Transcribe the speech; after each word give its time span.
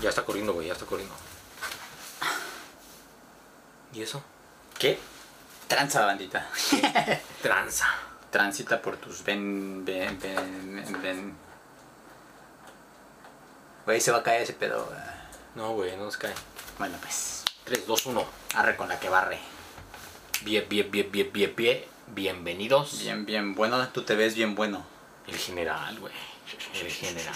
Ya 0.00 0.08
está 0.08 0.24
corriendo, 0.24 0.52
güey, 0.52 0.68
ya 0.68 0.72
está 0.72 0.86
corriendo. 0.86 1.14
¿Y 3.92 4.02
eso? 4.02 4.22
¿Qué? 4.78 4.98
Tranza, 5.66 6.06
bandita. 6.06 6.48
Tranza. 7.42 7.86
Transita 8.30 8.80
por 8.80 8.96
tus 8.96 9.24
ven, 9.24 9.84
ven, 9.84 10.18
ven, 10.20 11.02
ven. 11.02 11.36
Güey, 13.84 14.00
se 14.00 14.10
va 14.10 14.18
a 14.18 14.22
caer 14.22 14.42
ese 14.42 14.52
pedo. 14.52 14.84
güey. 14.84 14.98
No, 15.54 15.72
güey, 15.72 15.96
no 15.96 16.04
nos 16.04 16.16
cae. 16.16 16.34
Bueno, 16.78 16.96
pues. 17.00 17.44
3, 17.64 17.86
2, 17.86 18.06
1. 18.06 18.26
Arre 18.54 18.76
con 18.76 18.88
la 18.88 19.00
que 19.00 19.08
barre. 19.08 19.38
Bien, 20.42 20.66
bien, 20.68 20.90
bien, 20.90 21.10
bien, 21.10 21.30
bien, 21.32 21.54
bien. 21.56 21.84
Bienvenidos. 22.08 23.00
Bien, 23.00 23.26
bien 23.26 23.54
bueno. 23.54 23.88
Tú 23.88 24.02
te 24.02 24.14
ves 24.14 24.34
bien 24.34 24.54
bueno. 24.54 24.84
El 25.26 25.36
general, 25.36 25.98
güey. 25.98 26.14
El 26.74 26.90
general. 26.90 27.34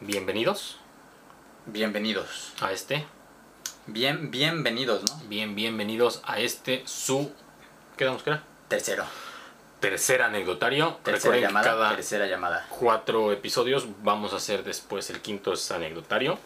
Bienvenidos 0.00 0.78
Bienvenidos. 1.66 2.52
a 2.60 2.72
este. 2.72 3.06
Bien, 3.86 4.30
bienvenidos, 4.30 5.02
¿no? 5.10 5.28
Bien, 5.28 5.54
bienvenidos 5.54 6.22
a 6.24 6.38
este 6.38 6.82
su. 6.86 7.30
¿Qué 7.96 8.04
damos 8.06 8.22
que 8.22 8.30
era? 8.30 8.42
Tercero. 8.68 9.04
Tercer 9.80 10.22
anecdotario. 10.22 10.98
Tercera 11.02 11.16
Recuerden 11.34 11.40
que 11.40 11.46
llamada. 11.48 11.66
cada 11.70 11.90
Tercera 11.96 12.26
llamada. 12.26 12.66
cuatro 12.70 13.32
episodios 13.32 13.86
vamos 14.02 14.32
a 14.32 14.36
hacer 14.36 14.64
después 14.64 15.10
el 15.10 15.20
quinto 15.20 15.52
es 15.52 15.70
anecdotario. 15.70 16.38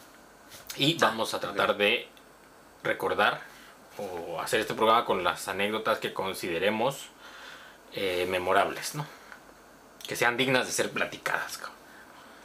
Y 0.77 0.95
Ah, 0.97 1.09
vamos 1.09 1.35
a 1.35 1.41
tratar 1.41 1.77
de 1.77 2.09
recordar 2.83 3.43
o 3.99 4.41
hacer 4.41 4.59
este 4.61 4.75
programa 4.75 5.05
con 5.05 5.23
las 5.23 5.47
anécdotas 5.47 5.99
que 5.99 6.13
consideremos 6.13 7.07
eh, 7.93 8.27
memorables, 8.29 8.97
¿no? 8.97 9.07
Que 10.07 10.17
sean 10.17 10.37
dignas 10.37 10.67
de 10.67 10.73
ser 10.73 10.91
platicadas. 10.91 11.59
cabrón. 11.59 11.77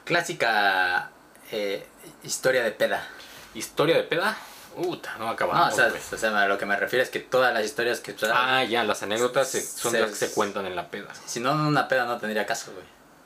Clásica 0.07 1.09
eh, 1.51 1.85
historia 2.23 2.63
de 2.63 2.71
peda. 2.71 3.07
Historia 3.53 3.95
de 3.95 4.03
peda. 4.03 4.35
Uta, 4.75 5.13
no 5.17 5.25
No, 5.25 5.31
acabamos. 5.31 5.73
o 5.73 5.75
sea, 5.75 5.91
o 6.13 6.17
sea, 6.17 6.41
a 6.43 6.47
lo 6.47 6.57
que 6.57 6.65
me 6.67 6.75
refiero 6.75 7.01
es 7.03 7.09
que 7.09 7.19
todas 7.19 7.51
las 7.53 7.65
historias 7.65 7.99
que... 7.99 8.15
ah, 8.31 8.63
ya, 8.63 8.83
las 8.83 9.01
anécdotas 9.01 9.49
se- 9.49 9.61
son 9.61 9.91
se- 9.91 9.99
las 10.01 10.11
que 10.11 10.15
se 10.15 10.31
cuentan 10.31 10.65
en 10.67 10.75
la 10.75 10.89
peda. 10.89 11.07
Si 11.25 11.39
no, 11.39 11.51
una 11.53 11.87
peda 11.87 12.05
no 12.05 12.17
tendría 12.19 12.45
caso, 12.45 12.71
güey. 12.73 12.85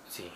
Sí, 0.09 0.31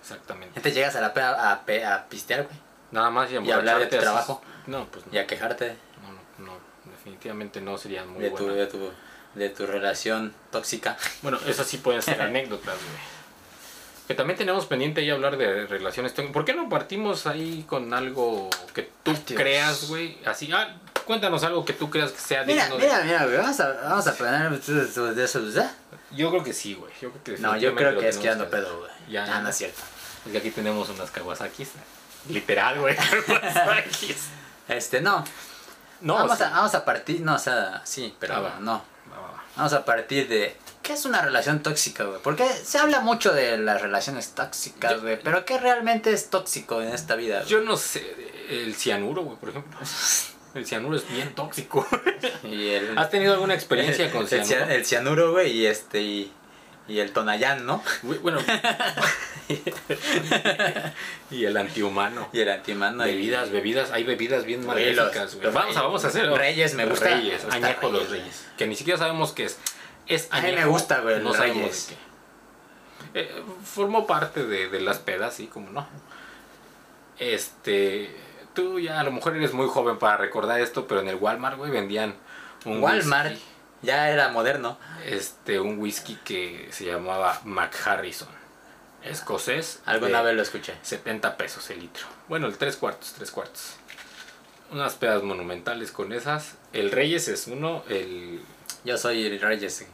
exactamente. 0.00 0.54
Gente 0.54 0.72
llegas 0.72 0.96
a 0.96 1.00
la 1.02 1.12
peda 1.12 1.52
a, 1.52 1.64
pe- 1.66 1.84
a 1.84 2.08
pistear, 2.08 2.44
güey. 2.44 2.56
Nada 2.92 3.10
más 3.10 3.30
y, 3.30 3.36
Y 3.38 3.50
hablar 3.50 3.78
de 3.78 3.86
tu 3.88 3.98
trabajo. 3.98 4.40
No, 4.66 4.86
pues 4.86 5.04
no. 5.06 5.12
Y 5.12 5.18
a 5.18 5.26
quejarte 5.26 5.76
No, 6.02 6.44
no, 6.46 6.52
no, 6.52 6.58
definitivamente 6.90 7.60
no 7.60 7.76
sería 7.76 8.04
muy 8.06 8.22
de 8.22 8.30
tu, 8.30 8.44
buena. 8.44 8.52
de, 8.60 8.66
tu, 8.66 8.90
de 9.34 9.50
tu 9.50 9.66
relación 9.66 10.34
tóxica. 10.50 10.96
Bueno, 11.20 11.38
esas 11.46 11.66
sí 11.66 11.76
pueden 11.78 12.00
ser 12.00 12.22
anécdotas, 12.22 12.74
güey. 12.76 13.14
Que 14.06 14.14
también 14.14 14.38
tenemos 14.38 14.66
pendiente 14.66 15.00
ahí 15.00 15.10
hablar 15.10 15.36
de 15.38 15.66
relaciones. 15.66 16.12
¿Por 16.12 16.44
qué 16.44 16.52
no 16.54 16.68
partimos 16.68 17.26
ahí 17.26 17.64
con 17.68 17.94
algo 17.94 18.50
que 18.74 18.82
tú 19.02 19.12
Dios. 19.12 19.22
creas, 19.34 19.88
güey? 19.88 20.18
Así, 20.26 20.50
ah, 20.52 20.76
cuéntanos 21.06 21.42
algo 21.42 21.64
que 21.64 21.72
tú 21.72 21.88
creas 21.88 22.12
que 22.12 22.20
sea 22.20 22.44
Mira, 22.44 22.64
digno 22.64 22.78
mira, 22.78 23.02
mira, 23.02 23.24
güey. 23.24 23.38
Vamos 23.38 23.58
a, 23.60 23.68
vamos 23.72 24.06
a 24.06 24.14
poner 24.14 24.50
de 24.60 25.24
eso, 25.24 25.42
¿verdad? 25.42 25.72
de... 26.10 26.16
Yo 26.16 26.30
creo 26.30 26.44
que 26.44 26.52
sí, 26.52 26.74
güey. 26.74 26.92
Yo 27.00 27.10
creo 27.10 27.36
que 27.36 27.42
No, 27.42 27.56
yo 27.56 27.74
creo 27.74 27.98
que 27.98 28.08
es 28.08 28.16
tenemos 28.18 28.22
quedando 28.22 28.50
pedo, 28.50 28.78
güey. 28.80 28.90
Ya, 29.08 29.40
no 29.40 29.48
es 29.48 29.56
cierto. 29.56 29.80
Es 30.26 30.32
que 30.32 30.38
aquí 30.38 30.50
tenemos 30.50 30.88
unas 30.90 31.10
Kawasakis. 31.10 31.70
Literal, 32.28 32.80
güey. 32.80 32.96
Kawasakis. 32.96 34.28
Este, 34.68 35.00
no. 35.02 35.22
No, 36.00 36.14
vamos, 36.14 36.32
o 36.32 36.36
sea, 36.36 36.48
a, 36.48 36.56
vamos 36.56 36.74
a 36.74 36.84
partir, 36.86 37.20
no, 37.20 37.34
o 37.34 37.38
sea, 37.38 37.82
sí, 37.84 38.14
pero 38.18 38.34
Ah, 38.36 38.40
va. 38.40 38.56
no. 38.60 38.72
va, 39.12 39.16
va, 39.20 39.32
va. 39.32 39.44
Vamos 39.56 39.72
a 39.74 39.84
partir 39.84 40.26
de. 40.28 40.56
¿Qué 40.84 40.92
es 40.92 41.04
una 41.06 41.22
relación 41.22 41.62
tóxica, 41.62 42.04
güey? 42.04 42.20
Porque 42.22 42.46
se 42.46 42.78
habla 42.78 43.00
mucho 43.00 43.32
de 43.32 43.56
las 43.58 43.80
relaciones 43.80 44.34
tóxicas, 44.34 45.00
güey. 45.00 45.18
Pero 45.20 45.44
¿qué 45.46 45.58
realmente 45.58 46.12
es 46.12 46.28
tóxico 46.30 46.80
en 46.82 46.88
esta 46.90 47.16
vida? 47.16 47.38
güey? 47.38 47.48
Yo 47.48 47.60
no 47.62 47.76
sé, 47.76 48.04
el 48.50 48.74
cianuro, 48.76 49.22
güey, 49.22 49.38
por 49.38 49.48
ejemplo. 49.48 49.78
El 50.54 50.64
cianuro 50.64 50.94
es 50.96 51.08
bien 51.08 51.34
tóxico. 51.34 51.84
Y 52.44 52.68
el, 52.68 52.96
¿Has 52.96 53.10
tenido 53.10 53.32
alguna 53.34 53.54
experiencia 53.54 54.08
con 54.12 54.20
el, 54.22 54.28
cianuro? 54.28 54.70
el 54.70 54.86
cianuro, 54.86 55.32
güey, 55.32 55.50
y 55.50 55.66
este, 55.66 56.00
y, 56.00 56.32
y 56.86 57.00
el 57.00 57.10
tonayán, 57.10 57.66
¿no? 57.66 57.82
Bueno. 58.22 58.38
y 61.32 61.44
el 61.44 61.56
antihumano. 61.56 62.28
Y 62.32 62.38
el 62.40 62.48
antimano. 62.50 63.04
y- 63.04 63.10
Bebidas, 63.10 63.50
bebidas, 63.50 63.90
hay 63.90 64.04
bebidas 64.04 64.44
bien 64.44 64.64
maléficas, 64.64 65.34
güey. 65.34 65.50
Vamos 65.52 65.76
a, 65.76 65.82
vamos 65.82 66.04
a 66.04 66.08
hacer. 66.08 66.30
Reyes, 66.30 66.74
me 66.74 66.86
gusta. 66.86 67.06
Reyes, 67.06 67.42
Me 67.44 67.50
gusta 67.50 67.56
añejo 67.56 67.90
los 67.90 68.08
Reyes, 68.08 68.22
reyes. 68.24 68.44
Que 68.56 68.66
ni 68.68 68.76
siquiera 68.76 68.96
sabemos 68.96 69.32
qué 69.32 69.46
es. 69.46 69.58
Es 70.06 70.28
A 70.30 70.40
mí 70.40 70.52
me 70.52 70.66
gusta, 70.66 71.00
güey, 71.00 71.20
No 71.22 71.32
sabemos 71.32 71.88
de 71.88 71.94
qué. 71.94 72.04
Eh, 73.20 73.42
formó 73.64 74.06
parte 74.06 74.44
de, 74.44 74.68
de 74.68 74.80
las 74.80 74.98
pedas, 74.98 75.34
sí, 75.34 75.46
como 75.46 75.70
no. 75.70 75.86
Este. 77.18 78.14
Tú 78.54 78.78
ya 78.78 79.00
a 79.00 79.04
lo 79.04 79.10
mejor 79.12 79.36
eres 79.36 79.52
muy 79.52 79.66
joven 79.66 79.98
para 79.98 80.16
recordar 80.16 80.60
esto, 80.60 80.86
pero 80.86 81.00
en 81.00 81.08
el 81.08 81.16
Walmart, 81.16 81.56
güey, 81.56 81.70
vendían 81.70 82.14
un 82.64 82.82
Walmart 82.82 83.32
whisky, 83.32 83.44
ya 83.82 84.10
era 84.10 84.28
moderno. 84.28 84.78
este, 85.06 85.58
un 85.58 85.78
whisky 85.78 86.16
que 86.24 86.68
se 86.70 86.84
llamaba 86.86 87.40
McHarrison. 87.44 88.28
Escocés. 89.02 89.80
Alguna 89.86 90.22
vez 90.22 90.34
lo 90.34 90.42
escuché. 90.42 90.74
70 90.82 91.36
pesos 91.36 91.68
el 91.70 91.80
litro. 91.80 92.06
Bueno, 92.28 92.46
el 92.46 92.56
3 92.56 92.76
cuartos, 92.76 93.12
3 93.12 93.30
cuartos. 93.30 93.74
Unas 94.70 94.94
pedas 94.94 95.22
monumentales 95.22 95.92
con 95.92 96.12
esas. 96.12 96.54
El 96.72 96.90
Reyes 96.90 97.28
es 97.28 97.46
uno, 97.48 97.84
el, 97.88 98.40
Yo 98.84 98.96
soy 98.96 99.26
el 99.26 99.40
Reyes. 99.40 99.84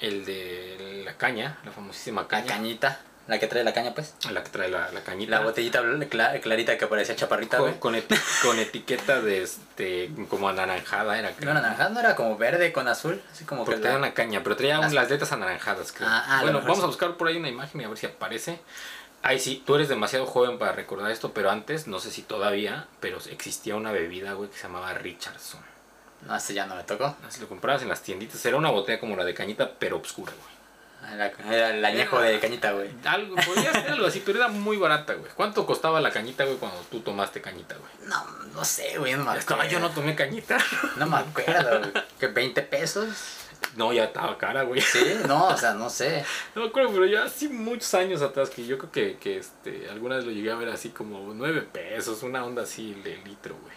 El 0.00 0.24
de 0.24 1.02
la 1.04 1.14
caña, 1.14 1.58
la 1.64 1.72
famosísima 1.72 2.22
La 2.22 2.28
caña. 2.28 2.46
cañita. 2.46 3.00
La 3.26 3.38
que 3.38 3.46
trae 3.46 3.62
la 3.62 3.74
caña, 3.74 3.92
pues. 3.94 4.14
La 4.30 4.42
que 4.42 4.48
trae 4.48 4.70
la, 4.70 4.90
la 4.90 5.02
cañita. 5.02 5.30
La 5.32 5.40
botellita 5.40 5.82
bl- 5.82 6.08
cla- 6.08 6.40
clarita 6.40 6.78
que 6.78 6.86
parecía 6.86 7.14
chaparrita, 7.14 7.58
con, 7.58 7.74
con, 7.74 7.94
eti- 7.94 8.18
con 8.42 8.58
etiqueta 8.58 9.20
de 9.20 9.42
este, 9.42 10.10
como 10.30 10.48
anaranjada 10.48 11.18
era. 11.18 11.32
No 11.40 11.50
era 11.50 11.60
naranja, 11.60 11.90
no 11.90 12.00
era 12.00 12.16
como 12.16 12.38
verde 12.38 12.72
con 12.72 12.88
azul. 12.88 13.20
Así 13.30 13.44
como 13.44 13.64
que. 13.64 13.72
Porque 13.72 13.80
la- 13.80 13.82
traía 13.82 13.98
una 13.98 14.14
caña, 14.14 14.42
pero 14.42 14.56
traía 14.56 14.78
Las- 14.78 14.94
las 14.94 15.10
letras 15.10 15.30
anaranjadas, 15.32 15.92
creo. 15.92 16.08
Ah, 16.10 16.24
ah, 16.26 16.38
bueno, 16.40 16.60
vamos 16.62 16.78
sí. 16.78 16.82
a 16.84 16.86
buscar 16.86 17.16
por 17.18 17.28
ahí 17.28 17.36
una 17.36 17.50
imagen 17.50 17.78
y 17.80 17.84
a 17.84 17.88
ver 17.88 17.98
si 17.98 18.06
aparece. 18.06 18.60
Ahí 19.22 19.38
sí, 19.40 19.62
tú 19.66 19.74
eres 19.74 19.90
demasiado 19.90 20.24
joven 20.24 20.58
para 20.58 20.72
recordar 20.72 21.10
esto, 21.10 21.32
pero 21.34 21.50
antes, 21.50 21.86
no 21.86 21.98
sé 22.00 22.10
si 22.10 22.22
todavía, 22.22 22.86
pero 23.00 23.18
existía 23.30 23.76
una 23.76 23.92
bebida, 23.92 24.32
güey, 24.32 24.48
que 24.48 24.56
se 24.56 24.62
llamaba 24.62 24.94
Richardson. 24.94 25.60
No, 26.26 26.36
este 26.36 26.54
ya 26.54 26.66
no 26.66 26.74
me 26.74 26.82
tocó. 26.84 27.16
Si 27.28 27.40
lo 27.40 27.48
comprabas 27.48 27.82
en 27.82 27.88
las 27.88 28.02
tienditas, 28.02 28.44
era 28.44 28.56
una 28.56 28.70
botella 28.70 28.98
como 29.00 29.16
la 29.16 29.24
de 29.24 29.34
cañita, 29.34 29.70
pero 29.78 29.98
oscura, 29.98 30.32
güey. 30.32 30.58
Era, 31.14 31.32
era 31.50 31.70
el 31.74 31.84
añejo 31.84 32.20
de 32.20 32.38
cañita, 32.40 32.72
güey. 32.72 32.90
Algo, 33.04 33.36
podría 33.36 33.72
ser 33.72 33.92
algo 33.92 34.06
así, 34.06 34.20
pero 34.26 34.38
era 34.38 34.48
muy 34.48 34.76
barata, 34.76 35.14
güey. 35.14 35.30
¿Cuánto 35.34 35.64
costaba 35.64 36.00
la 36.00 36.10
cañita, 36.10 36.44
güey, 36.44 36.56
cuando 36.56 36.78
tú 36.90 37.00
tomaste 37.00 37.40
cañita, 37.40 37.76
güey? 37.76 38.08
No, 38.10 38.24
no 38.52 38.64
sé, 38.64 38.98
güey. 38.98 39.14
No 39.14 39.24
me 39.24 39.38
Estaba, 39.38 39.62
acuerdo. 39.62 39.70
yo 39.80 39.80
no 39.80 39.94
tomé 39.94 40.14
cañita. 40.14 40.58
No 40.96 41.06
me 41.06 41.16
acuerdo, 41.18 41.78
güey. 41.78 42.04
¿Que 42.18 42.26
20 42.26 42.62
pesos? 42.62 43.08
No, 43.76 43.92
ya 43.92 44.04
estaba 44.04 44.36
cara, 44.36 44.62
güey. 44.64 44.80
Sí, 44.80 45.18
no, 45.26 45.46
o 45.48 45.56
sea, 45.56 45.72
no 45.72 45.88
sé. 45.88 46.24
No 46.54 46.62
me 46.62 46.68
acuerdo, 46.68 46.90
pero 46.92 47.06
ya 47.06 47.24
así 47.24 47.48
muchos 47.48 47.94
años 47.94 48.20
atrás 48.20 48.50
que 48.50 48.66
yo 48.66 48.76
creo 48.76 48.90
que, 48.90 49.18
que 49.18 49.38
este, 49.38 49.88
alguna 49.90 50.16
vez 50.16 50.24
lo 50.24 50.30
llegué 50.32 50.50
a 50.50 50.56
ver 50.56 50.68
así 50.68 50.90
como 50.90 51.32
9 51.32 51.62
pesos, 51.72 52.22
una 52.22 52.44
onda 52.44 52.62
así 52.62 52.92
de 53.04 53.16
litro, 53.24 53.56
güey. 53.62 53.74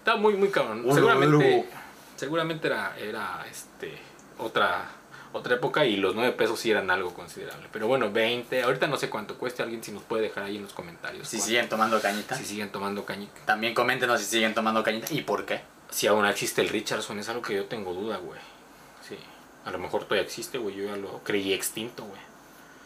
Estaba 0.00 0.16
muy, 0.18 0.34
muy 0.34 0.50
cabrón. 0.50 0.84
Seguramente, 0.92 1.68
seguramente 2.16 2.66
era, 2.68 2.96
era 2.98 3.46
este, 3.50 3.96
otra, 4.38 4.84
otra 5.32 5.54
época 5.56 5.84
y 5.84 5.96
los 5.96 6.14
9 6.14 6.32
pesos 6.32 6.58
sí 6.58 6.70
eran 6.70 6.90
algo 6.90 7.14
considerable. 7.14 7.68
Pero 7.72 7.86
bueno, 7.86 8.10
20, 8.10 8.62
ahorita 8.62 8.86
no 8.88 8.96
sé 8.96 9.08
cuánto 9.10 9.36
cueste, 9.38 9.62
alguien 9.62 9.82
si 9.84 9.92
nos 9.92 10.02
puede 10.02 10.22
dejar 10.24 10.44
ahí 10.44 10.56
en 10.56 10.62
los 10.62 10.72
comentarios. 10.72 11.28
Si 11.28 11.36
cuánto- 11.36 11.46
siguen 11.48 11.68
tomando 11.68 12.00
cañita. 12.00 12.34
si 12.36 12.44
siguen 12.44 12.70
tomando 12.72 13.04
cañita. 13.04 13.40
También 13.46 13.74
coméntenos 13.74 14.20
si 14.20 14.26
siguen 14.26 14.54
tomando 14.54 14.82
cañita 14.82 15.06
y 15.10 15.22
por 15.22 15.44
qué. 15.46 15.60
Si 15.90 16.06
aún 16.06 16.24
existe 16.26 16.60
el 16.62 16.68
Richardson, 16.68 17.18
es 17.18 17.28
algo 17.28 17.42
que 17.42 17.54
yo 17.54 17.66
tengo 17.66 17.92
duda, 17.94 18.16
güey. 18.18 18.40
Sí. 19.06 19.16
A 19.64 19.70
lo 19.70 19.78
mejor 19.78 20.04
todavía 20.04 20.22
existe, 20.22 20.56
güey. 20.58 20.76
Yo 20.76 20.84
ya 20.84 20.96
lo 20.96 21.18
creí 21.24 21.52
extinto, 21.52 22.04
güey. 22.04 22.20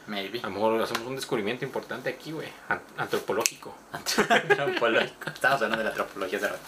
Maybe. 0.06 0.40
A 0.40 0.44
lo 0.48 0.50
mejor 0.50 0.82
hacemos 0.82 1.06
un 1.06 1.16
descubrimiento 1.16 1.64
importante 1.64 2.10
aquí, 2.10 2.32
güey. 2.32 2.48
an- 2.68 2.80
Antropológico. 2.98 3.74
Antropológico. 3.92 5.30
Estamos 5.32 5.56
hablando 5.62 5.78
de 5.78 5.84
la 5.84 5.90
antropología 5.90 6.38
hace 6.38 6.48
rato. 6.48 6.60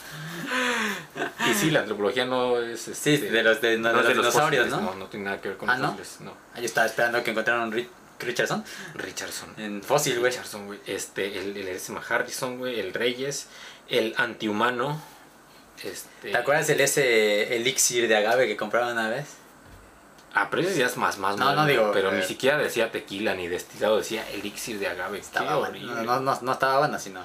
Y 1.50 1.55
sí, 1.55 1.71
la 1.71 1.81
antropología 1.81 2.25
no 2.25 2.61
es. 2.61 2.81
Sí, 2.81 3.15
este, 3.15 3.31
de 3.31 3.43
los, 3.43 3.61
de, 3.61 3.79
no, 3.79 3.93
no 3.93 4.03
de 4.03 4.11
es 4.11 4.17
los 4.17 4.27
dinosaurios, 4.27 4.65
fósiles, 4.67 4.83
¿no? 4.85 4.91
No, 4.93 4.97
no 4.99 5.06
tiene 5.06 5.27
nada 5.27 5.41
que 5.41 5.49
ver 5.49 5.56
con 5.59 5.69
Ah, 5.69 5.77
los 5.79 5.91
fósiles, 5.91 6.21
no. 6.23 6.33
Ah, 6.55 6.59
Yo 6.61 6.65
estaba 6.65 6.87
esperando 6.87 7.23
que 7.23 7.31
encontraran 7.31 7.69
un 7.69 7.88
Richardson 8.19 8.65
Richardson. 8.94 9.53
en 9.59 9.82
fósil, 9.82 10.19
güey. 10.19 10.31
Richardson, 10.32 10.67
güey. 10.67 10.79
Este, 10.87 11.39
el, 11.39 11.56
el 11.56 11.69
S. 11.69 11.93
Harrison, 12.09 12.59
güey. 12.59 12.81
El 12.81 12.94
Reyes. 12.94 13.49
El 13.89 14.15
antihumano. 14.17 14.99
Este. 15.85 16.31
¿Te 16.31 16.37
acuerdas 16.37 16.71
el 16.71 16.81
ese 16.81 17.55
elixir 17.56 18.09
de 18.09 18.17
agave 18.17 18.47
que 18.47 18.56
compraron 18.56 18.93
una 18.93 19.11
vez? 19.11 19.27
Ah, 20.38 20.49
pero 20.50 20.62
ese 20.62 20.79
ya 20.79 20.87
es 20.87 20.99
más, 20.99 21.19
más 21.19 21.37
No, 21.38 21.55
no 21.55 21.65
digo, 21.65 21.91
Pero 21.94 22.12
eh, 22.12 22.19
ni 22.19 22.23
siquiera 22.23 22.59
decía 22.59 22.93
tequila 22.93 23.35
ni 23.35 23.49
destilado, 23.49 23.97
decía 23.97 24.29
elixir 24.33 24.79
de 24.79 24.87
agave. 24.87 25.19
Estaba 25.19 25.56
bueno. 25.56 25.71
horrible. 25.71 25.93
No, 25.94 26.03
no, 26.05 26.21
no, 26.21 26.38
no 26.43 26.53
estaba 26.53 26.79
bueno, 26.79 26.99
sino. 26.99 27.21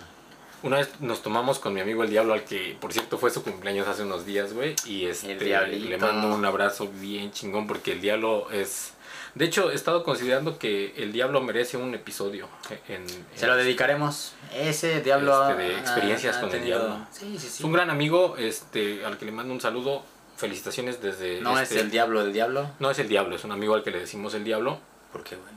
Una 0.63 0.78
vez 0.78 0.90
nos 1.02 1.22
tomamos 1.22 1.60
con 1.60 1.74
mi 1.74 1.81
amigo 1.81 2.04
el 2.04 2.10
Diablo, 2.10 2.34
al 2.34 2.44
que 2.46 2.78
por 2.80 2.94
cierto 2.94 3.18
fue 3.18 3.30
su 3.31 3.44
cumpleaños 3.44 3.88
hace 3.88 4.04
unos 4.04 4.25
días, 4.25 4.54
güey. 4.54 4.75
Y 4.86 5.08
este, 5.08 5.36
le 5.36 5.98
mando 5.98 6.34
un 6.34 6.46
abrazo 6.46 6.88
bien 6.88 7.31
chingón 7.31 7.68
porque 7.68 7.92
el 7.94 8.02
Diablo 8.02 8.48
es... 8.52 8.94
De 9.34 9.46
hecho, 9.46 9.72
he 9.72 9.75
estado 9.75 10.04
considerando 10.04 10.60
que 10.60 10.94
el 10.98 11.14
Diablo 11.14 11.42
merece 11.42 11.78
un 11.78 11.94
episodio 11.96 12.48
en... 12.88 13.06
Se 13.36 13.48
lo 13.48 13.56
dedicaremos. 13.56 14.34
Ese 14.54 15.02
diablo 15.02 15.50
Este, 15.50 15.64
de 15.64 15.80
experiencias 15.80 16.38
ha 16.38 16.42
con 16.42 16.54
el 16.54 16.64
diablo. 16.64 17.07
Sí, 17.12 17.38
sí, 17.40 17.48
Es 17.48 17.54
sí. 17.54 17.64
un 17.64 17.72
gran 17.72 17.90
amigo 17.90 18.36
este, 18.38 19.06
al 19.06 19.18
que 19.18 19.25
le 19.25 19.31
mando 19.31 19.54
un 19.54 19.62
saludo. 19.62 20.04
Felicitaciones 20.42 21.02
desde... 21.02 21.40
No 21.42 21.58
este- 21.60 21.76
es 21.76 21.82
el 21.82 21.90
diablo 21.92 22.22
del 22.24 22.34
diablo. 22.34 22.70
No 22.80 22.92
es 22.92 23.00
el 23.00 23.08
Diablo, 23.08 23.36
es 23.36 23.44
un 23.44 23.52
amigo 23.52 23.74
al 23.76 23.84
que 23.84 23.92
le 23.92 24.00
decimos 24.00 24.34
el 24.34 24.44
Diablo. 24.44 24.80
¿Por 25.12 25.24
qué, 25.24 25.36
güey? 25.36 25.52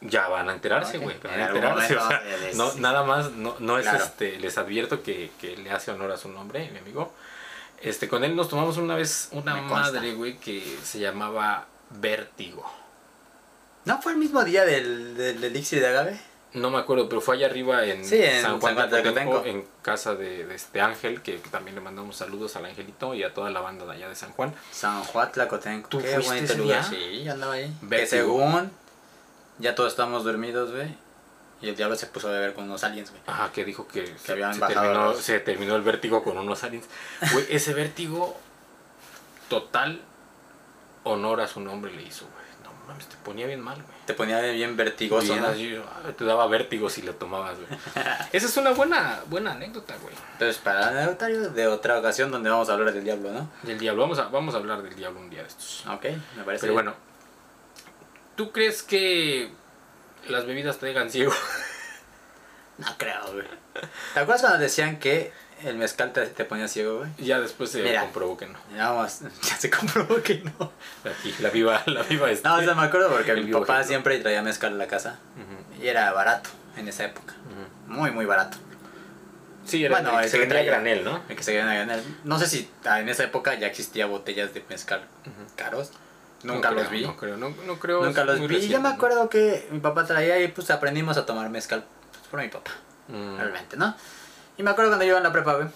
Ya 0.00 0.28
van 0.28 0.48
a 0.48 0.52
enterarse, 0.52 0.98
güey. 0.98 1.18
van 1.22 1.34
En 1.34 1.40
a 1.40 1.46
enterarse. 1.48 1.94
momento 1.94 2.04
o 2.04 2.08
sea, 2.08 2.22
se 2.22 2.38
les- 2.46 2.56
no, 2.56 2.72
nada 2.74 3.02
más, 3.02 3.32
no, 3.32 3.56
no 3.58 3.78
es 3.78 3.82
Claro. 3.88 4.04
este. 4.04 4.38
Les 4.38 4.56
advierto 4.56 5.02
que, 5.02 5.30
que 5.40 5.56
le 5.56 5.70
hace 5.72 5.90
honor 5.90 6.12
a 6.12 6.16
su 6.16 6.28
nombre, 6.28 6.70
mi 6.70 6.78
amigo. 6.78 7.12
Este, 7.80 8.08
con 8.08 8.22
él 8.24 8.36
nos 8.36 8.48
tomamos 8.48 8.76
una 8.76 8.94
vez 8.94 9.28
una 9.32 9.54
Me 9.56 9.62
madre, 9.62 10.12
güey, 10.14 10.38
que 10.38 10.78
se 10.84 10.98
llamaba 11.00 11.66
Vértigo. 11.90 12.64
¿No 13.84 14.00
fue 14.02 14.12
el 14.12 14.18
mismo 14.18 14.44
día 14.44 14.64
del, 14.64 15.16
del 15.16 15.42
elixir 15.42 15.80
de 15.80 15.86
agave? 15.88 16.20
No 16.54 16.70
me 16.70 16.78
acuerdo, 16.78 17.08
pero 17.10 17.20
fue 17.20 17.36
allá 17.36 17.46
arriba 17.46 17.84
en, 17.84 18.04
Sí, 18.04 18.22
en 18.22 18.40
San 18.42 18.58
Juan 18.58 18.74
San 18.74 18.88
Juan 18.88 19.02
de 19.02 19.08
Atenco, 19.10 19.42
en 19.44 19.66
casa 19.82 20.14
de, 20.14 20.46
de 20.46 20.54
este 20.54 20.80
Ángel, 20.80 21.20
que, 21.20 21.38
también 21.50 21.74
le 21.74 21.82
mandamos 21.82 22.16
saludos 22.16 22.56
al 22.56 22.64
Angelito 22.64 23.14
y 23.14 23.22
a 23.22 23.34
toda 23.34 23.50
la 23.50 23.60
banda 23.60 23.84
de 23.84 23.92
allá 23.92 24.08
de 24.08 24.14
San 24.14 24.32
Juan. 24.32 24.54
San 24.72 25.02
Juan 25.04 25.30
Tlacotenco. 25.30 25.88
¿Tú 25.90 25.98
Qué 26.00 26.14
fuiste 26.14 26.26
bonito 26.34 26.44
ese 26.52 26.56
lugar. 26.56 26.90
día? 26.90 26.98
Sí, 26.98 27.24
yo 27.24 27.32
andaba 27.32 27.52
ahí. 27.52 27.72
Que 27.90 28.06
según 28.06 28.70
ya 29.58 29.74
todos 29.74 29.92
estábamos 29.92 30.24
dormidos, 30.24 30.72
güey. 30.72 30.88
Y 31.60 31.68
el 31.68 31.76
diablo 31.76 31.96
se 31.96 32.06
puso 32.06 32.28
a 32.28 32.30
beber 32.32 32.54
con 32.54 32.64
unos 32.64 32.82
aliens, 32.84 33.10
güey. 33.10 33.20
Ajá, 33.26 33.50
que 33.52 33.64
dijo 33.64 33.86
que, 33.88 34.14
se, 34.16 34.32
habían 34.32 34.54
se 34.54 34.60
terminó, 34.60 34.94
los- 35.06 35.18
se 35.20 35.40
terminó 35.40 35.74
el 35.76 35.82
vértigo 35.82 36.22
con 36.22 36.38
unos 36.38 36.62
aliens. 36.64 36.86
Güey, 37.32 37.46
ese 37.50 37.74
vértigo, 37.74 38.38
total 39.48 40.00
honor 41.04 41.40
a 41.40 41.48
su 41.48 41.60
nombre 41.60 41.92
le 41.92 42.02
hizo, 42.02 42.26
güey. 42.32 42.37
Mames, 42.88 43.06
te 43.06 43.16
ponía 43.16 43.46
bien 43.46 43.60
mal, 43.60 43.76
güey. 43.76 43.98
Te 44.06 44.14
ponía 44.14 44.40
bien 44.40 44.74
vertigoso, 44.74 45.34
Bien 45.34 45.42
¿no? 45.76 45.84
ah, 45.84 46.10
te 46.16 46.24
daba 46.24 46.46
vértigo 46.46 46.88
si 46.88 47.02
lo 47.02 47.14
tomabas, 47.14 47.58
güey. 47.58 47.68
Esa 48.32 48.46
es 48.46 48.56
una 48.56 48.70
buena, 48.70 49.20
buena 49.26 49.52
anécdota, 49.52 49.94
güey. 50.00 50.14
Entonces, 50.32 50.56
para 50.56 51.04
el 51.04 51.54
de 51.54 51.66
otra 51.66 51.98
ocasión 51.98 52.30
donde 52.30 52.48
vamos 52.48 52.70
a 52.70 52.72
hablar 52.72 52.94
del 52.94 53.04
diablo, 53.04 53.30
¿no? 53.30 53.50
Del 53.62 53.78
diablo, 53.78 54.02
vamos 54.02 54.18
a, 54.18 54.28
vamos 54.28 54.54
a 54.54 54.58
hablar 54.58 54.82
del 54.82 54.96
diablo 54.96 55.20
un 55.20 55.28
día 55.28 55.42
de 55.42 55.48
estos. 55.48 55.84
Ok, 55.86 56.06
me 56.36 56.44
parece. 56.44 56.62
Pero 56.62 56.72
bien. 56.72 56.86
bueno, 56.86 56.94
¿tú 58.36 58.52
crees 58.52 58.82
que 58.82 59.52
las 60.28 60.46
bebidas 60.46 60.78
te 60.78 60.86
dejan 60.86 61.10
ciego? 61.10 61.32
No 62.78 62.86
creo, 62.96 63.32
güey. 63.32 63.44
¿Te 64.14 64.20
acuerdas 64.20 64.40
cuando 64.40 64.58
decían 64.60 65.00
que 65.00 65.32
el 65.64 65.76
mezcal 65.76 66.12
te, 66.12 66.26
te 66.26 66.44
ponía 66.44 66.68
ciego, 66.68 66.98
güey? 66.98 67.10
ya 67.18 67.40
después 67.40 67.70
se 67.70 67.82
Mira. 67.82 68.02
comprobó 68.02 68.36
que 68.36 68.46
no. 68.46 68.58
Ya 68.76 68.90
vamos, 68.90 69.20
ya 69.42 69.56
se 69.56 69.70
comprobó 69.70 70.22
que 70.22 70.42
no. 70.58 70.72
La 71.40 71.50
viva, 71.50 71.82
la 71.86 72.02
viva 72.02 72.30
este. 72.30 72.48
No, 72.48 72.56
o 72.56 72.62
sea, 72.62 72.74
me 72.74 72.82
acuerdo 72.82 73.10
porque 73.10 73.34
mi 73.34 73.52
papá 73.52 73.74
ejemplo. 73.74 73.84
siempre 73.84 74.18
traía 74.18 74.42
mezcal 74.42 74.72
a 74.74 74.76
la 74.76 74.86
casa. 74.86 75.18
Y 75.80 75.86
era 75.86 76.12
barato 76.12 76.50
en 76.76 76.88
esa 76.88 77.04
época. 77.04 77.34
Muy, 77.86 78.10
muy 78.10 78.24
barato. 78.26 78.58
Sí, 79.64 79.84
era 79.84 79.96
Bueno, 80.00 80.18
el 80.18 80.24
que 80.24 80.30
se 80.30 80.38
vendía 80.38 80.62
granel, 80.62 81.04
¿no? 81.04 81.20
El 81.28 81.36
que 81.36 81.42
se 81.42 81.54
gana 81.54 81.74
ganar. 81.74 82.00
No 82.24 82.38
sé 82.38 82.46
si 82.46 82.70
ah, 82.86 83.00
en 83.00 83.08
esa 83.10 83.24
época 83.24 83.54
ya 83.54 83.66
existía 83.66 84.06
botellas 84.06 84.54
de 84.54 84.64
mezcal 84.68 85.04
caros. 85.56 85.90
Nunca 86.42 86.70
No 86.70 86.76
los 86.76 86.88
creo, 86.88 87.00
vi. 87.00 87.06
No 87.06 87.16
creo, 87.16 87.36
no, 87.36 87.50
no 87.66 87.78
creo. 87.78 88.04
Nunca 88.04 88.24
los 88.24 88.38
vi. 88.38 88.44
Y 88.44 88.48
reciente, 88.48 88.78
me 88.78 88.88
acuerdo 88.88 89.28
que 89.28 89.66
mi 89.70 89.80
papá 89.80 90.06
traía 90.06 90.40
y 90.40 90.48
pues 90.48 90.70
aprendimos 90.70 91.16
a 91.18 91.26
tomar 91.26 91.50
mezcal 91.50 91.84
pues, 92.12 92.26
por 92.30 92.40
mi 92.40 92.48
papá. 92.48 92.70
Mm. 93.08 93.36
realmente, 93.38 93.76
¿no? 93.76 93.94
Y 94.58 94.62
me 94.62 94.70
acuerdo 94.70 94.90
cuando 94.90 95.04
yo 95.04 95.10
iba 95.10 95.18
en 95.18 95.24
la 95.24 95.32
prepa, 95.32 95.54
güey, 95.54 95.68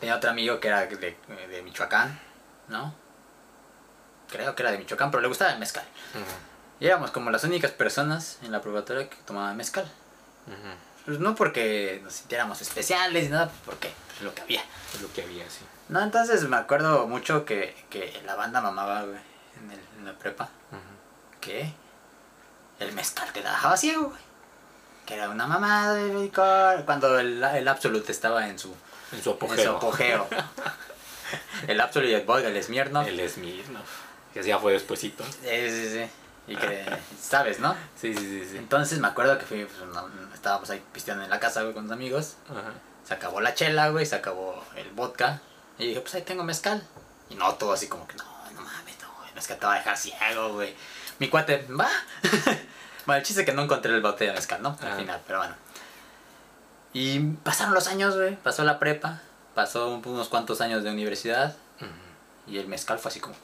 tenía 0.00 0.16
otro 0.16 0.30
amigo 0.30 0.60
que 0.60 0.68
era 0.68 0.86
de, 0.86 1.16
de 1.50 1.62
Michoacán, 1.62 2.18
¿no? 2.68 2.94
Creo 4.30 4.54
que 4.54 4.62
era 4.62 4.70
de 4.72 4.78
Michoacán, 4.78 5.10
pero 5.10 5.20
le 5.20 5.28
gustaba 5.28 5.52
el 5.52 5.58
mezcal. 5.58 5.84
Ujú, 6.14 6.24
Y 6.80 6.86
éramos 6.86 7.10
como 7.10 7.30
las 7.30 7.44
únicas 7.44 7.70
personas 7.72 8.38
en 8.42 8.52
la 8.52 8.60
preparatoria 8.60 9.08
que 9.10 9.16
tomaban 9.26 9.56
mezcal. 9.56 9.86
Pues 11.04 11.18
no 11.20 11.34
porque 11.34 12.00
nos 12.02 12.14
sintiéramos 12.14 12.60
especiales 12.62 13.24
ni 13.24 13.30
nada, 13.30 13.50
porque 13.64 13.92
es 14.16 14.22
lo 14.22 14.34
que 14.34 14.42
había. 14.42 14.62
Es 14.94 15.00
lo 15.02 15.12
que 15.12 15.22
había, 15.22 15.48
sí. 15.50 15.64
No, 15.88 16.00
entonces 16.02 16.42
me 16.48 16.56
acuerdo 16.56 17.06
mucho 17.06 17.44
que, 17.44 17.76
que 17.90 18.20
la 18.24 18.34
banda 18.34 18.60
mamaba, 18.60 19.02
güey, 19.02 19.18
en, 19.62 19.70
el- 19.70 19.80
en 19.98 20.04
la 20.04 20.12
prepa, 20.18 20.48
que 21.40 21.72
el 22.80 22.92
mezcal 22.92 23.32
te 23.32 23.40
dejaba 23.42 23.76
ciego, 23.76 24.08
güey. 24.10 24.20
Que 25.06 25.14
era 25.14 25.30
una 25.30 25.46
mamada 25.46 25.94
de 25.94 26.12
licor, 26.12 26.84
cuando 26.84 27.18
el, 27.18 27.42
el 27.42 27.68
Absolute 27.68 28.10
estaba 28.10 28.48
en 28.48 28.58
su 28.58 28.74
En 29.12 29.22
su 29.22 29.30
apogeo. 29.30 29.56
En 29.56 29.64
su 29.64 29.70
apogeo. 29.70 30.26
el 31.68 31.80
Absolute 31.80 32.10
y 32.10 32.14
el 32.14 32.24
vodka, 32.24 32.48
el 32.48 32.62
Smirnoff. 32.62 33.06
El 33.06 33.28
Smirnoff. 33.28 33.88
Que 34.34 34.42
ya 34.42 34.58
fue 34.58 34.72
despuesito. 34.72 35.24
Sí, 35.24 35.70
sí, 35.70 35.88
sí. 35.90 36.10
Y 36.48 36.56
que, 36.56 36.84
¿sabes, 37.20 37.60
no? 37.60 37.74
Sí, 38.00 38.14
sí, 38.14 38.20
sí, 38.20 38.48
sí. 38.50 38.58
Entonces 38.58 38.98
me 38.98 39.08
acuerdo 39.08 39.38
que 39.38 39.44
fui, 39.44 39.64
pues, 39.64 39.88
no, 39.88 40.08
estábamos 40.34 40.70
ahí 40.70 40.82
pisteando 40.92 41.24
en 41.24 41.30
la 41.30 41.40
casa, 41.40 41.62
güey, 41.62 41.74
con 41.74 41.84
los 41.84 41.92
amigos. 41.92 42.36
Ajá. 42.50 42.72
Se 43.04 43.14
acabó 43.14 43.40
la 43.40 43.54
chela, 43.54 43.90
güey, 43.90 44.04
se 44.06 44.16
acabó 44.16 44.62
el 44.74 44.90
vodka. 44.90 45.40
Y 45.78 45.88
dije, 45.88 46.00
pues 46.00 46.14
ahí 46.14 46.22
tengo 46.22 46.42
mezcal. 46.42 46.82
Y 47.30 47.36
no, 47.36 47.54
todo 47.54 47.72
así 47.72 47.88
como 47.88 48.06
que, 48.08 48.16
no, 48.16 48.24
no 48.54 48.60
mames, 48.60 48.96
no, 49.00 49.26
el 49.28 49.34
mezcal 49.34 49.58
te 49.58 49.66
va 49.66 49.74
a 49.74 49.78
dejar 49.78 49.96
ciego, 49.96 50.54
güey. 50.54 50.74
Mi 51.18 51.28
cuate, 51.28 51.66
va. 51.68 51.88
bueno, 53.06 53.18
el 53.20 53.24
chiste 53.24 53.42
es 53.42 53.46
que 53.46 53.52
no 53.54 53.62
encontré 53.62 53.92
el 53.94 54.00
bote 54.02 54.24
de 54.26 54.32
mezcal, 54.32 54.62
¿no? 54.62 54.76
Al 54.82 54.92
Ah. 54.92 54.96
final, 54.96 55.20
pero 55.26 55.38
bueno. 55.38 55.54
Y 56.92 57.18
pasaron 57.20 57.74
los 57.74 57.88
años, 57.88 58.16
güey. 58.16 58.36
Pasó 58.36 58.64
la 58.64 58.78
prepa. 58.78 59.20
Pasó 59.54 59.88
unos 60.04 60.28
cuantos 60.28 60.60
años 60.60 60.82
de 60.82 60.90
universidad. 60.90 61.54
Ujú. 61.80 61.90
Y 62.52 62.58
el 62.58 62.68
mezcal 62.68 62.98
fue 62.98 63.10
así 63.10 63.20
como... 63.20 63.34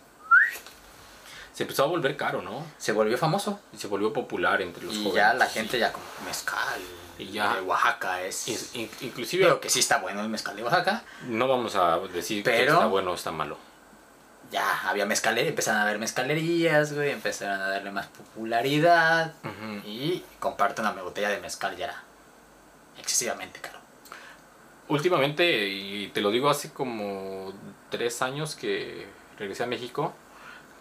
Se 1.53 1.65
empezó 1.65 1.85
a 1.85 1.87
volver 1.87 2.17
caro, 2.17 2.41
¿no? 2.41 2.65
Se 2.79 2.93
volvió 2.93 3.19
famoso. 3.19 3.61
Y 3.73 3.77
se 3.77 3.87
volvió 3.87 4.13
popular 4.13 4.63
entre 4.63 4.85
los 4.85 4.95
y 4.95 4.99
jóvenes. 5.05 5.15
ya 5.17 5.35
la 5.35 5.47
gente 5.47 5.79
ya 5.79 5.93
como 5.93 6.05
mezcal. 6.25 6.81
Y 7.19 7.31
ya- 7.31 7.55
De 7.55 7.61
Oaxaca 7.61 8.23
es... 8.23 8.49
In- 8.49 8.59
in- 8.75 8.91
inclusive 9.03 9.45
Digo 9.45 9.61
que 9.61 9.69
sí 9.69 9.81
está 9.81 9.99
bueno 9.99 10.23
el 10.23 10.29
mezcal 10.31 10.57
de 10.57 10.63
Oaxaca. 10.65 11.03
no 11.27 11.47
vamos 11.49 11.77
a 11.77 11.99
decir 11.99 12.43
que 12.43 12.51
Pero- 12.51 12.73
está 12.75 12.87
bueno 12.87 13.11
o 13.11 13.15
está 13.15 13.31
malo. 13.33 13.59
Ya 14.53 14.89
había 14.89 15.07
mezcalería, 15.07 15.49
empezaron 15.49 15.81
a 15.81 15.85
haber 15.85 15.99
mezcalerías, 15.99 16.93
güey. 16.93 17.11
Empezaron 17.11 17.61
a 17.61 17.69
darle 17.69 17.91
más 17.91 18.07
popularidad. 18.07 19.33
Y 19.85 20.23
comparte 20.39 20.83
una 20.83 20.93
botella 20.93 21.31
de 21.31 21.41
mezcal 21.41 21.77
ya 21.77 21.87
era 21.87 22.03
excesivamente 22.99 23.61
caro. 23.61 23.79
Últimamente, 24.89 25.69
y 25.69 26.09
te 26.09 26.21
lo 26.21 26.31
digo 26.31 26.51
hace 26.51 26.71
como 26.71 27.53
tres 27.91 28.21
años 28.21 28.55
que 28.55 29.07
regresé 29.39 29.63
a 29.63 29.67
México, 29.67 30.13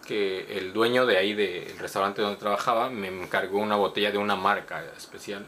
que 0.05 0.57
el 0.57 0.73
dueño 0.73 1.05
de 1.05 1.17
ahí 1.17 1.33
del 1.33 1.77
restaurante 1.79 2.21
donde 2.21 2.37
trabajaba 2.37 2.89
me 2.89 3.07
encargó 3.07 3.59
una 3.59 3.77
botella 3.77 4.11
de 4.11 4.17
una 4.17 4.35
marca 4.35 4.83
especial 4.97 5.45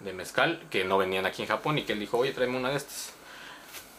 de 0.00 0.12
mezcal 0.12 0.62
que 0.70 0.84
no 0.84 0.98
venían 0.98 1.26
aquí 1.26 1.42
en 1.42 1.48
Japón 1.48 1.78
y 1.78 1.82
que 1.84 1.92
él 1.92 2.00
dijo, 2.00 2.18
oye, 2.18 2.32
tráeme 2.32 2.56
una 2.56 2.70
de 2.70 2.76
estas. 2.76 3.12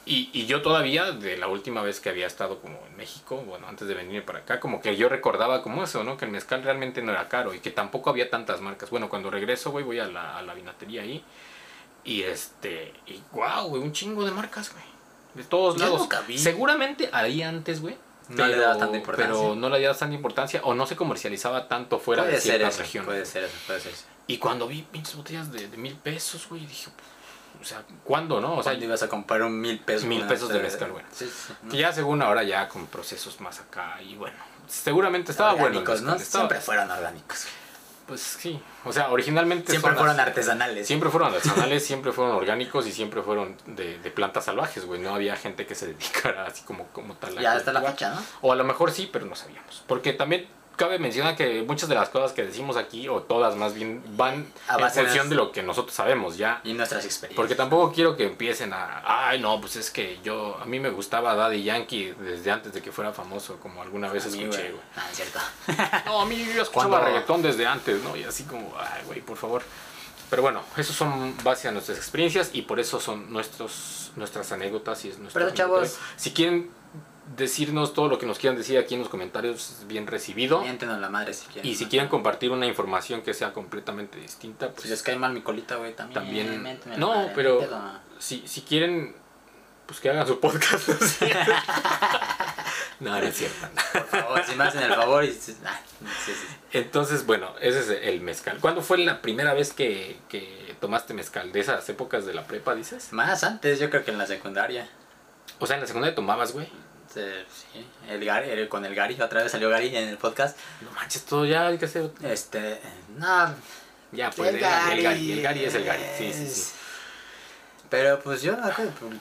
Y, 0.06 0.30
y 0.34 0.46
yo 0.48 0.62
todavía, 0.62 1.12
de 1.12 1.38
la 1.38 1.48
última 1.48 1.82
vez 1.82 2.00
que 2.02 2.10
había 2.10 2.28
estado 2.28 2.60
como 2.60 2.78
en 2.88 2.98
México, 2.98 3.38
bueno, 3.48 3.68
antes 3.68 3.88
de 3.88 3.94
venir 3.94 4.26
para 4.26 4.40
acá, 4.40 4.60
como 4.60 4.82
que 4.82 4.98
yo 4.98 5.08
recordaba 5.08 5.62
como 5.62 5.84
eso, 5.84 6.04
¿no? 6.04 6.18
Que 6.18 6.26
el 6.26 6.32
mezcal 6.32 6.62
realmente 6.62 7.02
no 7.02 7.14
era 7.14 7.30
caro 7.30 7.54
y 7.54 7.60
que 7.60 7.72
tampoco 7.72 8.10
había 8.10 8.30
tantas 8.30 8.60
marcas. 8.60 8.90
Bueno, 8.90 9.08
cuando 9.08 9.32
regreso, 9.32 9.72
güey, 9.72 9.86
voy 9.86 10.00
a 10.00 10.08
la, 10.08 10.38
a 10.38 10.42
la 10.42 10.54
vinatería 10.54 11.04
ahí 11.04 11.24
y 12.04 12.24
este, 12.24 12.94
y 13.08 13.22
wow, 13.32 13.70
güey, 13.70 13.82
un 13.82 13.94
chingo 13.94 14.26
de 14.26 14.32
marcas, 14.32 14.72
güey. 14.74 14.84
De 15.36 15.44
todos 15.44 15.78
Yo 15.78 15.86
lados. 15.86 16.08
Seguramente 16.36 17.10
ahí 17.12 17.42
antes, 17.42 17.82
güey. 17.82 17.98
No 18.30 18.48
le 18.48 18.56
daba 18.56 18.78
tanta 18.78 18.98
importancia. 18.98 19.34
Pero 19.34 19.56
no 19.56 19.70
le 19.70 19.82
daba 19.82 19.98
tanta 19.98 20.16
importancia 20.16 20.62
o 20.64 20.74
no 20.74 20.86
se 20.86 20.96
comercializaba 20.96 21.68
tanto 21.68 22.00
fuera 22.00 22.24
puede 22.24 22.36
de 22.36 22.42
ser 22.42 22.52
ciertas 22.58 22.74
eso, 22.76 22.84
regiones. 22.84 23.06
puede 23.06 23.26
ser 23.26 23.44
eso, 23.44 23.56
puede 23.68 23.80
ser 23.80 23.92
eso. 23.94 24.04
Y 24.28 24.38
cuando 24.38 24.68
vi 24.68 24.82
pinches 24.84 25.16
botellas 25.16 25.52
de, 25.52 25.68
de 25.68 25.78
mil 25.78 25.96
pesos, 25.96 26.48
güey, 26.48 26.66
dije, 26.66 26.90
o 27.64 27.66
sea, 27.66 27.84
¿cuándo, 28.04 28.40
no? 28.42 28.54
O 28.58 28.64
sea, 28.64 28.74
¿Cuándo 28.74 28.86
ibas 28.86 29.02
a 29.04 29.08
comprar 29.10 29.42
un 29.42 29.60
mil 29.60 29.80
pesos? 29.80 30.06
Mil 30.06 30.26
pesos 30.28 30.50
de 30.50 30.60
mezcal, 30.60 30.92
güey. 30.92 31.04
Sí, 31.12 31.26
sí, 31.26 31.54
¿no? 31.64 31.72
que 31.72 31.78
ya 31.78 31.92
según 31.92 32.22
ahora 32.22 32.44
ya 32.44 32.68
con 32.70 32.86
procesos 32.88 33.40
más 33.42 33.60
acá 33.60 34.00
y 34.02 34.16
bueno, 34.16 34.36
seguramente 34.68 35.32
estaba 35.32 35.52
bueno. 35.54 35.68
Orgánicos, 35.80 36.02
¿no? 36.02 36.16
estaba- 36.16 36.44
Siempre 36.44 36.60
fueron 36.62 36.92
orgánicos. 36.92 37.46
Pues 38.06 38.20
sí, 38.22 38.62
o 38.84 38.92
sea, 38.92 39.10
originalmente 39.12 39.72
Siempre 39.72 39.92
son 39.92 39.98
fueron 39.98 40.18
las- 40.18 40.28
artesanales. 40.28 40.86
Siempre 40.86 41.10
fueron 41.10 41.34
artesanales, 41.34 41.86
siempre 41.88 42.12
fueron 42.12 42.36
orgánicos 42.36 42.86
y 42.86 42.92
siempre 42.92 43.22
fueron 43.22 43.56
de, 43.66 43.98
de 44.00 44.12
plantas 44.12 44.44
salvajes, 44.44 44.86
güey. 44.86 45.00
No 45.00 45.16
había 45.16 45.38
gente 45.38 45.66
que 45.66 45.74
se 45.74 45.88
dedicara 45.88 46.46
así 46.46 46.64
como, 46.64 46.86
como 46.88 47.16
tal. 47.16 47.40
Ya 47.40 47.54
hasta 47.54 47.72
la 47.72 47.82
fecha, 47.82 48.14
¿no? 48.14 48.22
O 48.42 48.52
a 48.52 48.58
lo 48.58 48.66
mejor 48.66 48.92
sí, 48.92 49.10
pero 49.12 49.26
no 49.26 49.36
sabíamos. 49.36 49.84
Porque 49.88 50.12
también 50.12 50.48
cabe 50.76 51.00
mencionar 51.00 51.36
que 51.36 51.64
muchas 51.64 51.88
de 51.90 51.96
las 51.96 52.10
cosas 52.10 52.32
que 52.34 52.44
decimos 52.44 52.78
aquí, 52.78 53.08
o 53.08 53.22
todas 53.22 53.56
más 53.56 53.74
bien, 53.74 54.04
van 54.18 54.46
A 54.68 54.78
en 54.78 54.90
función 54.90 55.30
de 55.30 55.36
lo 55.36 55.52
que 55.52 55.64
nosotros 55.64 55.96
sabemos 55.96 56.38
ya. 56.38 56.62
Y 56.64 56.74
nuestras 56.74 57.06
experiencias. 57.06 57.36
Porque 57.36 57.56
tampoco 57.56 57.92
quiero 57.94 58.16
que 58.18 58.26
empiecen 58.28 58.74
a, 58.74 59.02
ay 59.30 59.40
no, 59.40 59.60
pues 59.62 59.76
es 59.76 59.92
que 59.92 60.20
yo, 60.24 60.58
a 60.62 60.66
mí 60.66 60.80
me 60.80 60.90
gustaba 60.90 61.36
Daddy 61.36 61.64
Yankee 61.64 62.14
desde 62.20 62.52
antes 62.52 62.74
de 62.74 62.82
que 62.82 62.92
fuera 62.92 63.14
famoso, 63.14 63.58
como 63.60 63.82
alguna 63.82 64.12
vez 64.12 64.26
A 64.26 64.30
escuché, 64.30 64.48
güey. 64.48 64.72
güey. 64.72 64.84
Ah, 64.96 65.08
es 65.12 65.18
cierto. 65.18 65.40
No, 66.06 66.22
a 66.22 66.26
mí 66.26 66.38
yo 66.56 66.62
escuchaba 66.62 66.90
Cuando- 66.90 67.06
reggaetón 67.08 67.42
desde 67.42 67.66
antes, 67.66 68.02
¿no? 68.04 68.16
Y 68.16 68.24
así 68.24 68.44
como, 68.44 68.74
ay, 68.78 69.02
güey, 69.06 69.22
por 69.22 69.38
favor. 69.38 69.62
Pero 70.30 70.42
bueno, 70.42 70.64
esos 70.78 70.96
son 70.96 71.36
base 71.44 71.68
a 71.68 71.72
nuestras 71.72 71.98
experiencias 71.98 72.50
y 72.54 72.64
por 72.64 72.80
eso 72.80 73.00
son 73.00 73.32
nuestros, 73.32 74.12
nuestras 74.16 74.52
anécdotas 74.52 75.06
y 75.06 75.10
es 75.10 75.20
nuestro 75.20 75.40
Pero, 75.40 75.54
chavos-. 75.54 75.98
Si 76.16 76.32
quieren 76.32 76.72
decirnos 77.38 77.94
todo 77.94 78.10
lo 78.10 78.20
que 78.20 78.26
nos 78.26 78.38
quieran 78.38 78.58
decir 78.58 78.78
aquí 78.78 78.94
en 78.96 79.00
los 79.02 79.10
comentarios, 79.10 79.70
es 79.80 79.88
bien 79.88 80.08
recibido. 80.08 80.62
Miéntenos 80.62 81.00
la 81.00 81.10
madre 81.10 81.34
si 81.34 81.46
quieren. 81.48 81.70
Y 81.70 81.76
si 81.76 81.86
quieren 81.88 82.10
compartir 82.10 82.52
una 82.52 82.66
información 82.68 83.22
que 83.22 83.34
sea 83.34 83.54
completamente 83.54 84.20
distinta, 84.20 84.68
Si 84.68 84.74
pues 84.74 84.90
les 84.90 85.02
cae 85.04 85.16
mal 85.16 85.34
mi 85.34 85.42
colita, 85.42 85.78
güey, 85.78 85.96
también. 85.96 86.48
también... 86.48 86.80
No, 86.98 87.10
madre, 87.10 87.32
pero 87.34 87.68
si, 88.20 88.44
si 88.48 88.62
quieren, 88.62 89.16
pues 89.86 90.00
que 90.00 90.10
hagan 90.10 90.28
su 90.28 90.40
podcast. 90.40 90.88
¿no? 90.90 91.08
Sí. 91.08 91.26
no, 93.00 93.12
no 93.12 93.26
es 93.26 93.36
cierto. 93.36 93.68
Por 93.94 94.08
favor, 94.08 94.44
si 94.46 94.56
me 94.56 94.64
hacen 94.66 94.84
el 94.84 94.94
favor 94.94 95.24
y... 95.24 95.30
ah, 95.66 95.80
sí. 96.26 96.34
Entonces, 96.74 97.26
bueno, 97.26 97.54
ese 97.62 97.80
es 97.80 97.90
el 98.04 98.22
mezcal. 98.22 98.60
¿Cuándo 98.60 98.82
fue 98.82 98.98
la 98.98 99.22
primera 99.22 99.54
vez 99.54 99.74
que, 99.74 100.18
que 100.28 100.76
tomaste 100.82 101.14
mezcal? 101.14 101.52
¿De 101.52 101.62
esas 101.62 101.88
épocas 101.90 102.26
de 102.26 102.34
la 102.34 102.44
prepa, 102.46 102.76
dices? 102.76 103.14
Más 103.14 103.44
antes, 103.44 103.80
yo 103.80 103.90
creo 103.90 104.04
que 104.04 104.12
en 104.12 104.18
la 104.18 104.28
secundaria. 104.28 104.90
O 105.60 105.68
sea, 105.68 105.76
en 105.76 105.82
la 105.82 105.88
secundaria 105.88 106.16
tomabas, 106.16 106.52
güey. 106.52 106.68
Sí, 107.14 107.22
sí, 107.74 107.86
el 108.10 108.26
Gary, 108.26 108.50
el- 108.50 108.68
con 108.70 108.84
el 108.86 108.96
Gary, 108.96 109.20
otra 109.22 109.44
vez 109.44 109.52
salió 109.52 109.70
Gary 109.70 109.96
en 109.96 110.08
el 110.10 110.18
podcast. 110.18 110.58
No 110.82 110.92
manches, 110.92 111.24
todo 111.26 111.46
ya 111.46 111.68
hay 111.68 111.78
que 111.78 111.86
hacer. 111.86 112.10
Este, 112.24 112.82
no, 113.18 113.54
Ya, 114.12 114.32
pues 114.32 114.50
el, 114.54 114.60
Gary, 114.60 114.98
el 114.98 115.04
Gary. 115.04 115.32
El 115.34 115.42
Gary 115.42 115.66
es 115.66 115.76
el 115.76 115.84
Gary. 115.84 116.04
Sí, 116.18 116.34
sí, 116.34 116.48
sí. 116.50 116.72
Pero 117.90 118.20
pues 118.22 118.42
yo 118.42 118.58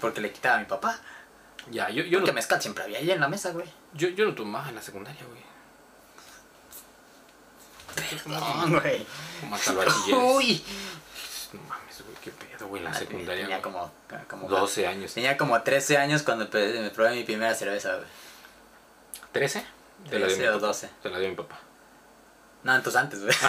porque 0.01 0.21
le 0.23 0.33
quitaba 0.33 0.57
a 0.57 0.59
mi 0.61 0.65
papá. 0.65 0.99
Ya, 1.71 1.91
yo, 1.91 2.03
yo, 2.03 2.19
Porque 2.19 2.33
no, 2.33 2.35
mezcal 2.37 2.61
siempre 2.63 2.83
había 2.85 2.99
ahí 2.99 3.11
en 3.11 3.21
la 3.21 3.29
mesa, 3.29 3.51
güey. 3.51 3.67
yo, 3.95 4.09
yo 4.09 4.25
no 4.25 4.35
tomaba 4.35 4.69
en 4.71 4.75
la 4.75 4.83
secundaria, 4.83 5.23
güey. 5.27 5.43
No, 8.27 8.81
güey. 8.81 9.07
Como 9.41 9.55
hasta. 9.55 9.73
Uy. 9.73 10.65
No 11.53 11.61
mames, 11.69 11.82
güey, 12.73 12.81
en 12.81 12.85
la 12.85 12.91
Madre, 12.91 13.07
secundaria. 13.07 13.43
Tenía 13.45 13.61
como, 13.61 13.93
como 14.29 14.49
12 14.49 14.87
años. 14.87 15.13
Tenía 15.13 15.37
como 15.37 15.61
13 15.61 15.99
años 15.99 16.23
cuando 16.23 16.49
me 16.49 16.91
probé 16.91 17.15
mi 17.15 17.23
primera 17.25 17.55
cerveza, 17.55 17.97
güey. 17.97 18.09
¿13? 19.35 19.63
Te 20.09 20.19
la 20.19 20.27
dio 20.27 20.37
13 20.37 20.41
mi 20.41 20.47
o 20.49 20.53
papá. 20.55 20.67
12. 20.69 20.91
Te 21.03 21.11
la 21.11 21.19
dio 21.19 21.29
mi 21.29 21.35
papá. 21.35 21.59
No, 22.63 22.75
entonces 22.75 23.01
antes, 23.01 23.21
güey. 23.23 23.35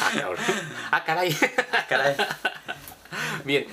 Ah, 0.00 0.10
cabrón. 0.18 0.44
Ah, 0.90 1.04
caray. 1.04 1.36
Ah, 1.72 1.86
Caray. 1.88 2.16
Bien. 3.44 3.66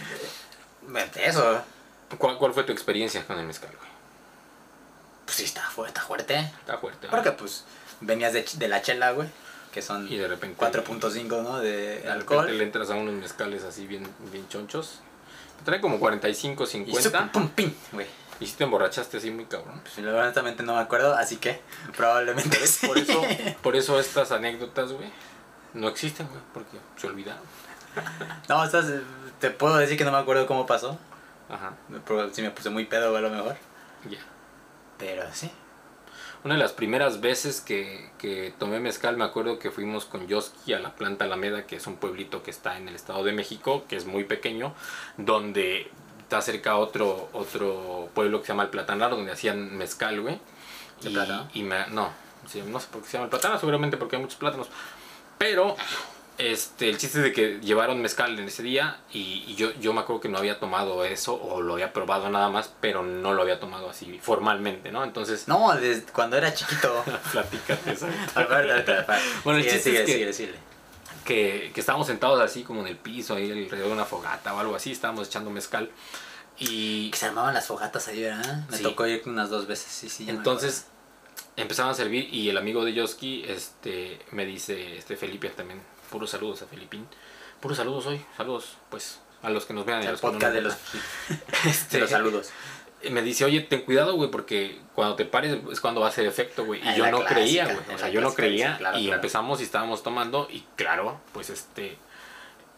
Eso. 1.16 1.64
¿Cuál, 2.18 2.38
¿Cuál 2.38 2.54
fue 2.54 2.64
tu 2.64 2.72
experiencia 2.72 3.26
con 3.26 3.40
el 3.40 3.46
mezcal, 3.46 3.72
güey? 3.76 3.90
Pues 5.26 5.38
sí, 5.38 5.46
está 5.46 5.62
fuerte, 5.62 5.98
está 5.98 6.08
fuerte. 6.08 6.38
Está 6.40 6.78
fuerte. 6.78 7.08
Porque 7.08 7.32
pues 7.32 7.66
venías 8.02 8.34
de, 8.34 8.46
de 8.54 8.68
la 8.68 8.82
chela, 8.82 9.12
güey. 9.12 9.30
Que 9.72 9.82
son 9.82 10.12
Y 10.12 10.18
de 10.18 10.28
repente. 10.28 10.60
4.5, 10.64 11.44
¿no? 11.44 11.60
De 11.60 11.72
De 11.72 11.86
repente 11.96 12.10
alcohol. 12.12 12.58
le 12.58 12.64
entras 12.64 12.90
a 12.90 12.96
unos 12.96 13.14
mezcales 13.14 13.64
así 13.64 13.88
bien, 13.88 14.06
bien 14.32 14.48
chonchos. 14.50 15.00
Trae 15.64 15.80
como 15.80 16.00
45, 16.00 16.64
Y 16.64 16.68
50. 16.68 17.02
sup, 17.02 17.32
pum, 17.32 17.50
pim, 17.50 17.74
güey. 17.92 18.08
Y 18.40 18.48
si 18.48 18.54
te 18.56 18.64
emborrachaste 18.64 19.18
así 19.18 19.30
muy 19.30 19.46
cabrón. 19.46 19.80
Pues 19.84 19.98
honestamente 20.00 20.64
no 20.64 20.74
me 20.76 20.82
acuerdo, 20.82 21.14
así 21.14 21.38
que 21.38 21.62
probablemente 21.96 22.58
sí. 22.68 22.88
Por 22.88 22.98
eso, 22.98 23.22
por 23.62 23.76
eso 23.76 24.00
estas 24.00 24.32
anécdotas, 24.32 24.92
güey, 24.92 25.08
no 25.76 25.88
existen, 25.88 26.28
güey, 26.28 26.42
porque 26.54 26.78
se 26.98 27.06
olvidaron. 27.08 27.44
No, 28.50 28.64
estás, 28.64 28.88
te 29.40 29.52
puedo 29.52 29.78
decir 29.78 29.98
que 29.98 30.06
no 30.06 30.12
me 30.12 30.18
acuerdo 30.18 30.48
cómo 30.48 30.66
pasó. 30.66 30.98
Ajá, 31.50 31.74
sí 32.34 32.42
me 32.42 32.50
puse 32.50 32.70
muy 32.72 32.86
pedo, 32.86 33.16
a 33.16 33.22
lo 33.22 33.30
mejor. 33.30 33.56
ya. 34.10 34.20
Pero 34.98 35.24
sí. 35.34 35.52
Una 36.44 36.56
de 36.56 36.60
las 36.60 36.72
primeras 36.74 37.22
veces 37.22 37.62
que, 37.62 38.10
que 38.18 38.52
tomé 38.58 38.80
mezcal, 38.80 39.16
me 39.16 39.24
acuerdo 39.24 39.60
que 39.60 39.70
fuimos 39.70 40.06
con 40.06 40.28
Yoski 40.28 40.74
a 40.74 40.80
la 40.80 40.96
planta 40.96 41.26
Alameda, 41.26 41.68
que 41.68 41.76
es 41.76 41.86
un 41.86 41.98
pueblito 41.98 42.42
que 42.42 42.50
está 42.50 42.78
en 42.78 42.88
el 42.88 42.96
Estado 42.96 43.24
de 43.24 43.32
México, 43.32 43.86
que 43.88 43.96
es 43.96 44.06
muy 44.06 44.24
pequeño, 44.24 44.74
donde 45.18 45.92
está 46.22 46.42
cerca 46.42 46.78
otro, 46.78 47.30
otro 47.34 48.10
pueblo 48.16 48.40
que 48.40 48.48
se 48.48 48.54
llama 48.54 48.64
El 48.64 48.70
Platanar, 48.70 49.12
donde 49.12 49.32
hacían 49.32 49.78
mezcal, 49.78 50.20
güey. 50.22 50.40
¿De 51.02 51.12
Y, 51.12 51.14
plátano? 51.14 51.48
y 51.54 51.62
me, 51.62 51.86
no, 51.90 52.10
no 52.68 52.80
sé 52.80 52.88
por 52.92 53.02
qué 53.02 53.08
se 53.08 53.14
llama 53.14 53.26
El 53.26 53.30
Platanar, 53.30 53.60
seguramente 53.60 53.98
porque 53.98 54.16
hay 54.16 54.22
muchos 54.24 54.38
plátanos. 54.40 54.68
Pero 55.38 55.76
este, 56.42 56.90
el 56.90 56.98
chiste 56.98 57.20
es 57.20 57.24
de 57.26 57.32
que 57.34 57.60
llevaron 57.62 58.02
mezcal 58.02 58.38
en 58.40 58.48
ese 58.48 58.64
día 58.64 59.00
y, 59.12 59.44
y 59.48 59.56
yo, 59.56 59.72
yo 59.80 59.94
me 59.94 60.02
acuerdo 60.02 60.22
que 60.22 60.30
no 60.30 60.38
había 60.38 60.60
tomado 60.60 61.06
eso 61.06 61.36
o 61.42 61.62
lo 61.62 61.74
había 61.74 61.94
probado 61.94 62.30
nada 62.30 62.50
más, 62.50 62.72
pero 62.82 63.04
no 63.04 63.34
lo 63.34 63.42
había 63.42 63.60
tomado 63.60 63.90
así 63.90 64.20
formalmente, 64.22 64.92
¿no? 64.92 65.04
Entonces, 65.04 65.48
No, 65.48 65.74
desde 65.76 66.04
cuando 66.12 66.38
era 66.38 66.54
chiquito. 66.54 67.04
platícate. 67.32 67.96
Bueno, 69.44 69.60
el 69.60 69.64
Sigue, 69.66 69.76
chiste 69.76 69.90
sigue, 69.90 70.00
es 70.00 70.06
que- 70.06 70.14
sigue, 70.14 70.34
sigue. 70.34 70.56
Que, 71.26 71.72
que 71.74 71.80
estábamos 71.80 72.08
sentados 72.08 72.40
así 72.42 72.64
como 72.64 72.82
en 72.82 72.88
el 72.88 72.98
piso, 72.98 73.36
ahí 73.36 73.52
alrededor 73.52 73.90
de 73.90 73.94
una 73.94 74.06
fogata 74.06 74.54
o 74.56 74.60
algo 74.60 74.76
así, 74.76 74.92
estábamos 74.92 75.28
echando 75.28 75.50
mezcal. 75.52 75.92
Y 76.58 77.10
Que 77.12 77.18
se 77.18 77.26
armaban 77.28 77.54
las 77.54 77.68
fogatas 77.68 78.08
ahí, 78.08 78.22
¿verdad? 78.24 78.68
Me 78.70 78.78
Sí. 78.78 78.84
tocó 78.84 79.06
ir 79.08 79.22
unas 79.26 79.50
dos 79.50 79.68
veces, 79.68 79.92
sí, 79.92 80.10
sí. 80.10 80.30
entonces 80.30 80.88
empezaban 81.58 81.92
a 81.92 81.96
servir 81.96 82.34
y 82.34 82.50
el 82.50 82.58
amigo 82.58 82.84
de 82.86 82.94
Yoski 82.94 83.44
este, 83.48 84.20
me 84.32 84.46
dice, 84.46 84.98
este 84.98 85.16
Felipe 85.16 85.50
también, 85.50 85.82
puros 86.12 86.30
saludos 86.30 86.62
a 86.62 86.68
Felipín. 86.68 87.08
Puros 87.60 87.78
saludos 87.78 88.06
hoy, 88.06 88.24
saludos 88.38 88.78
pues 88.90 89.20
a 89.42 89.50
los 89.50 89.66
que 89.66 89.74
nos 89.74 89.86
vean 89.86 90.04
y 90.04 90.08
a 90.08 90.12
los 90.12 90.22
El 90.24 90.30
que 90.30 90.34
no 90.34 90.40
podcast 90.40 90.54
de 90.54 90.62
los, 90.62 90.76
vean. 91.30 91.42
Este, 91.66 91.98
de 91.98 92.02
los 92.02 92.10
saludos. 92.12 92.50
me 93.10 93.22
dice, 93.24 93.46
oye, 93.46 93.62
ten 93.62 93.82
cuidado, 93.82 94.14
güey, 94.16 94.30
porque 94.30 94.80
cuando 94.94 95.16
te 95.16 95.26
pares 95.26 95.58
es 95.72 95.80
cuando 95.82 96.02
va 96.02 96.08
a 96.08 96.10
hacer 96.10 96.26
efecto, 96.28 96.66
güey. 96.66 96.80
Y 96.84 96.88
Ah, 96.88 96.96
yo 96.96 97.06
no 97.10 97.20
clásica, 97.22 97.34
creía, 97.36 97.66
güey. 97.66 97.96
O 97.96 97.98
sea, 97.98 98.10
yo 98.10 98.22
no 98.22 98.34
creía. 98.34 98.78
claro, 98.78 98.98
y 99.00 99.06
claro. 99.06 99.16
empezamos 99.16 99.60
y 99.62 99.64
estábamos 99.64 100.04
tomando. 100.04 100.48
Y 100.52 100.64
claro, 100.76 101.20
pues 101.34 101.50
este. 101.50 101.98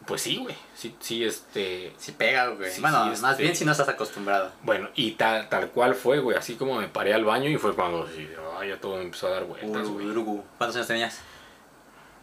Pues 0.06 0.22
sí, 0.22 0.36
güey. 0.38 0.56
Sí, 0.76 0.96
sí, 1.00 1.24
este. 1.24 1.94
Sí 1.98 2.12
pega, 2.12 2.48
güey. 2.48 2.70
Sí, 2.72 2.82
bueno, 2.82 3.04
sí, 3.16 3.22
más 3.22 3.32
este- 3.32 3.44
bien 3.44 3.56
si 3.56 3.64
no 3.66 3.72
estás 3.72 3.88
acostumbrado. 3.90 4.52
Bueno, 4.62 4.90
y 4.96 5.12
tal, 5.12 5.48
tal 5.50 5.70
cual 5.70 5.96
fue, 5.96 6.20
güey. 6.20 6.38
Así 6.38 6.56
como 6.56 6.76
me 6.80 6.88
paré 6.90 7.14
al 7.14 7.24
baño 7.24 7.50
y 7.50 7.58
fue 7.58 7.74
cuando 7.74 8.06
sí, 8.08 8.30
ya 8.68 8.80
todo 8.82 8.98
me 8.98 9.04
empezó 9.04 9.28
a 9.28 9.32
dar 9.32 9.46
vueltas, 9.46 9.88
güey. 9.88 10.14
¿Cuántos 10.58 10.76
años 10.76 10.88
tenías? 10.88 11.20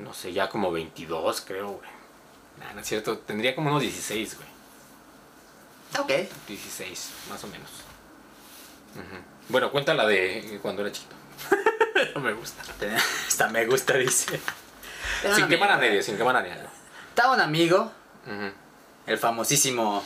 No 0.03 0.15
sé, 0.15 0.33
ya 0.33 0.49
como 0.49 0.73
22, 0.73 1.43
creo, 1.43 1.69
güey. 1.69 1.91
Nah, 2.59 2.73
no 2.75 2.81
es 2.81 2.87
cierto. 2.87 3.19
Tendría 3.19 3.55
como 3.55 3.71
unos 3.71 3.83
16, 3.83 4.37
güey. 4.37 4.49
Ok. 5.99 6.29
16, 6.49 7.11
más 7.29 7.45
o 7.45 7.47
menos. 7.49 7.71
Bueno, 9.49 9.71
cuenta 9.71 9.95
la 9.95 10.07
de 10.07 10.59
cuando 10.63 10.83
era 10.83 10.93
chiquito. 10.93 11.15
no 12.15 12.21
me 12.23 12.33
gusta. 12.33 12.63
Hasta 13.27 13.49
me 13.49 13.67
gusta, 13.67 13.95
dice. 13.95 14.41
Sin 15.35 15.49
quemar 15.49 15.73
a 15.73 15.77
nadie, 15.77 16.03
sin 16.03 16.17
quemar 16.17 16.37
a 16.37 16.41
nadie. 16.43 16.55
Estaba 17.09 17.35
un 17.35 17.41
amigo, 17.41 17.93
el 19.07 19.19
famosísimo 19.19 20.03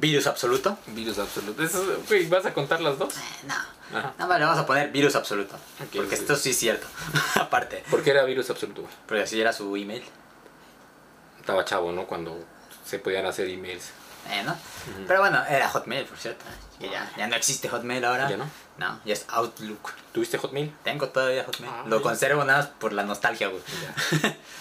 Virus 0.00 0.26
Absoluto. 0.26 0.78
Virus 0.86 1.18
absoluto. 1.18 1.62
Eso, 1.62 1.84
güey, 2.08 2.26
¿vas 2.26 2.46
a 2.46 2.54
contar 2.54 2.80
las 2.80 2.98
dos? 2.98 3.14
Eh, 3.14 3.20
no. 3.46 3.54
Ajá. 3.98 4.14
Nada 4.18 4.26
más 4.26 4.38
le 4.38 4.44
vamos 4.46 4.60
a 4.60 4.66
poner 4.66 4.90
Virus 4.90 5.14
Absoluto. 5.14 5.56
Porque 5.92 6.16
sí. 6.16 6.22
esto 6.22 6.36
sí 6.36 6.50
es 6.50 6.58
cierto. 6.58 6.86
Aparte. 7.34 7.84
¿Por 7.90 8.02
qué 8.02 8.10
era 8.10 8.24
virus 8.24 8.48
absoluto? 8.50 8.86
Porque 9.06 9.22
así 9.24 9.40
era 9.40 9.52
su 9.52 9.76
email. 9.76 10.02
Estaba 11.40 11.64
chavo, 11.64 11.92
¿no? 11.92 12.06
Cuando 12.06 12.38
se 12.84 12.98
podían 12.98 13.26
hacer 13.26 13.48
emails. 13.48 13.90
Eh, 14.30 14.42
¿no? 14.44 14.56
Pero 15.08 15.20
bueno, 15.20 15.42
era 15.48 15.68
Hotmail, 15.68 16.04
por 16.06 16.18
cierto. 16.18 16.44
Que 16.78 16.88
ya, 16.90 17.10
ya 17.16 17.26
no 17.26 17.34
existe 17.36 17.68
Hotmail 17.68 18.04
ahora. 18.04 18.28
¿Ya 18.28 18.36
no? 18.36 18.48
No, 18.78 19.00
ya 19.04 19.12
es 19.14 19.24
Outlook. 19.28 19.92
¿Tuviste 20.12 20.38
Hotmail? 20.38 20.72
Tengo 20.84 21.08
todavía 21.08 21.44
Hotmail. 21.44 21.72
Ah, 21.74 21.84
Lo 21.86 21.98
ya. 21.98 22.02
conservo 22.02 22.44
nada 22.44 22.60
más 22.60 22.66
por 22.68 22.92
la 22.92 23.02
nostalgia, 23.02 23.48
güey. 23.48 23.62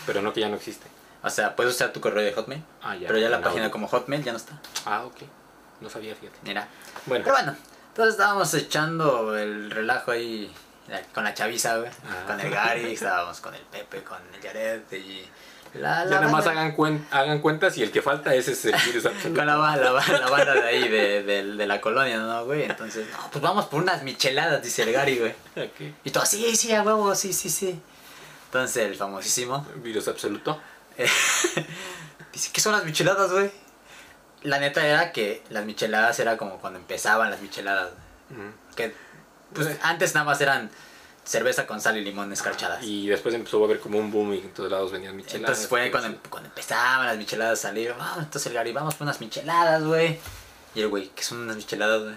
Pero 0.05 0.21
no 0.21 0.33
que 0.33 0.41
ya 0.41 0.49
no 0.49 0.55
existe. 0.55 0.87
O 1.23 1.29
sea, 1.29 1.55
puedes 1.55 1.75
usar 1.75 1.91
tu 1.91 1.99
correo 2.01 2.23
de 2.23 2.31
Hotmail. 2.33 2.63
Ah, 2.81 2.95
ya. 2.95 3.07
pero 3.07 3.19
ya 3.19 3.29
la 3.29 3.41
página 3.41 3.69
como 3.69 3.87
Hotmail 3.87 4.23
ya 4.23 4.31
no 4.31 4.37
está. 4.37 4.59
Ah, 4.85 5.03
ok. 5.05 5.17
No 5.81 5.89
sabía, 5.89 6.15
fíjate. 6.15 6.39
Mira. 6.43 6.67
Bueno. 7.05 7.23
Pero 7.25 7.35
bueno, 7.37 7.55
entonces 7.89 8.13
estábamos 8.13 8.53
echando 8.53 9.37
el 9.37 9.69
relajo 9.71 10.11
ahí 10.11 10.51
la- 10.87 11.01
con 11.13 11.23
la 11.23 11.33
chaviza, 11.33 11.77
güey. 11.77 11.89
Ah. 12.09 12.23
Con 12.27 12.39
el 12.39 12.49
Gary, 12.49 12.93
estábamos 12.93 13.39
con 13.41 13.53
el 13.53 13.61
Pepe, 13.61 14.03
con 14.03 14.17
el 14.33 14.41
Jared 14.41 14.81
y 14.93 15.25
la, 15.75 16.03
Ya 16.05 16.19
nada 16.21 16.27
más 16.29 16.47
hagan, 16.47 16.75
cuen- 16.75 17.05
hagan 17.11 17.39
cuentas 17.41 17.77
y 17.77 17.83
el 17.83 17.91
que 17.91 18.01
falta 18.01 18.33
ese 18.33 18.53
es 18.53 18.65
el 18.65 18.75
virus 18.85 19.05
absoluto. 19.05 19.35
con 19.39 19.45
la, 19.45 19.55
la, 19.55 19.91
la 19.91 20.29
banda 20.29 20.53
de 20.53 20.63
ahí, 20.67 20.87
de, 20.87 21.23
de- 21.23 21.43
de 21.43 21.67
la 21.67 21.79
colonia, 21.81 22.17
¿no, 22.17 22.45
güey? 22.45 22.63
Entonces, 22.63 23.07
no, 23.11 23.29
pues 23.31 23.41
vamos 23.41 23.65
por 23.65 23.81
unas 23.83 24.01
micheladas, 24.03 24.63
dice 24.63 24.83
el 24.83 24.93
Gary, 24.93 25.19
güey. 25.19 25.35
Ok. 25.65 25.95
Y 26.05 26.09
todo, 26.11 26.25
sí, 26.25 26.55
sí, 26.55 26.73
a 26.73 26.81
huevo, 26.81 27.13
sí, 27.13 27.33
sí, 27.33 27.49
sí. 27.49 27.79
Entonces 28.45 28.85
el 28.87 28.95
famosísimo 28.95 29.65
Virus 29.75 30.07
absoluto. 30.07 30.59
Eh, 30.99 31.09
dice, 32.33 32.49
¿qué 32.53 32.61
son 32.61 32.73
las 32.73 32.85
micheladas, 32.85 33.31
güey? 33.31 33.51
La 34.43 34.59
neta 34.59 34.85
era 34.85 35.11
que 35.11 35.43
las 35.49 35.65
micheladas 35.65 36.19
era 36.19 36.37
como 36.37 36.59
cuando 36.59 36.79
empezaban 36.79 37.29
las 37.29 37.41
micheladas. 37.41 37.89
Que 38.75 38.93
pues, 39.53 39.67
antes 39.81 40.13
nada 40.13 40.25
más 40.25 40.39
eran 40.39 40.69
cerveza 41.23 41.67
con 41.67 41.81
sal 41.81 41.97
y 41.97 42.01
limón 42.01 42.31
escarchadas. 42.31 42.83
Y 42.83 43.07
después 43.07 43.35
empezó 43.35 43.61
a 43.61 43.65
haber 43.65 43.79
como 43.79 43.99
un 43.99 44.11
boom 44.11 44.33
y 44.33 44.39
en 44.39 44.53
todos 44.53 44.71
lados 44.71 44.91
venían 44.91 45.15
micheladas. 45.15 45.41
entonces 45.41 45.67
fue 45.67 45.91
cuando, 45.91 46.09
sí. 46.09 46.19
cuando 46.29 46.49
empezaban 46.49 47.05
las 47.07 47.17
micheladas 47.17 47.59
a 47.59 47.61
salir. 47.69 47.93
"Ah, 47.99 48.15
entonces 48.19 48.47
el 48.47 48.53
Gary, 48.53 48.71
vamos 48.71 48.95
por 48.95 49.05
unas 49.05 49.19
micheladas, 49.19 49.83
güey. 49.83 50.19
Y 50.75 50.81
el 50.81 50.87
güey, 50.87 51.09
¿qué 51.09 51.23
son 51.23 51.39
unas 51.39 51.57
micheladas, 51.57 52.03
güey? 52.03 52.15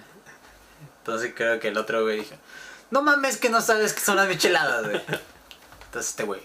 Entonces 0.99 1.33
creo 1.35 1.59
que 1.59 1.69
el 1.69 1.77
otro 1.79 2.03
güey 2.05 2.21
dijo, 2.21 2.37
no 2.91 3.03
mames 3.03 3.37
que 3.39 3.49
no 3.51 3.61
sabes 3.61 3.93
qué 3.93 4.01
son 4.01 4.17
las 4.17 4.29
micheladas, 4.29 4.85
güey. 4.85 4.97
Entonces 5.87 6.11
este 6.11 6.23
güey, 6.25 6.41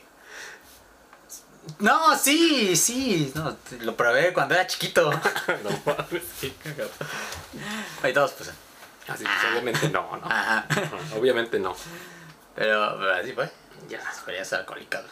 No, 1.79 2.17
sí, 2.17 2.75
sí. 2.75 3.31
No, 3.35 3.55
lo 3.81 3.95
probé 3.95 4.33
cuando 4.33 4.55
era 4.55 4.67
chiquito. 4.67 5.09
no 5.63 5.69
mames, 5.85 6.23
qué 6.41 6.51
cagado. 6.63 6.89
Ahí 8.03 8.13
todos, 8.13 8.31
pues. 8.31 8.51
Así 9.07 9.23
pues, 9.23 9.51
obviamente 9.51 9.89
no, 9.89 10.17
¿no? 10.17 10.25
Ajá. 10.25 10.65
Obviamente 11.17 11.59
no. 11.59 11.73
Pero, 12.55 12.95
pero 12.99 13.13
así 13.13 13.31
fue. 13.31 13.49
Ya, 13.87 13.99
experiencias 13.99 14.59
alcohólicas. 14.59 15.03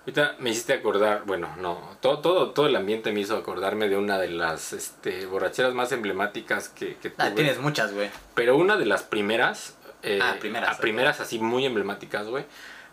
Ahorita 0.00 0.34
me 0.40 0.50
hiciste 0.50 0.72
acordar, 0.74 1.22
bueno, 1.24 1.48
no, 1.58 1.96
todo, 2.00 2.18
todo, 2.18 2.50
todo 2.50 2.66
el 2.66 2.74
ambiente 2.76 3.12
me 3.12 3.20
hizo 3.20 3.36
acordarme 3.36 3.88
de 3.88 3.96
una 3.96 4.18
de 4.18 4.28
las 4.28 4.72
este, 4.72 5.24
borracheras 5.26 5.72
más 5.72 5.92
emblemáticas 5.92 6.68
que, 6.68 6.96
que 6.96 7.08
Ah, 7.16 7.26
tuve. 7.28 7.36
tienes 7.36 7.58
muchas, 7.58 7.92
güey. 7.92 8.10
Pero 8.34 8.56
una 8.56 8.76
de 8.76 8.86
las 8.86 9.02
primeras, 9.04 9.74
eh, 10.02 10.18
Ah, 10.20 10.34
primeras, 10.40 10.76
a 10.76 10.80
primeras 10.80 11.20
así 11.20 11.38
muy 11.38 11.64
emblemáticas, 11.64 12.26
güey, 12.26 12.44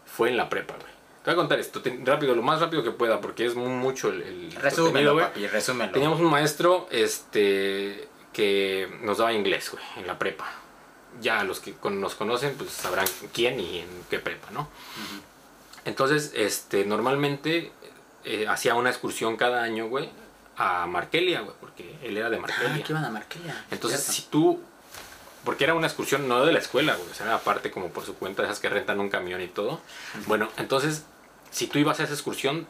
fue 0.05 0.29
en 0.29 0.37
la 0.37 0.47
prepa, 0.47 0.75
güey. 0.75 0.91
Te 1.23 1.29
voy 1.29 1.33
a 1.33 1.35
contar 1.35 1.59
esto, 1.59 1.81
te- 1.81 1.99
rápido, 2.03 2.33
lo 2.33 2.41
más 2.41 2.59
rápido 2.59 2.83
que 2.83 2.91
pueda, 2.91 3.21
porque 3.21 3.45
es 3.45 3.55
mu- 3.55 3.67
mucho 3.69 4.09
el, 4.09 4.21
el 4.23 4.51
Resúmelo, 4.53 5.17
papi, 5.17 5.45
resúmelo. 5.47 5.91
Teníamos 5.91 6.19
un 6.19 6.31
maestro 6.31 6.87
este, 6.89 8.07
que 8.33 8.89
nos 9.01 9.19
daba 9.19 9.31
inglés, 9.33 9.69
güey, 9.71 9.83
en 9.97 10.07
la 10.07 10.17
prepa. 10.17 10.49
Ya 11.21 11.43
los 11.43 11.59
que 11.59 11.75
nos 11.91 12.15
conocen, 12.15 12.55
pues 12.57 12.71
sabrán 12.71 13.05
quién 13.33 13.59
y 13.59 13.79
en 13.79 13.87
qué 14.09 14.17
prepa, 14.19 14.49
¿no? 14.51 14.67
Entonces, 15.85 16.31
este, 16.35 16.85
normalmente 16.85 17.71
eh, 18.23 18.47
hacía 18.47 18.75
una 18.75 18.89
excursión 18.89 19.35
cada 19.37 19.63
año, 19.63 19.87
güey, 19.87 20.09
a 20.57 20.85
Markelia, 20.85 21.41
güey, 21.41 21.55
porque 21.59 21.95
él 22.03 22.17
era 22.17 22.29
de 22.29 22.37
Ah, 22.37 22.41
Markelia. 22.41 22.83
que 22.83 22.93
iban 22.93 23.05
a 23.05 23.09
Marquelia. 23.09 23.65
Entonces, 23.71 24.01
Cierto. 24.01 24.21
si 24.21 24.29
tú. 24.29 24.61
Porque 25.43 25.63
era 25.63 25.73
una 25.73 25.87
excursión 25.87 26.27
no 26.27 26.45
de 26.45 26.53
la 26.53 26.59
escuela, 26.59 26.93
güey. 26.95 27.09
O 27.09 27.13
sea, 27.15 27.25
era 27.25 27.35
aparte 27.35 27.71
como 27.71 27.87
por 27.89 28.05
su 28.05 28.13
cuenta, 28.15 28.43
esas 28.43 28.59
que 28.59 28.69
rentan 28.69 28.99
un 28.99 29.09
camión 29.09 29.41
y 29.41 29.47
todo. 29.47 29.81
Bueno, 30.27 30.49
entonces, 30.57 31.03
si 31.51 31.67
tú 31.67 31.77
ibas 31.77 31.99
a 31.99 32.03
esa 32.03 32.13
excursión, 32.13 32.65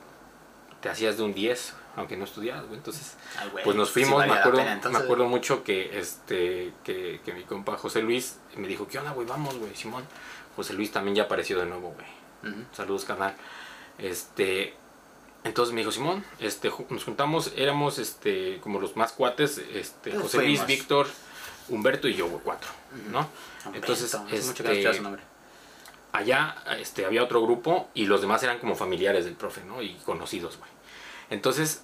te 0.81 0.89
hacías 0.89 1.17
de 1.17 1.23
un 1.23 1.33
10, 1.33 1.73
aunque 1.95 2.17
no 2.17 2.25
estudiabas, 2.25 2.65
güey. 2.65 2.77
Entonces, 2.77 3.15
güey, 3.51 3.63
pues 3.63 3.77
nos 3.77 3.91
fuimos, 3.91 4.25
me 4.25 4.33
acuerdo, 4.33 4.59
pena, 4.59 4.73
entonces. 4.73 4.99
me 4.99 5.05
acuerdo 5.05 5.27
mucho 5.27 5.63
que 5.63 5.97
este 5.99 6.73
que, 6.83 7.21
que 7.23 7.33
mi 7.33 7.43
compa 7.43 7.77
José 7.77 8.01
Luis 8.01 8.39
me 8.55 8.67
dijo, 8.67 8.87
¿qué 8.87 8.99
onda, 8.99 9.11
güey? 9.11 9.27
Vamos, 9.27 9.57
güey, 9.57 9.75
Simón. 9.75 10.03
José 10.55 10.73
Luis 10.73 10.91
también 10.91 11.15
ya 11.15 11.23
apareció 11.23 11.59
de 11.59 11.65
nuevo, 11.65 11.93
güey. 11.93 12.55
Saludos, 12.73 13.05
carnal. 13.05 13.35
Este, 13.97 14.73
entonces 15.43 15.73
me 15.73 15.81
dijo, 15.81 15.91
Simón, 15.91 16.25
este, 16.39 16.71
nos 16.89 17.03
juntamos, 17.03 17.53
éramos 17.55 17.99
este, 17.99 18.59
como 18.61 18.79
los 18.79 18.95
más 18.95 19.11
cuates, 19.11 19.59
este, 19.73 20.15
José 20.17 20.39
Luis. 20.39 20.65
Víctor, 20.65 21.07
Humberto 21.69 22.07
y 22.07 22.15
yo, 22.15 22.27
güey, 22.27 22.41
cuatro, 22.43 22.69
¿no? 23.11 23.27
Humberto, 23.65 23.93
Entonces, 23.93 24.15
hace 24.15 24.41
mucho 24.41 24.63
que 24.63 24.79
este, 24.79 24.93
su 24.97 25.03
nombre. 25.03 25.23
Allá 26.11 26.55
este, 26.79 27.05
había 27.05 27.23
otro 27.23 27.41
grupo 27.41 27.89
y 27.93 28.05
los 28.05 28.21
demás 28.21 28.43
eran 28.43 28.59
como 28.59 28.75
familiares 28.75 29.25
del 29.25 29.35
profe, 29.35 29.63
¿no? 29.63 29.81
Y 29.81 29.95
conocidos, 30.05 30.57
güey. 30.57 30.71
Entonces 31.29 31.83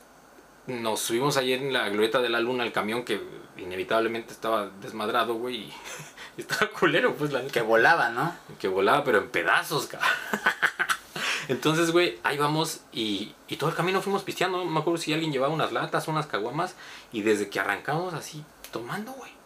nos 0.67 0.99
subimos 0.99 1.37
ayer 1.37 1.61
en 1.61 1.73
la 1.73 1.87
glorieta 1.89 2.21
de 2.21 2.29
la 2.29 2.41
luna 2.41 2.63
al 2.63 2.73
camión 2.73 3.03
que 3.03 3.21
inevitablemente 3.57 4.33
estaba 4.33 4.69
desmadrado, 4.81 5.35
güey. 5.35 5.55
Y, 5.55 5.73
y 6.37 6.41
estaba 6.41 6.69
culero, 6.71 7.15
pues 7.15 7.31
la. 7.31 7.45
Que 7.47 7.61
volaba, 7.61 8.09
¿no? 8.09 8.35
Que 8.59 8.67
volaba, 8.67 9.03
pero 9.03 9.19
en 9.19 9.29
pedazos, 9.29 9.87
cabrón. 9.87 10.09
Entonces, 11.47 11.91
güey, 11.91 12.19
ahí 12.23 12.37
vamos 12.37 12.81
y, 12.91 13.33
y 13.47 13.55
todo 13.55 13.69
el 13.69 13.75
camino 13.75 14.01
fuimos 14.01 14.23
pisteando. 14.23 14.57
No 14.57 14.65
me 14.69 14.81
acuerdo 14.81 14.97
si 14.97 15.13
alguien 15.13 15.31
llevaba 15.31 15.53
unas 15.53 15.71
latas, 15.71 16.09
unas 16.09 16.27
caguamas. 16.27 16.75
Y 17.13 17.21
desde 17.21 17.49
que 17.49 17.59
arrancamos 17.59 18.13
así, 18.13 18.43
tomando, 18.71 19.13
güey. 19.13 19.36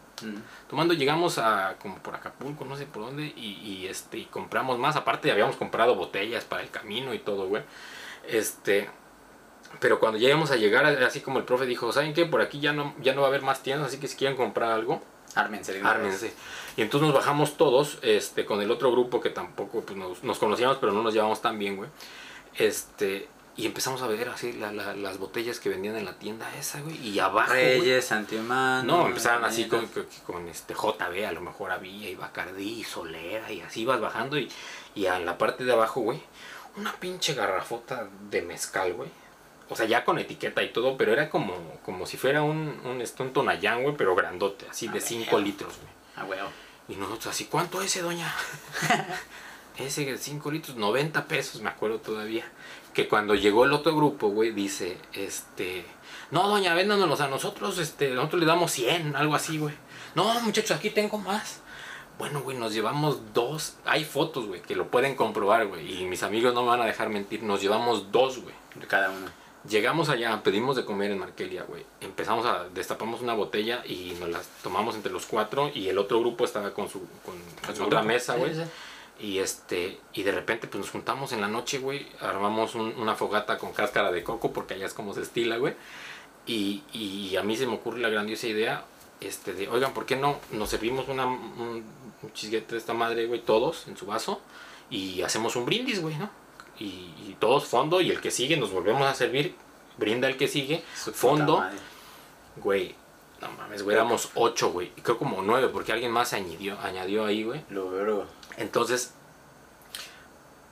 Tomando 0.70 0.94
llegamos 0.94 1.38
a 1.38 1.76
como 1.82 1.98
por 1.98 2.16
Acapulco, 2.16 2.66
no 2.66 2.76
sé 2.78 2.86
por 2.86 3.04
dónde, 3.04 3.34
y, 3.36 3.60
y, 3.64 3.88
este 3.88 4.18
y 4.18 4.26
compramos 4.26 4.80
más. 4.80 4.96
Aparte 4.96 5.32
habíamos 5.32 5.56
comprado 5.56 5.96
botellas 5.96 6.44
para 6.44 6.62
el 6.64 6.70
camino 6.70 7.14
y 7.14 7.20
todo, 7.20 7.48
güey. 7.48 7.64
Este, 8.28 8.90
pero 9.80 10.00
cuando 10.00 10.18
llegamos 10.18 10.52
a 10.52 10.56
llegar, 10.56 10.86
así 10.86 11.22
como 11.22 11.40
el 11.40 11.46
profe 11.46 11.66
dijo, 11.66 11.92
¿saben 11.92 12.14
qué? 12.14 12.26
Por 12.26 12.42
aquí 12.42 12.60
ya 12.60 12.74
no, 12.74 12.94
ya 13.02 13.14
no 13.14 13.22
va 13.22 13.28
a 13.28 13.30
haber 13.30 13.42
más 13.42 13.64
tiendas, 13.64 13.88
así 13.88 14.00
que 14.00 14.08
si 14.08 14.18
quieren 14.18 14.36
comprar 14.38 14.72
algo, 14.72 15.02
Ármense. 15.36 15.82
ármense. 15.84 16.34
Y 16.76 16.82
entonces 16.82 17.08
nos 17.08 17.16
bajamos 17.16 17.58
todos, 17.58 18.00
este, 18.02 18.46
con 18.46 18.62
el 18.62 18.70
otro 18.72 18.92
grupo 18.92 19.22
que 19.22 19.30
tampoco 19.30 19.82
pues, 19.82 19.98
nos, 19.98 20.24
nos 20.24 20.40
conocíamos, 20.40 20.78
pero 20.78 20.92
no 20.92 21.02
nos 21.02 21.14
llevamos 21.14 21.42
tan 21.42 21.58
bien, 21.58 21.78
güey. 21.78 21.90
Este, 22.58 23.30
y 23.62 23.66
empezamos 23.66 24.02
a 24.02 24.08
ver 24.08 24.30
así 24.30 24.54
la- 24.54 24.72
la- 24.72 24.96
las 24.96 25.18
botellas 25.18 25.60
que 25.60 25.70
vendían 25.70 25.96
en 25.98 26.06
la 26.06 26.18
tienda 26.18 26.48
esa, 26.58 26.82
güey. 26.82 26.98
Y 27.08 27.20
abajo, 27.20 27.52
güey, 27.52 27.80
Reyes, 27.80 28.12
Antihumano. 28.12 28.84
no, 28.84 29.08
empezaron 29.08 29.46
así 29.46 29.66
con, 29.68 29.86
con, 29.88 30.06
con, 30.26 30.48
este 30.48 30.74
JB, 30.74 31.26
a 31.28 31.32
lo 31.32 31.42
mejor 31.42 31.72
había, 31.72 32.10
y 32.10 32.16
Bacardí, 32.16 32.80
y 32.80 32.84
Solera, 32.84 33.52
y 33.52 33.62
así 33.62 33.82
ibas 33.82 34.00
bajando, 34.02 34.38
y, 34.38 34.50
y 34.96 35.06
a 35.06 35.20
la 35.20 35.38
parte 35.38 35.64
de 35.64 35.72
abajo, 35.74 36.02
güey, 36.02 36.22
una 36.78 36.94
pinche 36.94 37.34
garrafota 37.34 38.08
de 38.30 38.42
mezcal, 38.42 38.94
güey. 38.94 39.10
O 39.70 39.76
sea, 39.76 39.86
ya 39.86 40.04
con 40.04 40.20
etiqueta 40.20 40.62
y 40.64 40.74
todo, 40.74 40.98
pero 40.98 41.14
era 41.14 41.30
como, 41.30 41.56
como 41.86 42.06
si 42.06 42.18
fuera 42.18 42.44
un, 42.44 42.82
un, 42.84 43.00
este, 43.02 43.24
un 43.24 43.32
Tonayán, 43.32 43.84
güey, 43.84 43.96
pero 43.96 44.16
grandote, 44.16 44.68
así 44.70 44.88
de 44.90 45.00
5 45.00 45.32
güey. 45.32 45.44
litros, 45.46 45.78
güey. 45.78 45.90
Ah, 46.18 46.26
huevo. 46.26 46.50
Y 46.90 46.96
nosotros 46.96 47.28
así, 47.28 47.46
¿cuánto 47.46 47.82
ese, 47.82 48.02
doña? 48.02 48.34
ese 49.78 50.06
de 50.06 50.18
5 50.18 50.52
litros, 50.52 50.76
90 50.76 51.26
pesos, 51.26 51.62
me 51.62 51.70
acuerdo 51.70 52.00
todavía. 52.00 52.44
Que 52.94 53.08
cuando 53.08 53.36
llegó 53.36 53.66
el 53.66 53.74
otro 53.74 53.96
grupo, 53.96 54.28
güey, 54.30 54.52
dice, 54.52 54.98
este, 55.14 55.86
no, 56.30 56.48
doña, 56.50 56.74
véndanos 56.74 57.22
a 57.22 57.28
nosotros, 57.28 57.78
este, 57.78 58.10
nosotros 58.12 58.40
le 58.42 58.46
damos 58.46 58.72
100, 58.72 59.16
algo 59.16 59.36
así, 59.36 59.58
güey. 59.58 59.74
No, 60.16 60.40
muchachos, 60.42 60.72
aquí 60.78 60.90
tengo 60.90 61.18
más. 61.18 61.62
Bueno, 62.20 62.42
güey, 62.42 62.58
nos 62.58 62.74
llevamos 62.74 63.34
dos. 63.34 63.76
Hay 63.86 64.04
fotos, 64.04 64.46
güey, 64.46 64.62
que 64.62 64.76
lo 64.76 64.88
pueden 64.92 65.16
comprobar, 65.16 65.68
güey. 65.68 66.02
Y 66.02 66.06
mis 66.06 66.22
amigos 66.24 66.54
no 66.54 66.62
me 66.64 66.68
van 66.68 66.82
a 66.82 66.86
dejar 66.86 67.10
mentir. 67.10 67.42
Nos 67.44 67.62
llevamos 67.62 68.12
dos, 68.12 68.40
güey. 68.40 68.54
De 68.76 68.86
cada 68.88 69.10
uno. 69.10 69.28
Llegamos 69.68 70.10
allá, 70.10 70.42
pedimos 70.44 70.76
de 70.76 70.86
comer 70.86 71.12
en 71.12 71.20
Markelia, 71.20 71.64
güey. 71.64 71.86
Empezamos 72.02 72.46
a 72.46 72.66
destapamos 72.74 73.22
una 73.22 73.34
botella 73.34 73.84
y 73.86 74.16
nos 74.20 74.30
las 74.30 74.48
tomamos 74.64 74.96
entre 74.96 75.12
los 75.12 75.26
cuatro 75.28 75.72
y 75.74 75.88
el 75.88 75.98
otro 75.98 76.20
grupo 76.20 76.46
estaba 76.46 76.74
con 76.74 76.90
su 76.90 77.00
con, 77.24 77.36
con 77.66 77.76
su 77.76 77.84
otra 77.84 78.00
grupo. 78.00 78.14
mesa, 78.14 78.34
Sí, 78.34 78.40
güey. 78.40 78.56
sí. 78.56 78.62
Y 79.22 79.38
este 79.40 80.00
y 80.14 80.24
de 80.24 80.32
repente 80.32 80.68
pues 80.68 80.82
nos 80.82 80.90
juntamos 80.92 81.32
en 81.32 81.42
la 81.42 81.48
noche, 81.48 81.78
güey, 81.80 82.08
armamos 82.22 82.74
un- 82.76 82.94
una 82.98 83.14
fogata 83.16 83.58
con 83.60 83.72
cáscara 83.72 84.12
de 84.12 84.24
coco 84.24 84.52
porque 84.52 84.74
allá 84.74 84.88
es 84.88 84.94
como 84.94 85.14
se 85.14 85.22
estila, 85.22 85.58
güey. 85.58 85.76
Y, 86.48 86.84
y 86.92 87.36
a 87.38 87.44
mí 87.44 87.56
se 87.56 87.68
me 87.68 87.76
ocurre 87.76 88.00
la 88.00 88.10
grandiosa 88.10 88.48
idea 88.48 88.84
este 89.20 89.54
de, 89.54 89.70
oigan, 89.70 89.94
¿por 89.94 90.08
qué 90.08 90.16
no 90.16 90.38
nos 90.52 90.70
servimos 90.72 91.08
una, 91.08 91.28
un, 91.28 91.84
un 92.24 92.34
chisguete 92.34 92.72
de 92.74 92.78
esta 92.80 92.94
madre, 92.96 93.28
güey, 93.28 93.42
todos 93.42 93.88
en 93.88 93.96
su 93.96 94.08
vaso 94.08 94.42
y 94.90 95.22
hacemos 95.22 95.56
un 95.56 95.66
brindis, 95.66 96.02
güey, 96.02 96.16
¿no? 96.16 96.30
Y, 96.80 96.86
y 97.28 97.38
todos 97.40 97.66
fondo 97.66 98.02
y 98.02 98.10
el 98.10 98.20
que 98.22 98.32
sigue 98.32 98.58
nos 98.58 98.72
volvemos 98.72 99.04
a 99.04 99.14
servir, 99.14 99.54
brinda 99.98 100.28
el 100.28 100.36
que 100.38 100.48
sigue, 100.48 100.84
Su 100.96 101.14
fondo, 101.14 101.58
güey. 102.58 102.96
No 103.42 103.52
mames, 103.52 103.84
güey, 103.84 103.96
éramos 103.96 104.30
ocho, 104.36 104.72
güey. 104.72 104.92
y 104.96 105.02
Creo 105.02 105.18
como 105.18 105.42
nueve, 105.42 105.70
porque 105.70 105.92
alguien 105.92 106.12
más 106.12 106.30
se 106.30 106.38
añadió, 106.38 106.80
añadió 106.80 107.26
ahí, 107.26 107.44
güey. 107.44 107.66
Lo 107.70 107.90
veo. 107.90 108.28
Entonces, 108.58 109.14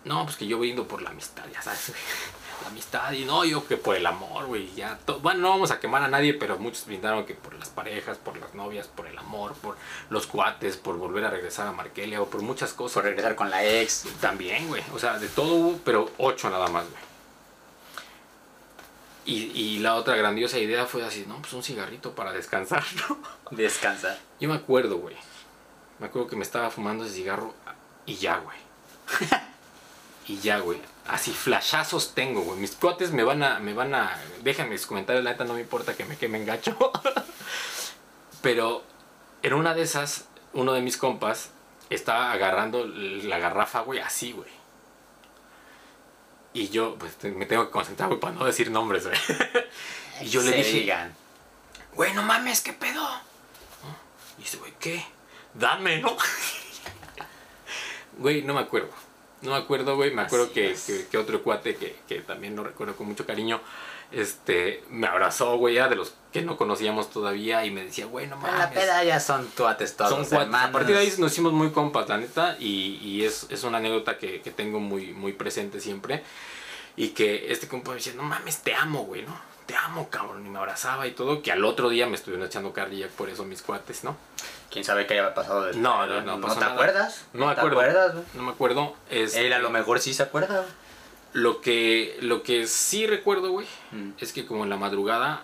no, 0.05 0.23
pues 0.23 0.38
que 0.38 0.47
yo 0.47 0.58
brindo 0.60 0.88
por 0.88 1.01
la 1.01 1.10
amistad, 1.10 1.43
ya 1.51 1.62
sabes, 1.62 1.89
güey. 1.89 2.01
La 2.62 2.67
amistad, 2.67 3.13
y 3.13 3.23
no, 3.23 3.45
yo 3.45 3.65
que 3.65 3.77
por 3.77 3.95
el 3.95 4.05
amor, 4.05 4.47
güey. 4.47 4.69
Ya, 4.75 4.99
bueno, 5.21 5.39
no 5.39 5.49
vamos 5.51 5.71
a 5.71 5.79
quemar 5.79 6.03
a 6.03 6.10
nadie, 6.10 6.34
pero 6.34 6.60
muchos 6.60 6.86
brindaron 6.86 7.25
que 7.25 7.34
por 7.34 7.53
las 7.53 7.69
parejas, 7.69 8.17
por 8.17 8.36
las 8.36 8.53
novias, 8.53 8.89
por 8.89 9.08
el 9.08 9.17
amor, 9.17 9.53
por 9.53 9.77
los 10.10 10.27
cuates, 10.27 10.75
por 10.75 10.97
volver 10.97 11.23
a 11.23 11.29
regresar 11.29 11.67
a 11.67 11.71
Markelia 11.71 12.21
o 12.21 12.25
por 12.25 12.41
muchas 12.41 12.73
cosas. 12.73 12.95
Por 12.95 13.03
regresar 13.05 13.36
con 13.36 13.49
la 13.49 13.65
ex. 13.65 14.03
También, 14.19 14.67
güey. 14.67 14.84
O 14.93 14.99
sea, 14.99 15.17
de 15.19 15.29
todo 15.29 15.53
hubo, 15.53 15.79
pero 15.86 16.12
ocho 16.17 16.49
nada 16.49 16.67
más, 16.67 16.84
güey. 16.84 17.08
Y, 19.29 19.51
y 19.53 19.79
la 19.79 19.93
otra 19.93 20.15
grandiosa 20.15 20.57
idea 20.57 20.87
fue 20.87 21.05
así, 21.05 21.23
no, 21.27 21.39
pues 21.39 21.53
un 21.53 21.61
cigarrito 21.61 22.15
para 22.15 22.33
descansar, 22.33 22.83
¿no? 23.09 23.19
Descansar. 23.51 24.17
Yo 24.39 24.49
me 24.49 24.55
acuerdo, 24.55 24.97
güey. 24.97 25.15
Me 25.99 26.07
acuerdo 26.07 26.27
que 26.27 26.35
me 26.35 26.41
estaba 26.41 26.71
fumando 26.71 27.05
ese 27.05 27.13
cigarro 27.13 27.53
y 28.07 28.15
ya, 28.15 28.37
güey. 28.37 28.57
y 30.27 30.39
ya, 30.39 30.57
güey. 30.59 30.81
Así 31.07 31.31
flashazos 31.31 32.15
tengo, 32.15 32.41
güey. 32.41 32.57
Mis 32.59 32.71
cuates 32.71 33.11
me 33.11 33.23
van 33.23 33.43
a, 33.43 33.59
me 33.59 33.75
van 33.75 33.93
a. 33.93 34.19
Déjenme 34.41 34.75
sus 34.79 34.87
comentarios, 34.87 35.23
la 35.23 35.31
neta 35.31 35.43
no 35.43 35.53
me 35.53 35.61
importa 35.61 35.95
que 35.95 36.05
me 36.05 36.17
quemen 36.17 36.45
gacho. 36.45 36.75
Pero 38.41 38.83
en 39.43 39.53
una 39.53 39.75
de 39.75 39.83
esas, 39.83 40.27
uno 40.53 40.73
de 40.73 40.81
mis 40.81 40.97
compas 40.97 41.51
estaba 41.91 42.31
agarrando 42.31 42.87
la 42.87 43.37
garrafa, 43.37 43.81
güey, 43.81 43.99
así, 43.99 44.31
güey. 44.31 44.49
Y 46.53 46.69
yo, 46.69 46.95
pues 46.97 47.15
me 47.23 47.45
tengo 47.45 47.65
que 47.65 47.71
concentrar, 47.71 48.17
para 48.19 48.33
no 48.33 48.45
decir 48.45 48.71
nombres, 48.71 49.05
güey. 49.05 49.17
y 50.21 50.29
yo 50.29 50.41
le 50.41 50.51
dije, 50.51 50.79
digan. 50.79 51.15
güey, 51.93 52.13
no 52.13 52.23
mames, 52.23 52.62
¿qué 52.62 52.73
pedo? 52.73 53.07
Y 54.38 54.41
dice, 54.41 54.57
güey, 54.57 54.73
¿qué? 54.79 55.05
Dame, 55.53 56.01
¿no? 56.01 56.17
güey, 58.17 58.41
no 58.41 58.53
me 58.53 58.62
acuerdo. 58.62 58.89
No 59.41 59.52
me 59.52 59.58
acuerdo, 59.58 59.95
güey. 59.95 60.13
Me 60.13 60.21
acuerdo 60.23 60.52
que, 60.52 60.75
que, 60.86 61.08
que 61.10 61.17
otro 61.17 61.41
cuate 61.43 61.75
que, 61.75 61.95
que 62.08 62.21
también 62.21 62.56
lo 62.56 62.63
recuerdo 62.63 62.95
con 62.95 63.08
mucho 63.08 63.25
cariño, 63.25 63.62
este, 64.12 64.84
me 64.89 65.08
abrazó, 65.08 65.56
güey, 65.58 65.78
era 65.78 65.88
de 65.88 65.95
los 65.95 66.13
que 66.34 66.41
no 66.41 66.58
conocíamos 66.58 67.10
todavía 67.10 67.65
y 67.65 67.71
me 67.71 67.84
decía, 67.86 68.06
güey, 68.06 68.28
no 68.28 68.36
En 68.36 68.41
mames. 68.41 68.60
la 68.60 68.69
peda 68.71 69.04
ya 69.04 69.19
son 69.19 69.47
tuates 69.49 69.95
todos. 69.95 70.10
Son 70.10 70.19
cuates. 70.25 70.45
hermanos. 70.45 70.69
A 70.69 70.71
partir 70.73 70.95
de 70.95 71.02
ahí 71.02 71.13
nos 71.17 71.32
hicimos 71.32 71.54
muy 71.54 71.71
compas, 71.71 72.10
la 72.10 72.17
neta, 72.17 72.58
y, 72.60 72.99
y 73.02 73.23
es, 73.23 73.47
es 73.49 73.63
una 73.63 73.78
anécdota 73.78 74.17
que, 74.17 74.41
que 74.41 74.52
tengo 74.52 74.80
muy, 74.80 75.13
muy 75.13 75.34
presente 75.34 75.80
siempre. 75.80 76.23
Y 76.97 77.10
que 77.10 77.52
este 77.52 77.67
compa 77.69 77.91
me 77.91 77.95
decía, 77.97 78.13
no 78.15 78.23
mames, 78.23 78.62
te 78.62 78.73
amo, 78.75 79.04
güey, 79.06 79.21
¿no? 79.21 79.39
Te 79.69 79.75
amo, 79.75 80.10
cabrón. 80.10 80.43
Y 80.47 80.49
me 80.49 80.58
abrazaba 80.58 81.05
y 81.05 81.12
todo. 81.12 81.43
Que 81.43 81.51
al 81.51 81.63
otro 81.63 81.89
día 81.89 82.08
me 82.08 82.15
estuvieron 82.15 82.43
echando 82.47 82.73
cardillac 82.73 83.12
por 83.12 83.29
eso 83.29 83.45
mis 83.45 83.62
cuates, 83.62 84.03
¿no? 84.03 84.17
¿Quién 84.71 84.84
sabe 84.84 85.05
qué 85.05 85.13
haya 85.13 85.36
pasado? 85.36 85.62
después? 85.65 85.77
No, 85.84 86.08
no, 86.08 86.21
no 86.21 86.38
¿No 86.39 86.47
te 86.55 86.60
nada. 86.60 86.73
acuerdas? 86.73 87.25
No 87.34 87.45
me 87.45 87.53
te 87.53 87.60
acuerdo. 87.62 87.79
acuerdas? 87.79 88.13
güey? 88.13 88.25
No 88.34 88.43
me 88.43 88.51
acuerdo. 88.51 88.95
Este, 89.12 89.45
Él 89.45 89.53
a 89.53 89.60
lo 89.60 89.69
mejor 89.69 89.99
sí 89.99 90.15
se 90.15 90.23
acuerda. 90.23 90.65
Lo 91.34 91.62
que, 91.62 92.17
lo 92.21 92.41
que 92.41 92.65
sí 92.65 93.05
recuerdo, 93.05 93.51
güey, 93.51 93.67
Mm. 93.91 94.13
es 94.17 94.34
que 94.34 94.47
como 94.47 94.63
en 94.63 94.71
la 94.71 94.77
madrugada 94.77 95.43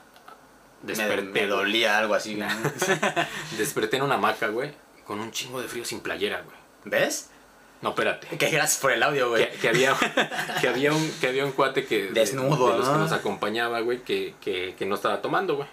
desperté, 0.82 1.42
me 1.42 1.46
dolía 1.48 2.00
algo 2.00 2.16
así. 2.16 2.36
desperté 3.58 3.98
en 3.98 4.04
una 4.04 4.16
hamaca, 4.16 4.48
güey, 4.48 4.74
con 5.06 5.20
un 5.20 5.32
chingo 5.32 5.62
de 5.62 5.68
frío 5.68 5.86
sin 5.86 6.00
playera, 6.00 6.42
güey. 6.42 6.58
¿Ves? 6.86 7.30
No, 7.86 7.92
espérate. 7.92 8.36
Que 8.36 8.50
gracias 8.50 8.82
por 8.82 8.92
el 8.92 9.04
audio, 9.04 9.30
güey. 9.30 9.48
Que, 9.52 9.58
que 9.60 9.70
había, 9.70 9.94
que, 10.62 10.68
había 10.68 10.92
un, 10.92 11.12
que 11.22 11.28
había 11.28 11.46
un 11.46 11.52
cuate 11.52 11.86
que... 11.86 12.06
de- 12.06 12.10
Desnudo, 12.14 12.72
de 12.72 12.78
los 12.80 12.88
que 12.88 12.94
¿no? 12.94 12.98
nos 12.98 13.12
acompañaba, 13.12 13.80
güey, 13.82 14.02
que, 14.02 14.34
que, 14.42 14.74
que 14.76 14.88
no 14.88 14.96
estaba 14.96 15.22
tomando, 15.22 15.56
güey. 15.58 15.68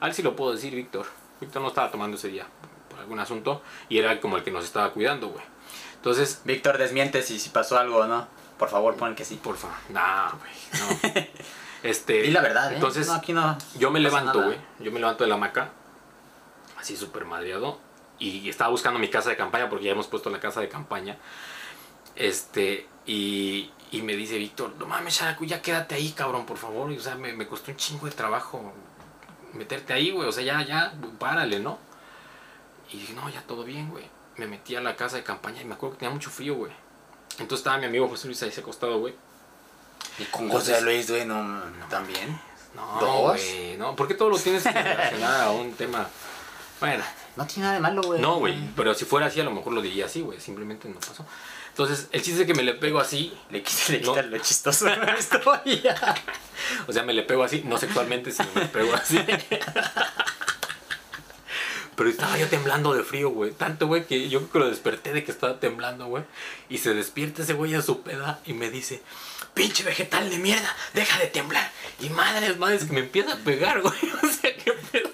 A 0.00 0.06
él 0.08 0.12
sí 0.12 0.20
lo 0.22 0.36
puedo 0.36 0.52
decir, 0.52 0.74
Víctor. 0.74 1.06
Víctor 1.40 1.62
no 1.62 1.68
estaba 1.68 1.90
tomando 1.90 2.18
ese 2.18 2.28
día 2.28 2.46
por 2.90 2.98
algún 2.98 3.18
asunto 3.20 3.62
y 3.88 3.96
era 3.96 4.20
como 4.20 4.36
el 4.36 4.44
que 4.44 4.50
nos 4.50 4.66
estaba 4.66 4.90
cuidando, 4.92 5.28
güey. 5.28 5.42
Entonces, 5.94 6.42
Víctor, 6.44 6.76
desmiente 6.76 7.22
si, 7.22 7.38
si 7.40 7.48
pasó 7.48 7.78
algo 7.78 7.96
o 8.00 8.06
no. 8.06 8.28
Por 8.58 8.68
favor, 8.68 8.94
pon 8.96 9.14
que 9.14 9.24
sí. 9.24 9.40
porfa. 9.42 9.68
Nah, 9.88 10.32
güey, 10.32 10.52
no. 11.14 11.20
Este, 11.82 12.20
Di 12.20 12.30
la 12.30 12.42
verdad, 12.42 12.70
¿eh? 12.70 12.74
Entonces, 12.74 13.06
no, 13.06 13.14
aquí 13.14 13.32
no. 13.32 13.56
Yo 13.78 13.90
me 13.90 14.00
levanto, 14.00 14.42
güey. 14.42 14.58
Yo 14.80 14.92
me 14.92 15.00
levanto 15.00 15.24
de 15.24 15.28
la 15.30 15.36
hamaca, 15.36 15.70
así 16.78 16.94
súper 16.94 17.24
madreado. 17.24 17.80
Y 18.20 18.48
estaba 18.48 18.70
buscando 18.70 19.00
mi 19.00 19.08
casa 19.08 19.30
de 19.30 19.36
campaña, 19.36 19.68
porque 19.68 19.86
ya 19.86 19.92
hemos 19.92 20.06
puesto 20.06 20.30
la 20.30 20.38
casa 20.38 20.60
de 20.60 20.68
campaña. 20.68 21.16
Este, 22.16 22.86
y, 23.06 23.70
y 23.90 24.02
me 24.02 24.14
dice 24.14 24.36
Víctor, 24.38 24.74
no 24.78 24.86
mames, 24.86 25.14
Sharaku, 25.18 25.44
ya 25.46 25.62
quédate 25.62 25.94
ahí, 25.94 26.10
cabrón, 26.12 26.44
por 26.46 26.58
favor. 26.58 26.92
Y, 26.92 26.98
o 26.98 27.00
sea, 27.00 27.14
me, 27.14 27.32
me 27.32 27.46
costó 27.46 27.70
un 27.70 27.76
chingo 27.76 28.06
de 28.06 28.12
trabajo 28.12 28.72
meterte 29.54 29.92
ahí, 29.92 30.10
güey. 30.10 30.28
O 30.28 30.32
sea, 30.32 30.44
ya, 30.44 30.62
ya, 30.64 30.92
párale, 31.18 31.58
¿no? 31.60 31.78
Y 32.92 32.98
dije, 32.98 33.14
no, 33.14 33.28
ya 33.30 33.42
todo 33.42 33.64
bien, 33.64 33.88
güey. 33.90 34.04
Me 34.36 34.46
metí 34.46 34.76
a 34.76 34.80
la 34.80 34.96
casa 34.96 35.16
de 35.16 35.22
campaña 35.24 35.62
y 35.62 35.64
me 35.64 35.74
acuerdo 35.74 35.94
que 35.96 36.00
tenía 36.00 36.14
mucho 36.14 36.30
frío, 36.30 36.54
güey. 36.56 36.72
Entonces 37.38 37.60
estaba 37.60 37.78
mi 37.78 37.86
amigo 37.86 38.08
José 38.08 38.26
Luis 38.26 38.42
ahí 38.42 38.52
acostado, 38.56 38.98
güey. 38.98 39.14
Y 40.18 40.24
con 40.24 40.44
Entonces- 40.44 40.74
José 40.74 40.84
Luis, 40.84 41.10
güey, 41.10 41.24
no, 41.24 41.62
también. 41.88 42.38
No, 42.74 43.00
¿Dos? 43.00 43.32
güey, 43.32 43.76
no. 43.76 43.96
¿Por 43.96 44.06
qué 44.08 44.14
todo 44.14 44.28
lo 44.30 44.38
tienes 44.38 44.62
que 44.62 44.72
relacionar 44.82 45.40
a 45.42 45.50
un 45.52 45.72
tema? 45.74 46.06
Bueno, 46.80 47.04
No 47.40 47.46
tiene 47.46 47.62
nada 47.62 47.74
de 47.74 47.80
malo, 47.80 48.02
güey. 48.02 48.20
no, 48.20 48.38
güey. 48.38 48.54
Pero 48.76 48.92
si 48.92 49.06
fuera 49.06 49.28
así, 49.28 49.40
a 49.40 49.44
lo 49.44 49.50
mejor 49.50 49.72
lo 49.72 49.80
diría 49.80 50.04
así, 50.04 50.20
güey. 50.20 50.38
Simplemente 50.38 50.90
no 50.90 51.00
pasó. 51.00 51.24
Entonces, 51.70 52.08
el 52.12 52.20
chiste 52.20 52.42
es 52.42 52.46
que 52.46 52.52
me 52.52 52.62
le 52.62 52.74
pego 52.74 53.00
así. 53.00 53.32
Le 53.50 53.62
quita, 53.62 53.92
le 53.92 54.00
No. 54.00 54.12
quita 54.12 54.22
lo 54.26 54.36
chistoso 54.38 54.84
de 54.84 54.96
la 54.98 55.18
historia. 55.18 55.96
O 56.86 56.92
sea, 56.92 57.02
me 57.02 57.14
le 57.14 57.22
pego 57.22 57.42
así, 57.42 57.62
no 57.64 57.78
sexualmente, 57.78 58.30
sino 58.30 58.46
me 58.54 58.60
le 58.60 58.66
pego 58.68 58.94
así. 58.94 59.18
Pero 61.96 62.08
estaba 62.10 62.36
yo 62.38 62.46
temblando 62.48 62.92
de 62.94 63.02
frío, 63.04 63.30
güey. 63.30 63.52
Tanto, 63.52 63.86
güey, 63.86 64.04
que 64.06 64.28
yo 64.28 64.40
creo 64.40 64.52
que 64.52 64.58
lo 64.60 64.68
desperté 64.70 65.12
de 65.14 65.24
que 65.24 65.32
estaba 65.32 65.58
temblando, 65.60 66.06
güey. 66.06 66.24
Y 66.68 66.76
se 66.78 66.92
despierta 66.94 67.42
ese 67.42 67.54
güey 67.54 67.74
a 67.74 67.80
su 67.82 68.02
peda 68.02 68.40
y 68.46 68.52
me 68.52 68.70
dice, 68.70 69.02
pinche 69.54 69.82
vegetal 69.82 70.28
de 70.30 70.38
mierda, 70.38 70.74
deja 70.94 71.18
de 71.18 71.26
temblar. 71.26 71.70
Y 72.00 72.08
madres, 72.10 72.56
madres, 72.58 72.84
que 72.84 72.92
me 72.92 73.00
empieza 73.00 73.32
a 73.32 73.36
pegar, 73.36 73.80
güey. 73.82 73.94
O 74.22 74.26
sea, 74.28 74.54
qué 74.56 74.72
pedo. 74.92 75.09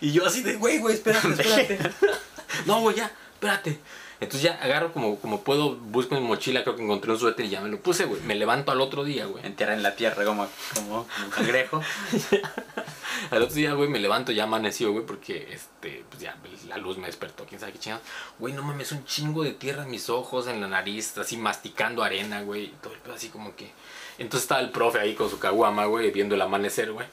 Y 0.00 0.12
yo 0.12 0.26
así 0.26 0.42
de, 0.42 0.56
güey, 0.56 0.78
güey, 0.78 0.94
espérate, 0.94 1.28
espérate. 1.42 1.78
no, 2.66 2.80
güey, 2.80 2.96
ya, 2.96 3.12
espérate. 3.34 3.78
Entonces 4.20 4.42
ya 4.42 4.54
agarro 4.60 4.92
como, 4.92 5.20
como 5.20 5.42
puedo, 5.42 5.76
busco 5.76 6.16
en 6.16 6.22
mi 6.22 6.28
mochila, 6.28 6.64
creo 6.64 6.74
que 6.74 6.82
encontré 6.82 7.12
un 7.12 7.18
suéter 7.20 7.46
y 7.46 7.50
ya 7.50 7.60
me 7.60 7.68
lo 7.68 7.80
puse, 7.80 8.04
güey. 8.04 8.20
Me 8.22 8.34
levanto 8.34 8.72
al 8.72 8.80
otro 8.80 9.04
día, 9.04 9.26
güey. 9.26 9.46
Entierra 9.46 9.74
en 9.74 9.82
la 9.84 9.94
tierra 9.94 10.24
como, 10.24 10.48
como, 10.74 11.06
como 11.06 11.24
un 11.24 11.30
cangrejo. 11.30 11.80
Al 13.30 13.42
otro 13.42 13.54
día, 13.54 13.74
güey, 13.74 13.88
me 13.88 13.98
levanto, 13.98 14.32
ya 14.32 14.44
amaneció, 14.44 14.92
güey, 14.92 15.04
porque, 15.04 15.48
este, 15.52 16.04
pues 16.08 16.22
ya, 16.22 16.36
la 16.68 16.78
luz 16.78 16.98
me 16.98 17.06
despertó, 17.06 17.44
quién 17.46 17.60
sabe 17.60 17.72
qué 17.72 17.78
chingados. 17.78 18.06
Güey, 18.38 18.54
no 18.54 18.62
mames, 18.62 18.92
un 18.92 19.04
chingo 19.04 19.42
de 19.42 19.52
tierra 19.52 19.82
en 19.82 19.90
mis 19.90 20.08
ojos, 20.08 20.46
en 20.46 20.60
la 20.60 20.68
nariz, 20.68 21.18
así 21.18 21.36
masticando 21.36 22.02
arena, 22.02 22.42
güey, 22.42 22.64
y 22.64 22.74
todo 22.80 22.94
el 22.94 23.00
pedo 23.00 23.14
así 23.14 23.28
como 23.28 23.54
que... 23.54 23.70
Entonces 24.18 24.44
estaba 24.44 24.60
el 24.60 24.70
profe 24.70 25.00
ahí 25.00 25.14
con 25.14 25.28
su 25.28 25.38
caguama, 25.38 25.86
güey, 25.86 26.10
viendo 26.10 26.34
el 26.34 26.42
amanecer, 26.42 26.92
güey. 26.92 27.06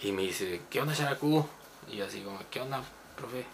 Y 0.00 0.12
me 0.12 0.22
dice, 0.22 0.60
¿qué 0.70 0.80
onda, 0.80 0.94
Sharaku? 0.94 1.46
Y 1.90 1.96
yo 1.96 2.06
así 2.06 2.20
como, 2.20 2.38
¿qué 2.50 2.60
onda, 2.60 2.80
profe? 3.16 3.44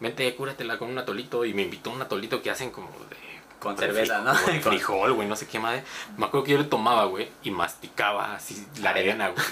Vente, 0.00 0.34
cúratela 0.34 0.78
con 0.78 0.90
un 0.90 0.98
atolito. 0.98 1.44
Y 1.44 1.54
me 1.54 1.62
invitó 1.62 1.90
un 1.90 2.02
atolito 2.02 2.42
que 2.42 2.50
hacen 2.50 2.70
como 2.70 2.88
de... 3.10 3.16
Con 3.60 3.78
cerveza, 3.78 4.20
frijol, 4.22 4.24
¿no? 4.46 4.52
de 4.52 4.60
frijol, 4.70 5.12
güey, 5.14 5.28
no 5.28 5.36
sé 5.36 5.46
qué 5.46 5.58
madre. 5.58 5.84
Me 6.18 6.26
acuerdo 6.26 6.44
que 6.44 6.52
yo 6.52 6.58
le 6.58 6.64
tomaba, 6.64 7.04
güey, 7.06 7.30
y 7.42 7.50
masticaba 7.50 8.34
así 8.34 8.66
la 8.82 8.90
arena, 8.90 9.28
güey. 9.28 9.42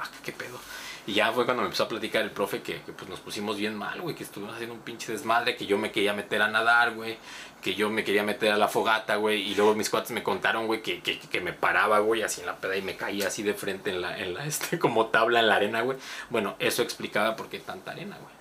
"Ah, 0.00 0.08
¿Qué 0.24 0.32
pedo? 0.32 0.58
Y 1.06 1.14
ya 1.14 1.32
fue 1.32 1.44
cuando 1.44 1.62
me 1.62 1.66
empezó 1.66 1.84
a 1.84 1.88
platicar 1.88 2.22
el 2.22 2.30
profe 2.30 2.62
que, 2.62 2.82
que, 2.82 2.92
pues 2.92 3.08
nos 3.08 3.20
pusimos 3.20 3.56
bien 3.56 3.74
mal, 3.74 4.00
güey, 4.00 4.14
que 4.14 4.22
estuvimos 4.22 4.54
haciendo 4.54 4.74
un 4.74 4.82
pinche 4.82 5.12
desmadre, 5.12 5.56
que 5.56 5.66
yo 5.66 5.78
me 5.78 5.90
quería 5.90 6.12
meter 6.12 6.42
a 6.42 6.48
nadar, 6.48 6.94
güey, 6.94 7.18
que 7.62 7.74
yo 7.74 7.90
me 7.90 8.04
quería 8.04 8.22
meter 8.22 8.52
a 8.52 8.58
la 8.58 8.68
fogata, 8.68 9.16
güey, 9.16 9.40
y 9.42 9.54
luego 9.54 9.74
mis 9.74 9.90
cuates 9.90 10.10
me 10.10 10.22
contaron, 10.22 10.66
güey, 10.66 10.82
que, 10.82 11.00
que, 11.00 11.18
que 11.18 11.40
me 11.40 11.52
paraba, 11.52 12.00
güey, 12.00 12.22
así 12.22 12.40
en 12.40 12.46
la 12.46 12.56
peda 12.56 12.76
y 12.76 12.82
me 12.82 12.96
caía 12.96 13.28
así 13.28 13.42
de 13.42 13.54
frente 13.54 13.90
en 13.90 14.02
la, 14.02 14.18
en 14.18 14.34
la, 14.34 14.44
este, 14.46 14.78
como 14.78 15.06
tabla 15.06 15.40
en 15.40 15.48
la 15.48 15.56
arena, 15.56 15.80
güey. 15.82 15.98
Bueno, 16.28 16.56
eso 16.58 16.82
explicaba 16.82 17.36
por 17.36 17.48
qué 17.48 17.60
tanta 17.60 17.92
arena, 17.92 18.16
güey. 18.20 18.40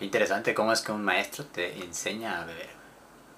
Interesante 0.00 0.54
cómo 0.54 0.72
es 0.72 0.82
que 0.82 0.92
un 0.92 1.04
maestro 1.04 1.44
te 1.46 1.78
enseña 1.82 2.42
a 2.42 2.44
beber. 2.44 2.70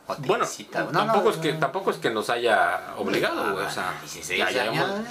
O 0.07 0.17
te 0.17 0.27
Bueno, 0.27 0.45
incita. 0.45 0.85
No, 0.85 0.91
tampoco, 0.91 1.25
no, 1.25 1.31
es 1.31 1.37
que, 1.37 1.53
no. 1.53 1.59
tampoco 1.59 1.91
es 1.91 1.97
que 1.99 2.11
nos 2.11 2.31
haya 2.31 2.95
obligado, 2.97 3.53
güey, 3.53 3.67
o 3.67 3.71
sea, 3.71 3.95
16 4.01 4.39
ya, 4.39 4.51
ya. 4.51 5.05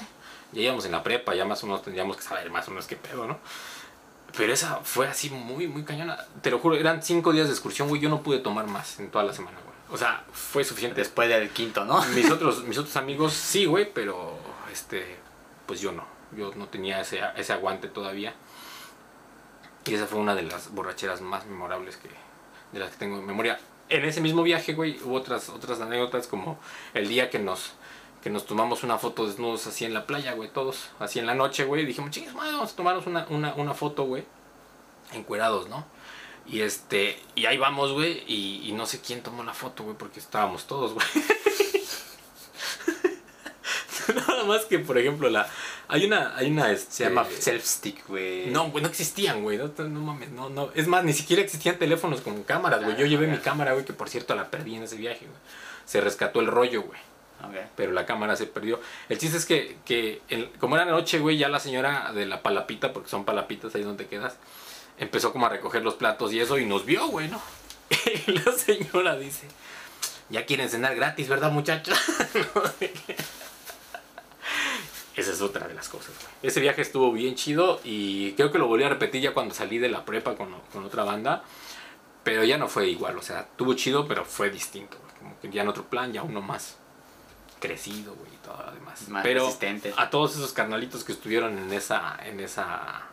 Ya 0.52 0.62
íbamos 0.62 0.86
en 0.86 0.92
la 0.92 1.04
prepa, 1.04 1.36
ya 1.36 1.46
más 1.46 1.64
o 1.64 1.68
menos 1.68 1.82
tendríamos 1.82 2.18
que 2.18 2.24
saber 2.24 2.50
más 2.50 2.68
o 2.68 2.72
menos 2.72 2.88
qué 2.88 2.96
pedo, 2.96 3.28
¿no? 3.28 3.40
Pero 4.38 4.52
esa 4.52 4.78
fue 4.84 5.08
así 5.08 5.30
muy, 5.30 5.68
muy 5.68 5.84
cañona. 5.84 6.18
Te 6.42 6.52
lo 6.52 6.60
juro, 6.60 6.76
eran 6.76 7.02
cinco 7.02 7.32
días 7.32 7.48
de 7.48 7.54
excursión, 7.54 7.88
güey. 7.88 8.02
Yo 8.02 8.10
no 8.10 8.22
pude 8.22 8.40
tomar 8.40 8.68
más 8.68 9.00
en 9.00 9.10
toda 9.10 9.24
la 9.24 9.34
semana, 9.34 9.58
güey. 9.64 9.76
O 9.92 9.98
sea, 9.98 10.26
fue 10.32 10.64
suficiente. 10.64 11.00
Después 11.00 11.30
del 11.30 11.50
quinto, 11.50 11.86
¿no? 11.86 12.04
Mis 12.16 12.30
otros, 12.30 12.64
mis 12.68 12.78
otros 12.78 12.96
amigos 12.98 13.34
sí, 13.34 13.66
güey, 13.66 13.92
pero 13.94 14.38
este, 14.72 15.18
pues 15.66 15.80
yo 15.80 15.92
no. 15.92 16.06
Yo 16.36 16.52
no 16.56 16.68
tenía 16.68 17.00
ese, 17.00 17.22
ese 17.38 17.54
aguante 17.54 17.88
todavía. 17.88 18.34
Y 19.86 19.94
esa 19.94 20.08
fue 20.08 20.20
una 20.20 20.36
de 20.36 20.42
las 20.42 20.72
borracheras 20.72 21.22
más 21.22 21.46
memorables 21.46 21.96
que, 21.98 22.10
de 22.72 22.80
las 22.80 22.92
que 22.92 22.98
tengo 22.98 23.18
en 23.18 23.26
memoria. 23.26 23.60
En 23.88 24.04
ese 24.04 24.20
mismo 24.20 24.42
viaje, 24.42 24.74
güey, 24.74 25.00
hubo 25.04 25.16
otras, 25.16 25.50
otras 25.50 25.80
anécdotas 25.80 26.28
como 26.28 26.60
el 26.96 27.08
día 27.08 27.30
que 27.30 27.38
nos, 27.38 27.74
que 28.26 28.32
nos 28.32 28.48
tomamos 28.48 28.82
una 28.82 28.98
foto 28.98 29.28
desnudos 29.28 29.68
así 29.68 29.86
en 29.86 29.94
la 29.94 30.08
playa, 30.08 30.34
güey, 30.34 30.50
todos, 30.50 30.90
así 30.98 31.20
en 31.20 31.28
la 31.28 31.36
noche, 31.36 31.64
güey. 31.64 31.86
Dijimos, 31.86 32.10
chingues, 32.10 32.34
madre, 32.34 32.54
vamos 32.54 32.74
a 32.74 32.76
tomarnos 32.76 33.06
una, 33.06 33.28
una, 33.30 33.54
una 33.54 33.76
foto, 33.76 34.06
güey, 34.06 34.24
encuerados, 35.14 35.70
¿no? 35.70 35.86
Y 36.48 36.62
este, 36.62 37.20
y 37.36 37.46
ahí 37.46 37.58
vamos, 37.58 37.92
güey, 37.92 38.24
y, 38.26 38.68
y 38.68 38.72
no 38.72 38.88
sé 38.88 39.00
quién 39.00 39.22
tomó 39.22 39.44
la 39.44 39.54
foto, 39.54 39.84
güey, 39.84 39.96
porque 39.96 40.20
estábamos 40.20 40.66
todos, 40.66 40.96
güey. 40.96 41.06
Nada 44.28 44.44
más 44.46 44.66
que, 44.66 44.80
por 44.80 44.98
ejemplo, 44.98 45.30
la, 45.30 45.48
hay 45.88 46.08
una, 46.08 46.36
hay 46.36 46.50
una, 46.50 46.72
este, 46.72 46.92
Se 46.94 47.04
llama 47.04 47.28
self-stick, 47.30 48.08
güey. 48.08 48.48
no, 48.48 48.72
güey, 48.72 48.82
no 48.82 48.90
existían, 48.90 49.44
güey. 49.44 49.60
No, 49.60 49.72
no 49.78 50.00
mames, 50.00 50.32
no, 50.32 50.50
no. 50.50 50.72
Es 50.74 50.88
más, 50.88 51.04
ni 51.04 51.14
siquiera 51.14 51.44
existían 51.44 51.78
teléfonos 51.78 52.22
con 52.22 52.42
cámaras, 52.42 52.84
güey. 52.84 52.98
Yo 52.98 53.06
llevé 53.06 53.28
mi 53.28 53.38
cámara, 53.38 53.74
güey, 53.74 53.86
que 53.86 53.94
por 53.94 54.10
cierto 54.10 54.34
la 54.34 54.50
perdí 54.50 54.78
en 54.78 54.82
ese 54.82 54.96
viaje, 54.96 55.28
güey. 55.28 55.38
Se 55.86 56.02
rescató 56.02 56.40
el 56.40 56.48
rollo, 56.48 56.82
güey. 56.82 57.00
Pero 57.76 57.92
la 57.92 58.06
cámara 58.06 58.36
se 58.36 58.48
perdió. 58.48 58.80
El 59.10 59.18
chiste 59.18 59.38
es 59.38 59.46
que, 59.46 59.78
que 59.86 60.22
como 60.60 60.76
era 60.76 60.86
noche, 60.86 61.20
güey, 61.20 61.38
ya 61.38 61.50
la 61.50 61.60
señora 61.60 62.12
de 62.14 62.26
la 62.26 62.42
palapita, 62.42 62.94
porque 62.94 63.10
son 63.10 63.26
palapitas 63.26 63.76
ahí 63.76 63.84
donde 63.84 64.08
quedas, 64.08 64.38
empezó 64.98 65.32
como 65.32 65.46
a 65.46 65.50
recoger 65.50 65.84
los 65.84 65.96
platos 65.96 66.34
y 66.34 66.40
eso 66.40 66.58
y 66.58 66.66
nos 66.66 66.86
vio, 66.86 67.08
güey, 67.08 67.28
¿no? 67.28 67.42
La 68.28 68.52
señora 68.52 69.16
dice, 69.18 69.48
ya 70.30 70.46
quieren 70.46 70.70
cenar 70.70 70.96
gratis, 70.96 71.28
¿verdad, 71.28 71.52
muchachos? 71.52 72.00
Esa 75.16 75.32
es 75.32 75.42
otra 75.42 75.68
de 75.68 75.74
las 75.74 75.88
cosas, 75.88 76.12
güey. 76.20 76.28
Ese 76.44 76.60
viaje 76.60 76.82
estuvo 76.82 77.12
bien 77.12 77.36
chido 77.36 77.80
y 77.84 78.34
creo 78.34 78.52
que 78.52 78.58
lo 78.58 78.68
volví 78.68 78.84
a 78.84 78.90
repetir 78.90 79.22
ya 79.22 79.34
cuando 79.34 79.54
salí 79.54 79.78
de 79.78 79.88
la 79.88 80.04
prepa 80.04 80.36
con, 80.36 80.54
con 80.74 80.84
otra 80.84 81.04
banda. 81.04 81.44
Pero 82.24 82.44
ya 82.44 82.58
no 82.58 82.68
fue 82.68 82.90
igual, 82.90 83.18
o 83.18 83.22
sea, 83.22 83.42
estuvo 83.42 83.76
chido, 83.76 84.08
pero 84.08 84.26
fue 84.26 84.50
distinto. 84.50 84.98
Como 85.20 85.40
que 85.40 85.50
ya 85.50 85.62
en 85.62 85.68
otro 85.68 85.84
plan, 85.84 86.12
ya 86.12 86.24
uno 86.24 86.42
más 86.42 86.80
crecido, 87.68 88.14
güey, 88.16 88.34
y 88.34 88.38
todo 88.38 88.64
lo 88.66 88.72
demás. 88.72 89.08
Más 89.10 89.24
pero 89.24 89.46
resistente. 89.46 89.94
a 89.98 90.10
todos 90.10 90.36
esos 90.36 90.54
carnalitos 90.54 91.04
que 91.04 91.12
estuvieron 91.12 91.58
en 91.58 91.74
esa, 91.74 92.18
en 92.24 92.40
esa, 92.40 93.04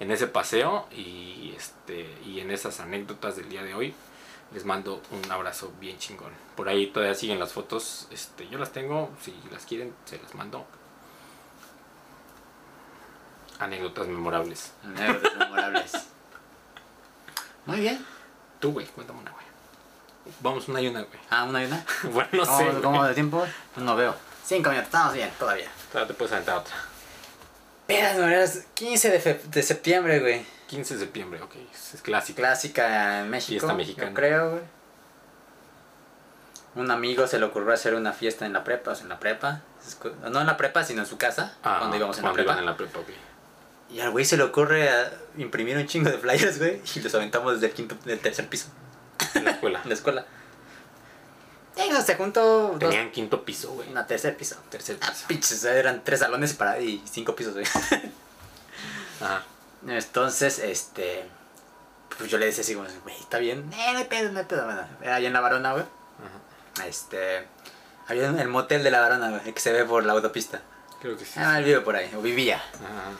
en 0.00 0.10
ese 0.10 0.26
paseo 0.26 0.88
y 0.90 1.54
este, 1.56 2.18
y 2.24 2.40
en 2.40 2.50
esas 2.50 2.80
anécdotas 2.80 3.36
del 3.36 3.48
día 3.48 3.62
de 3.62 3.74
hoy, 3.74 3.94
les 4.52 4.64
mando 4.64 5.02
un 5.10 5.30
abrazo 5.30 5.72
bien 5.80 5.98
chingón. 5.98 6.32
Por 6.56 6.68
ahí 6.68 6.88
todavía 6.88 7.14
siguen 7.14 7.38
las 7.38 7.52
fotos, 7.52 8.08
este, 8.10 8.48
yo 8.48 8.58
las 8.58 8.72
tengo, 8.72 9.10
si 9.20 9.34
las 9.50 9.64
quieren, 9.64 9.94
se 10.04 10.18
las 10.18 10.34
mando. 10.34 10.66
Anécdotas 13.58 14.08
memorables. 14.08 14.72
Anécdotas 14.84 15.36
memorables. 15.36 15.92
Muy 17.66 17.80
bien. 17.80 18.04
Tú, 18.58 18.72
güey, 18.72 18.86
cuéntame 18.86 19.20
una, 19.20 19.30
güey. 19.30 19.41
Vamos 20.40 20.68
una 20.68 20.80
y 20.80 20.88
una, 20.88 21.00
güey. 21.02 21.20
Ah, 21.30 21.44
una 21.44 21.62
y 21.62 21.66
una. 21.66 21.84
Bueno, 22.04 22.28
no 22.32 22.44
¿Cómo, 22.46 22.58
sé. 22.58 22.64
güey. 22.64 22.82
¿Cómo 22.82 23.04
de 23.04 23.14
tiempo? 23.14 23.46
No 23.76 23.96
veo. 23.96 24.14
Cinco 24.44 24.70
minutos, 24.70 24.88
estamos 24.88 25.14
bien, 25.14 25.30
todavía. 25.38 25.68
Todavía 25.90 26.08
te 26.08 26.14
puedes 26.14 26.32
aventar 26.32 26.58
otra. 26.58 26.74
Pedas 27.86 28.16
memorables, 28.16 28.66
15 28.74 29.10
de, 29.10 29.40
de 29.44 29.62
septiembre, 29.62 30.20
güey. 30.20 30.44
15 30.68 30.94
de 30.94 31.00
septiembre, 31.00 31.42
ok. 31.42 31.54
Es 31.94 32.00
clásico. 32.02 32.36
Clásica 32.36 33.20
en 33.20 33.30
México. 33.30 33.50
Fiesta 33.60 33.74
mexicana. 33.74 34.08
Yo 34.10 34.14
creo, 34.14 34.50
güey. 34.52 34.62
Un 36.74 36.90
amigo 36.90 37.26
se 37.26 37.38
le 37.38 37.44
ocurrió 37.44 37.72
hacer 37.74 37.94
una 37.94 38.12
fiesta 38.12 38.46
en 38.46 38.54
la 38.54 38.64
prepa, 38.64 38.92
o 38.92 38.94
sea, 38.94 39.02
en 39.02 39.10
la 39.10 39.20
prepa. 39.20 39.60
No 40.30 40.40
en 40.40 40.46
la 40.46 40.56
prepa, 40.56 40.84
sino 40.84 41.02
en 41.02 41.06
su 41.06 41.18
casa, 41.18 41.54
Ah, 41.62 41.76
cuando 41.80 41.96
íbamos 41.96 42.16
en 42.18 42.24
la 42.24 42.32
prepa. 42.32 42.58
en 42.58 42.64
la 42.64 42.76
prepa, 42.76 43.00
ok. 43.00 43.08
Y 43.90 44.00
al 44.00 44.10
güey 44.10 44.24
se 44.24 44.38
le 44.38 44.44
ocurre 44.44 44.88
a 44.88 45.12
imprimir 45.36 45.76
un 45.76 45.86
chingo 45.86 46.08
de 46.10 46.16
flyers, 46.16 46.58
güey, 46.58 46.80
y 46.94 47.00
los 47.00 47.14
aventamos 47.14 47.54
desde 47.54 47.66
el 47.66 47.72
quinto, 47.74 47.94
del 48.06 48.20
tercer 48.20 48.48
piso, 48.48 48.68
En 49.34 49.44
la 49.44 49.50
escuela. 49.52 49.80
en 49.82 49.88
la 49.88 49.94
escuela. 49.94 50.26
Y 51.76 52.02
se 52.02 52.16
juntó 52.16 52.68
dos, 52.68 52.78
Tenían 52.78 53.10
quinto 53.10 53.44
piso, 53.44 53.72
güey. 53.72 53.88
no, 53.90 54.04
tercer 54.04 54.36
piso. 54.36 54.56
Tercer 54.68 54.98
Ah, 55.00 55.08
piso. 55.10 55.24
pinches, 55.26 55.64
eran 55.64 56.02
tres 56.04 56.20
salones 56.20 56.52
para 56.52 56.78
y 56.80 57.02
cinco 57.10 57.34
pisos, 57.34 57.54
güey. 57.54 57.64
Ajá. 59.20 59.42
Entonces, 59.86 60.58
este. 60.58 61.24
Pues 62.18 62.30
yo 62.30 62.36
le 62.38 62.46
decía 62.46 62.62
así 62.62 62.74
como, 62.74 62.86
güey, 63.04 63.16
está 63.18 63.38
bien. 63.38 63.70
Eh, 63.72 63.92
no 63.92 63.98
hay 63.98 64.04
pedo, 64.04 64.30
no 64.32 64.38
hay 64.40 64.44
pedo. 64.44 64.64
Bueno, 64.66 64.86
era 65.00 65.14
allá 65.16 65.26
en 65.26 65.32
la 65.32 65.40
varona, 65.40 65.72
güey. 65.72 65.84
Ajá. 66.76 66.86
Este. 66.86 67.46
Había 68.06 68.28
el 68.28 68.48
motel 68.48 68.82
de 68.84 68.90
la 68.90 69.00
varona, 69.00 69.30
güey, 69.30 69.54
que 69.54 69.60
se 69.60 69.72
ve 69.72 69.84
por 69.84 70.04
la 70.04 70.12
autopista. 70.12 70.60
Creo 71.00 71.16
que 71.16 71.24
sí. 71.24 71.32
Ah, 71.36 71.58
él 71.58 71.64
vive 71.64 71.80
por 71.80 71.96
ahí, 71.96 72.12
o 72.14 72.20
vivía. 72.20 72.56
Ajá. 72.56 73.10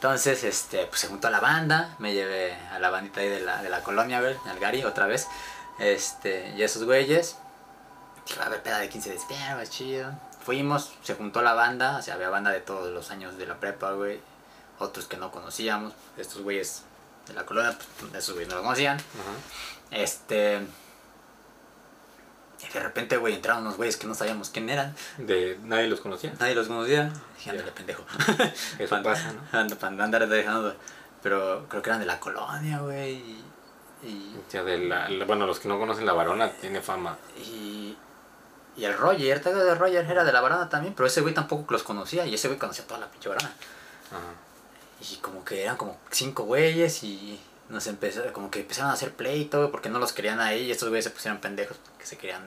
Entonces, 0.00 0.44
este, 0.44 0.86
pues 0.86 1.02
se 1.02 1.08
juntó 1.08 1.28
a 1.28 1.30
la 1.30 1.40
banda, 1.40 1.94
me 1.98 2.14
llevé 2.14 2.54
a 2.72 2.78
la 2.78 2.88
bandita 2.88 3.20
ahí 3.20 3.28
de 3.28 3.40
la, 3.40 3.62
de 3.62 3.68
la 3.68 3.82
colonia, 3.82 4.22
güey, 4.22 4.34
al 4.48 4.58
Gary 4.58 4.82
otra 4.82 5.06
vez. 5.06 5.28
Este, 5.78 6.54
y 6.56 6.62
esos 6.62 6.84
güeyes. 6.84 7.36
Dije, 8.26 8.40
a 8.40 8.48
ver, 8.48 8.62
peda 8.62 8.78
de 8.78 8.88
15 8.88 9.10
de 9.10 9.18
güey, 9.54 9.66
chido. 9.66 10.10
Fuimos, 10.42 10.90
se 11.02 11.16
juntó 11.16 11.42
la 11.42 11.52
banda, 11.52 11.98
o 11.98 12.02
sea, 12.02 12.14
había 12.14 12.30
banda 12.30 12.50
de 12.50 12.60
todos 12.60 12.90
los 12.94 13.10
años 13.10 13.36
de 13.36 13.44
la 13.44 13.60
prepa, 13.60 13.92
güey. 13.92 14.22
Otros 14.78 15.04
que 15.04 15.18
no 15.18 15.30
conocíamos, 15.30 15.92
estos 16.16 16.40
güeyes 16.40 16.84
de 17.26 17.34
la 17.34 17.44
colonia, 17.44 17.76
pues 17.98 18.14
esos 18.14 18.32
güeyes 18.32 18.48
no 18.48 18.56
lo 18.56 18.62
conocían. 18.62 18.96
Este. 19.90 20.60
Y 22.62 22.72
de 22.72 22.80
repente, 22.80 23.16
güey, 23.16 23.34
entraron 23.34 23.62
unos 23.62 23.76
güeyes 23.76 23.96
que 23.96 24.06
no 24.06 24.14
sabíamos 24.14 24.50
quién 24.50 24.68
eran. 24.70 24.94
De, 25.18 25.58
nadie 25.64 25.88
los 25.88 26.00
conocía. 26.00 26.32
Nadie 26.38 26.54
los 26.54 26.68
conocía. 26.68 27.10
Dije, 27.36 27.50
ándale, 27.50 27.72
pendejo. 27.72 28.04
Eso 28.78 28.90
Pan- 28.90 29.02
pasa, 29.02 29.32
¿no? 29.32 29.58
Anda, 29.58 29.76
para 29.76 30.04
andar 30.04 30.28
dejando. 30.28 30.74
Pero 31.22 31.66
creo 31.68 31.82
que 31.82 31.90
eran 31.90 32.00
de 32.00 32.06
la 32.06 32.20
colonia, 32.20 32.80
güey. 32.80 33.12
Y, 33.14 33.44
y, 34.02 34.40
Ya 34.52 34.62
de 34.62 34.78
la, 34.78 35.08
bueno, 35.26 35.46
los 35.46 35.58
que 35.58 35.68
no 35.68 35.78
conocen 35.78 36.04
la 36.06 36.12
varona 36.12 36.50
tiene 36.50 36.80
fama. 36.80 37.16
y, 37.38 37.96
y 38.76 38.84
el 38.84 38.96
Roger, 38.96 39.40
te 39.42 39.52
de 39.54 39.74
Roger, 39.74 40.04
era 40.10 40.24
de 40.24 40.32
la 40.32 40.40
varona 40.40 40.68
también. 40.68 40.94
Pero 40.94 41.06
ese 41.06 41.20
güey 41.22 41.34
tampoco 41.34 41.72
los 41.72 41.82
conocía. 41.82 42.26
Y 42.26 42.34
ese 42.34 42.48
güey 42.48 42.58
conocía 42.58 42.86
toda 42.86 43.00
la 43.00 43.10
pinche 43.10 43.28
varona. 43.28 43.48
Ajá. 44.10 45.08
Y 45.10 45.16
como 45.16 45.44
que 45.44 45.62
eran 45.62 45.76
como 45.78 45.98
cinco 46.10 46.42
güeyes 46.44 47.02
y 47.04 47.40
nos 47.70 47.86
empezó, 47.86 48.32
como 48.32 48.50
que 48.50 48.60
empezaron 48.60 48.90
a 48.90 48.94
hacer 48.94 49.12
pleito, 49.14 49.70
porque 49.70 49.88
no 49.88 49.98
los 49.98 50.12
querían 50.12 50.40
ahí 50.40 50.64
y 50.64 50.70
estos 50.70 50.88
güeyes 50.88 51.04
se 51.04 51.10
pusieron 51.10 51.40
pendejos 51.40 51.78
porque 51.78 52.04
se 52.04 52.18
querían, 52.18 52.44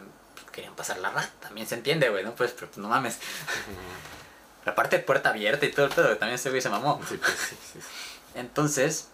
querían 0.51 0.75
pasar 0.75 0.97
la 0.99 1.09
rata. 1.09 1.29
También 1.41 1.65
se 1.65 1.75
entiende, 1.75 2.09
güey, 2.09 2.23
¿no? 2.23 2.35
Pues, 2.35 2.51
pero 2.51 2.67
pues, 2.67 2.77
no 2.77 2.87
mames. 2.89 3.19
La 4.65 4.75
parte 4.75 4.97
de 4.97 5.03
puerta 5.03 5.29
abierta 5.29 5.65
y 5.65 5.71
todo 5.71 5.87
el 5.87 5.91
pedo, 5.91 6.17
también 6.17 6.35
ese 6.35 6.49
güey 6.49 6.61
se 6.61 6.69
mamó. 6.69 7.01
Sí, 7.09 7.17
pues 7.17 7.31
sí, 7.33 7.57
sí. 7.73 7.79
sí. 7.81 7.87
Entonces, 8.35 9.09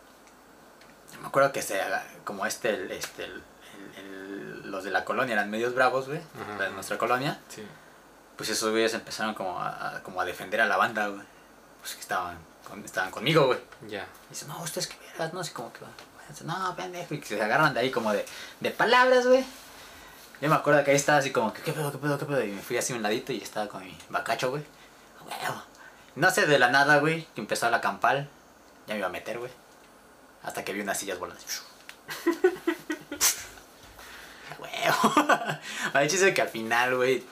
me 1.22 1.28
acuerdo 1.28 1.52
que 1.52 1.62
se, 1.63 1.82
como 2.24 2.45
este, 2.45 2.69
el- 2.69 2.91
este, 2.91 3.24
el- 3.26 3.43
los 4.72 4.84
de 4.84 4.91
la 4.91 5.04
colonia 5.06 5.34
eran 5.34 5.50
medios 5.50 5.74
bravos, 5.74 6.08
güey, 6.08 6.22
de 6.60 6.69
nuestra 6.72 6.98
colonia, 7.00 7.39
Sí. 7.50 7.63
pues 8.38 8.50
esos 8.50 8.69
güeyes 8.69 8.93
empezaron 8.93 9.34
como 9.34 9.60
a, 9.60 9.95
a- 9.98 10.04
como 10.04 10.22
a 10.22 10.26
defender 10.26 10.62
a 10.62 10.67
la 10.67 10.78
banda, 10.78 11.08
güey. 11.08 11.24
Pues 11.82 11.95
que 11.95 12.02
estaban, 12.02 12.38
con- 12.69 12.84
estaban 12.86 13.12
conmigo, 13.12 13.47
güey. 13.47 13.60
Ya. 13.88 14.08
Y 14.27 14.29
dice, 14.34 14.45
no, 14.47 14.62
ustedes 14.62 14.88
que 14.88 14.95
verás, 15.13 15.34
no 15.34 15.43
sé 15.43 15.51
cómo 15.53 15.71
que 15.73 15.79
No, 16.45 16.75
pendejo. 16.75 17.13
Y 17.13 17.19
que 17.19 17.25
se 17.25 17.41
agarran 17.41 17.73
de 17.73 17.79
ahí 17.82 17.91
como 17.91 18.13
de, 18.13 18.25
de 18.60 18.71
palabras, 18.71 19.25
güey. 19.27 19.43
Yo 20.41 20.49
me 20.49 20.55
acuerdo 20.55 20.84
que 20.86 20.91
ahí 20.91 20.97
estaba 20.97 21.17
así 21.17 21.32
como 21.32 21.51
que, 21.53 21.62
¿qué 21.62 21.73
pedo, 21.73 21.91
qué 21.91 21.97
pedo, 21.97 22.17
qué 22.17 22.25
pedo? 22.25 22.43
Y 22.45 22.51
me 22.51 22.62
fui 22.62 22.77
así 22.77 22.93
a 22.93 22.95
un 22.95 23.03
ladito 23.03 23.34
y 23.34 23.41
estaba 23.41 23.67
con 23.67 23.84
mi 23.84 23.97
bacacho, 24.10 24.49
güey. 24.51 24.63
No 26.15 26.32
sé, 26.32 26.45
de 26.45 26.58
la 26.60 26.69
nada, 26.69 26.97
güey, 26.99 27.25
que 27.36 27.41
empezó 27.41 27.69
la 27.69 27.82
campal. 27.82 28.29
Ya 28.88 28.93
me 28.93 28.99
iba 28.99 29.08
a 29.08 29.12
meter, 29.12 29.38
güey. 29.39 29.51
Hasta 30.43 30.63
que 30.63 30.71
vi 30.73 30.82
unas 30.82 30.97
sillas 30.97 31.19
volando. 31.19 31.41
A 34.49 34.62
huevo. 34.62 35.13
El 35.99 36.10
chiste 36.10 36.34
que 36.34 36.41
al 36.41 36.49
final, 36.49 36.95
güey, 36.95 37.23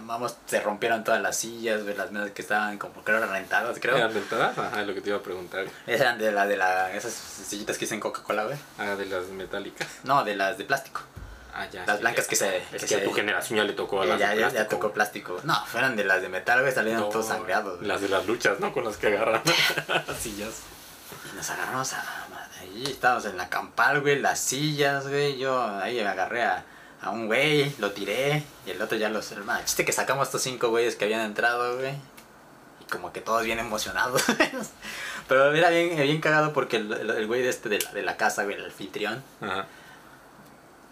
vamos, 0.00 0.36
se 0.46 0.60
rompieron 0.60 1.04
todas 1.04 1.20
las 1.22 1.36
sillas, 1.36 1.82
güey, 1.82 1.96
las 1.96 2.10
mesas 2.10 2.30
que 2.32 2.42
estaban 2.42 2.78
como 2.78 3.02
creo 3.04 3.24
rentadas, 3.26 3.78
creo. 3.80 3.96
¿Eran 3.96 4.12
dentadas? 4.14 4.56
Ajá, 4.58 4.80
es 4.80 4.86
lo 4.86 4.94
que 4.94 5.00
te 5.00 5.10
iba 5.10 5.18
a 5.18 5.22
preguntar. 5.22 5.66
Eran 5.86 6.18
de 6.18 6.32
la 6.32 6.46
de 6.46 6.56
la 6.56 6.92
esas 6.94 7.12
sillitas 7.12 7.76
que 7.78 7.84
dicen 7.86 8.00
Coca-Cola, 8.00 8.44
güey. 8.44 8.56
Ah, 8.78 8.94
de 8.96 9.06
las 9.06 9.26
metálicas. 9.28 9.88
No, 10.04 10.24
de 10.24 10.36
las 10.36 10.58
de 10.58 10.64
plástico. 10.64 11.00
Ah, 11.56 11.66
ya. 11.70 11.86
Las 11.86 11.96
sí, 11.96 12.00
blancas 12.02 12.24
ya. 12.24 12.30
que 12.30 12.36
se- 12.36 12.56
Es 12.72 12.82
que 12.82 12.86
que, 12.86 12.94
a 12.96 13.04
tu 13.04 13.12
generación 13.12 13.56
ya 13.58 13.64
le 13.64 13.74
tocó 13.74 14.02
a 14.02 14.06
las 14.06 14.18
ya, 14.18 14.30
de 14.34 14.40
ya, 14.50 14.68
tocó 14.68 14.92
plástico. 14.92 15.38
No, 15.44 15.54
fueron 15.66 15.94
de 15.94 16.04
las 16.04 16.20
de 16.20 16.28
metal, 16.28 16.60
güey, 16.62 16.72
salieron 16.72 17.02
No, 17.02 17.08
todos 17.10 17.26
sangreados. 17.28 17.80
Las 17.82 18.00
de 18.00 18.08
las 18.08 18.26
luchas, 18.26 18.58
¿no? 18.60 18.72
Con 18.72 18.84
las 18.84 18.96
que 18.96 19.06
agarran 19.08 19.42
las 20.06 20.16
sillas. 20.18 20.62
Y 21.32 21.36
nos 21.36 21.48
agarramos 21.50 21.92
a 21.92 22.04
ahí, 22.60 22.84
estábamos 22.88 23.24
en 23.26 23.36
la 23.36 23.48
campal, 23.48 24.00
güey, 24.00 24.18
las 24.18 24.40
sillas, 24.40 25.06
güey. 25.06 25.38
Yo 25.38 25.62
ahí 25.78 25.96
me 26.02 26.08
agarré 26.08 26.42
a, 26.42 26.64
a 27.04 27.10
un 27.10 27.26
güey, 27.26 27.74
lo 27.78 27.92
tiré. 27.92 28.42
Y 28.66 28.70
el 28.70 28.80
otro 28.82 28.96
ya 28.96 29.08
los. 29.10 29.30
hermano, 29.32 29.60
el 29.60 29.64
chiste 29.66 29.84
que 29.84 29.92
sacamos 29.92 30.28
estos 30.28 30.42
cinco 30.42 30.70
güeyes 30.70 30.96
que 30.96 31.04
habían 31.04 31.20
entrado, 31.20 31.76
güey. 31.76 31.94
Y 32.80 32.84
como 32.90 33.12
que 33.12 33.20
todos 33.20 33.42
bien 33.44 33.58
emocionados. 33.58 34.22
Pero 35.28 35.52
era 35.54 35.70
bien, 35.70 35.96
bien 35.96 36.20
cagado 36.20 36.52
porque 36.52 36.76
el, 36.78 36.92
el- 36.92 37.10
el 37.10 37.26
güey 37.26 37.42
de 37.42 37.48
este 37.50 37.68
de 37.68 37.80
la, 37.80 37.92
de 37.92 38.02
la 38.02 38.16
casa, 38.16 38.44
güey, 38.44 38.56
el 38.56 38.64
anfitrión. 38.64 39.22
Ajá. 39.40 39.66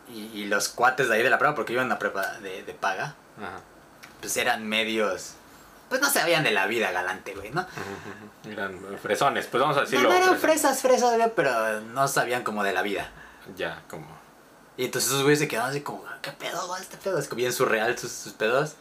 Y, 0.08 0.20
y 0.40 0.44
los 0.46 0.68
cuates 0.68 1.08
de 1.08 1.16
ahí 1.16 1.22
de 1.22 1.30
la 1.30 1.38
prepa, 1.38 1.54
porque 1.54 1.72
iban 1.72 1.90
a 1.90 1.98
prepa 1.98 2.38
de, 2.38 2.62
de 2.62 2.74
paga. 2.74 3.14
Ajá. 3.38 3.60
pues 4.20 4.36
eran 4.36 4.66
medios. 4.66 5.34
Pues 5.88 6.00
no 6.00 6.08
sabían 6.08 6.42
de 6.44 6.50
la 6.52 6.66
vida 6.66 6.90
galante, 6.90 7.34
güey, 7.34 7.50
¿no? 7.50 7.66
Eran 8.50 8.80
fresones, 9.02 9.46
pues 9.46 9.60
vamos 9.60 9.76
a 9.76 9.82
decirlo. 9.82 10.08
no 10.08 10.14
eran 10.16 10.38
fresas, 10.38 10.80
fresas, 10.80 11.16
güey, 11.16 11.30
pero 11.36 11.80
no 11.82 12.08
sabían 12.08 12.42
como 12.44 12.64
de 12.64 12.72
la 12.72 12.80
vida. 12.82 13.10
Ya, 13.56 13.82
como. 13.90 14.06
Y 14.76 14.84
entonces 14.86 15.10
esos 15.10 15.22
güeyes 15.22 15.38
se 15.38 15.48
quedaban 15.48 15.70
así 15.70 15.80
como, 15.82 16.04
¿qué 16.22 16.32
pedo, 16.32 16.66
güey? 16.66 16.80
Este 16.82 16.96
pedo. 16.96 17.18
Es 17.18 17.28
como 17.28 17.38
bien 17.38 17.52
surreal 17.52 17.98
sus, 17.98 18.10
sus 18.12 18.32
pedos. 18.32 18.72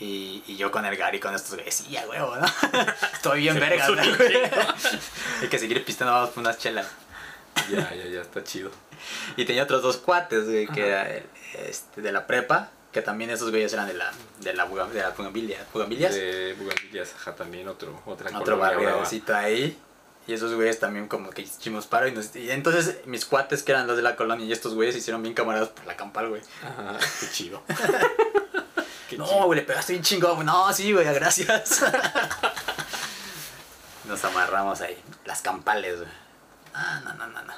Y, 0.00 0.44
y 0.46 0.56
yo 0.56 0.70
con 0.70 0.84
el 0.84 0.96
Gary 0.96 1.18
con 1.18 1.34
estos 1.34 1.54
güeyes, 1.54 1.74
sí, 1.74 1.96
a 1.96 2.06
huevo, 2.06 2.36
¿no? 2.36 2.46
Estoy 3.12 3.40
bien 3.40 3.58
verga, 3.58 3.88
güey. 3.88 4.08
Hay 5.42 5.48
que 5.48 5.58
seguir 5.58 5.84
pisteando 5.84 6.14
vamos 6.14 6.30
por 6.30 6.40
unas 6.42 6.58
chelas. 6.58 6.86
Ya, 7.70 7.92
ya, 7.94 8.04
ya, 8.06 8.20
está 8.20 8.44
chido. 8.44 8.70
Y 9.36 9.44
tenía 9.44 9.64
otros 9.64 9.82
dos 9.82 9.96
cuates, 9.96 10.44
güey, 10.44 10.66
que 10.68 10.86
era 10.88 11.10
el- 11.10 11.26
este, 11.66 12.00
de 12.00 12.12
la 12.12 12.26
prepa, 12.28 12.70
que 12.92 13.02
también 13.02 13.30
esos 13.30 13.50
güeyes 13.50 13.72
eran 13.72 13.88
de 13.88 13.94
la, 13.94 14.12
de 14.40 14.52
la, 14.54 14.66
buga- 14.68 14.88
de 14.88 15.00
la 15.00 15.10
bugambilia, 15.10 15.66
bugambilias. 15.72 16.14
De 16.14 16.54
Bugambillas, 16.58 17.14
ajá, 17.16 17.34
también 17.34 17.66
otro, 17.68 18.00
otra 18.06 18.36
otro 18.38 18.56
barriocito 18.56 19.34
ahí. 19.34 19.76
Y 20.28 20.34
esos 20.34 20.54
güeyes 20.54 20.78
también 20.78 21.08
como 21.08 21.30
que 21.30 21.42
hicimos 21.42 21.86
paro 21.86 22.06
y, 22.06 22.12
nos- 22.12 22.36
y 22.36 22.50
entonces 22.50 22.98
mis 23.06 23.24
cuates 23.24 23.62
que 23.64 23.72
eran 23.72 23.86
los 23.88 23.96
de 23.96 24.02
la 24.02 24.14
colonia 24.14 24.44
y 24.46 24.52
estos 24.52 24.74
güeyes 24.74 24.94
se 24.94 25.00
hicieron 25.00 25.22
bien 25.22 25.34
camaradas 25.34 25.70
por 25.70 25.86
la 25.86 25.96
campal, 25.96 26.28
güey. 26.28 26.42
Ajá, 26.62 26.98
qué 27.20 27.26
chido. 27.32 27.62
Qué 29.08 29.16
No, 29.16 29.24
chido. 29.26 29.46
güey, 29.46 29.60
le 29.60 29.64
pegaste 29.66 29.94
bien 29.94 30.02
chingón. 30.04 30.44
No, 30.44 30.70
sí, 30.72 30.92
güey, 30.92 31.06
gracias. 31.14 31.82
Nos 34.04 34.22
amarramos 34.24 34.80
ahí. 34.82 34.96
Las 35.24 35.40
campales, 35.42 35.96
güey. 35.98 36.08
Ah, 36.74 37.00
no, 37.04 37.14
no, 37.14 37.26
no, 37.26 37.42
no. 37.42 37.52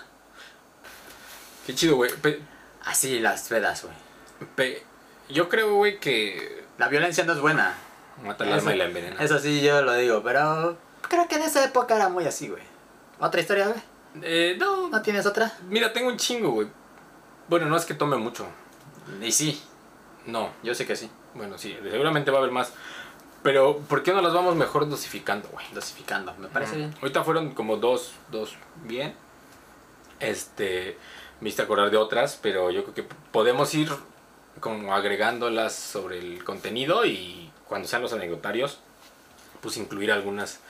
Qué 1.67 1.75
chido, 1.75 1.97
güey. 1.97 2.13
Pe- 2.15 2.41
Así 2.85 3.21
las 3.21 3.49
pedas, 3.49 3.85
güey. 4.57 4.83
yo 5.29 5.49
creo, 5.49 5.75
güey, 5.75 6.01
que 6.01 6.65
La 6.79 6.89
violencia 6.89 7.25
no 7.25 7.33
es 7.35 7.41
buena. 7.41 7.75
mata 8.25 8.45
el 8.45 8.53
alma 8.53 8.75
y 8.75 8.79
la 8.79 8.85
envenena. 8.85 9.23
Eso 9.23 9.39
sí, 9.39 9.61
yo 9.61 9.83
lo 9.83 9.93
digo, 9.95 10.23
pero 10.23 10.79
creo 11.09 11.29
que 11.29 11.37
en 11.37 11.43
esa 11.43 11.65
época 11.65 11.97
era 11.97 12.09
muy 12.09 12.25
así, 12.27 12.49
güey. 12.49 12.63
¿Otra 13.19 13.41
historia, 13.41 13.69
güey? 13.69 13.81
Eh, 14.23 14.57
no, 14.59 14.89
¿No 14.89 15.03
tienes 15.03 15.27
otra? 15.27 15.53
mira, 15.69 15.93
tengo 15.93 16.09
un 16.09 16.17
chingo, 16.17 16.51
güey. 16.51 16.69
Bueno, 17.49 17.67
no 17.67 17.77
es 17.77 17.85
que 17.85 17.95
tome 17.95 18.17
mucho. 18.17 18.47
Y 19.21 19.33
sí, 19.33 19.61
No, 20.27 20.51
yo 20.63 20.75
sé 20.75 20.87
que 20.87 20.97
sí. 20.97 21.11
bueno, 21.35 21.59
sí, 21.59 21.77
seguramente 21.91 22.31
va 22.31 22.39
a 22.39 22.41
haber 22.41 22.53
más. 22.53 22.73
Pero, 23.43 23.79
¿por 23.79 24.03
qué 24.03 24.13
no 24.13 24.21
las 24.21 24.35
vamos 24.35 24.55
mejor 24.55 24.89
dosificando, 24.89 25.49
güey? 25.49 25.65
Dosificando, 25.73 26.35
me 26.39 26.49
parece 26.49 26.73
Ujú. 26.73 26.79
bien. 26.81 26.95
Ahorita 27.01 27.25
fueron 27.25 27.55
como 27.55 27.77
dos, 27.79 28.13
dos 28.31 28.55
bien. 28.85 29.15
Este, 30.21 30.99
me 31.41 31.49
hice 31.49 31.63
acordar 31.63 31.91
de 31.91 31.97
otras, 31.97 32.39
pero 32.41 32.71
yo 32.71 32.83
creo 32.85 32.95
que 32.95 33.15
podemos 33.33 33.75
ir 33.75 33.91
como 34.61 34.95
agregándolas 34.95 35.75
sobre 35.75 36.19
el 36.19 36.45
contenido 36.45 37.07
y 37.07 37.51
cuando 37.67 37.89
sean 37.89 38.03
los 38.03 38.13
anecdotarios, 38.13 38.79
pues 39.63 39.77
incluir 39.79 40.13
algunas, 40.13 40.61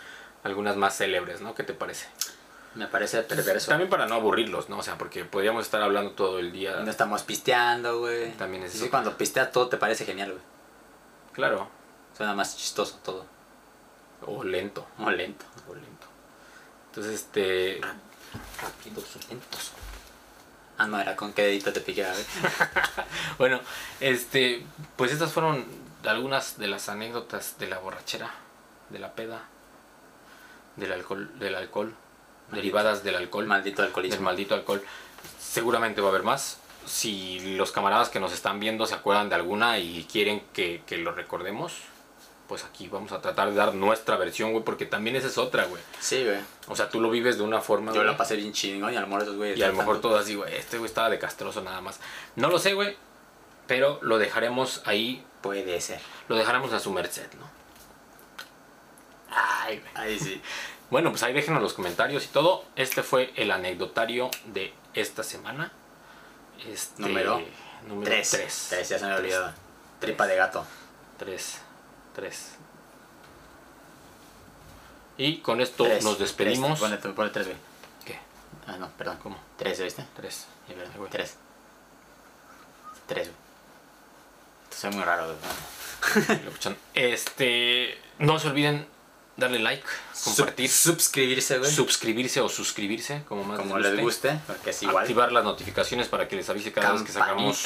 algunas 0.45 0.77
más 0.77 0.97
célebres, 0.97 1.41
¿no? 1.41 1.55
¿Qué 1.55 1.63
te 1.65 1.73
parece? 1.75 2.07
Me 2.75 2.87
parece 2.87 3.23
perverso. 3.23 3.69
También 3.69 3.91
para 3.91 4.07
no 4.07 4.15
aburrirlos, 4.15 4.69
¿no? 4.69 4.79
O 4.79 4.83
sea, 4.83 4.97
porque 4.97 5.25
podríamos 5.25 5.65
estar 5.65 5.83
hablando 5.83 6.13
todo 6.13 6.39
el 6.39 6.53
día. 6.53 6.77
No 6.77 6.91
estamos 6.91 7.23
pisteando, 7.23 7.99
güey. 7.99 8.31
También 8.37 8.63
es 8.63 8.73
Sí, 8.73 8.79
eso. 8.79 8.91
cuando 8.91 9.17
pisteas 9.17 9.51
todo 9.51 9.69
te 9.69 9.77
parece 9.77 10.05
genial, 10.05 10.31
güey. 10.33 10.43
Claro. 11.33 11.69
Suena 12.17 12.35
más 12.35 12.57
chistoso 12.57 12.99
todo. 13.05 13.27
O 14.27 14.45
lento. 14.45 14.87
O 15.01 15.11
lento. 15.11 15.45
O 15.69 15.75
lento. 15.75 16.07
Entonces, 16.91 17.15
este. 17.15 17.81
Rápidos 18.63 19.17
o 19.17 19.29
lentos. 19.29 19.73
Ah, 20.79 20.87
no, 20.87 21.01
era 21.01 21.17
con 21.17 21.33
qué 21.33 21.43
dedito 21.43 21.73
te 21.73 21.81
piqué, 21.81 22.05
a 22.05 22.13
ver. 22.13 22.25
Bueno, 23.39 23.61
este. 23.99 24.65
Pues 24.97 25.11
estas 25.11 25.33
fueron 25.33 25.67
algunas 26.05 26.57
de 26.57 26.69
las 26.69 26.89
anécdotas 26.89 27.59
de 27.59 27.67
la 27.67 27.79
borrachera, 27.79 28.33
de 28.91 28.99
la 29.01 29.13
peda, 29.15 29.43
del 30.77 30.93
alcohol, 30.93 31.31
del 31.39 31.55
alcohol, 31.55 31.95
derivadas 32.53 33.03
del 33.05 33.17
alcohol. 33.17 33.47
Maldito 33.47 33.83
del 33.83 33.89
alcoholismo. 33.89 34.23
maldito 34.23 34.55
alcohol. 34.55 34.83
Seguramente 35.39 36.01
va 36.01 36.09
a 36.09 36.11
haber 36.11 36.23
más. 36.23 36.59
Si 36.87 37.57
los 37.57 37.73
camaradas 37.73 38.09
que 38.09 38.21
nos 38.21 38.33
están 38.33 38.59
viendo 38.61 38.87
se 38.87 38.95
acuerdan 38.95 39.29
de 39.29 39.35
alguna 39.35 39.79
y 39.79 40.05
quieren 40.11 40.43
que, 40.53 40.83
que 40.87 40.97
lo 40.97 41.13
recordemos, 41.13 41.75
pues 42.49 42.65
aquí 42.65 42.89
vamos 42.89 43.13
a 43.13 43.21
tratar 43.21 43.51
de 43.51 43.55
dar 43.55 43.75
nuestra 43.75 44.17
versión, 44.17 44.53
güey, 44.53 44.65
porque 44.65 44.87
también 44.87 45.15
esa 45.15 45.29
es 45.29 45.39
otra, 45.39 45.67
güey. 45.67 45.83
Sí, 46.01 46.25
güey. 46.25 46.39
O 46.69 46.75
sea, 46.75 46.89
tú 46.89 47.01
lo 47.01 47.11
vives 47.11 47.37
de 47.37 47.45
una 47.45 47.61
forma, 47.61 47.93
Yo 47.93 48.01
güey, 48.01 48.07
la 48.11 48.17
pasé 48.17 48.35
bien 48.37 48.53
chingón 48.53 48.93
y 48.93 48.97
a 48.97 49.01
lo 49.03 49.07
mejor 49.07 49.23
esos 49.23 49.37
güeyes. 49.37 49.59
y 49.59 49.63
a 49.63 49.69
lo 49.69 49.75
mejor 49.75 50.01
todo 50.01 50.17
así, 50.19 50.35
güey, 50.35 50.55
este 50.57 50.79
güey 50.79 50.89
estaba 50.89 51.11
de 51.11 51.19
castroso 51.19 51.61
nada 51.61 51.81
más. 51.81 52.01
No 52.37 52.49
lo 52.49 52.59
sé, 52.59 52.73
güey, 52.75 52.97
pero 53.67 53.99
lo 54.03 54.19
dejaremos 54.19 54.83
ahí, 54.87 55.25
Puede 55.43 55.81
ser. 55.81 56.01
lo 56.29 56.37
dejaremos 56.37 56.73
a 56.73 56.81
su 56.81 56.91
merced, 56.93 57.29
¿no? 57.39 57.49
Ay, 59.71 59.79
güey. 59.81 59.91
Ahí 59.95 60.19
sí. 60.19 60.41
Bueno, 60.91 61.11
pues 61.11 61.23
ahí 61.23 61.33
déjenos 61.33 61.63
los 61.63 61.73
comentarios 61.73 62.25
y 62.25 62.29
todo. 62.29 62.65
Este 62.77 63.03
fue 63.03 63.33
el 63.37 63.51
anecdotario 63.51 64.31
de 64.47 64.73
esta 64.95 65.23
semana. 65.23 65.73
Este, 66.67 67.01
Número 67.03 67.41
número 67.87 68.11
Tres. 68.11 68.31
tres. 68.31 68.67
Tres, 68.71 68.89
ya 68.89 68.99
se 68.99 69.05
me 69.07 69.11
Tres. 69.13 69.21
olvidado. 69.21 69.53
Tripa 70.01 70.27
de 70.27 70.37
gato. 70.37 70.67
Tres. 71.19 71.59
Tres. 72.15 72.53
Y 75.17 75.39
con 75.39 75.61
esto 75.61 75.85
Tres. 75.85 76.03
nos 76.05 76.19
despedimos. 76.19 76.79
Tres. 76.81 76.99
Ponle, 77.01 77.15
ponle 77.15 77.31
tres, 77.31 77.47
güey. 77.47 77.59
¿Qué? 78.05 78.19
Ah, 78.67 78.77
no, 78.79 78.89
perdón. 78.99 79.19
¿Cómo? 79.23 79.39
Tres, 79.57 79.81
¿viste? 79.81 80.05
Tres. 80.17 80.47
Sí, 80.67 80.73
perdón. 80.75 80.91
Ay, 80.93 80.99
güey. 80.99 81.11
Tres. 81.11 81.37
Tres, 83.07 83.29
güey. 83.29 83.41
Esto 84.71 84.89
es 84.89 84.95
muy 84.95 85.05
raro, 85.05 85.27
güey. 85.27 86.77
Este. 86.95 87.99
No 88.19 88.39
se 88.39 88.49
olviden 88.49 88.87
darle 89.41 89.59
like, 89.59 89.83
compartir, 90.25 90.69
Sub- 90.71 90.95
suscribirse, 91.01 91.59
güey. 91.59 91.71
suscribirse 91.71 92.41
o 92.41 92.49
suscribirse, 92.49 93.25
como 93.29 93.43
más 93.45 93.59
Como 93.59 93.79
les 93.79 93.99
guste, 94.01 94.39
porque 94.47 94.71
es 94.71 94.83
igual. 94.83 94.99
Activar 95.03 95.33
las 95.33 95.43
notificaciones 95.43 96.07
para 96.09 96.29
que 96.29 96.37
les 96.37 96.49
avise 96.49 96.71
cada 96.73 96.93
vez 96.93 97.03
que 97.03 97.11
sacamos 97.13 97.65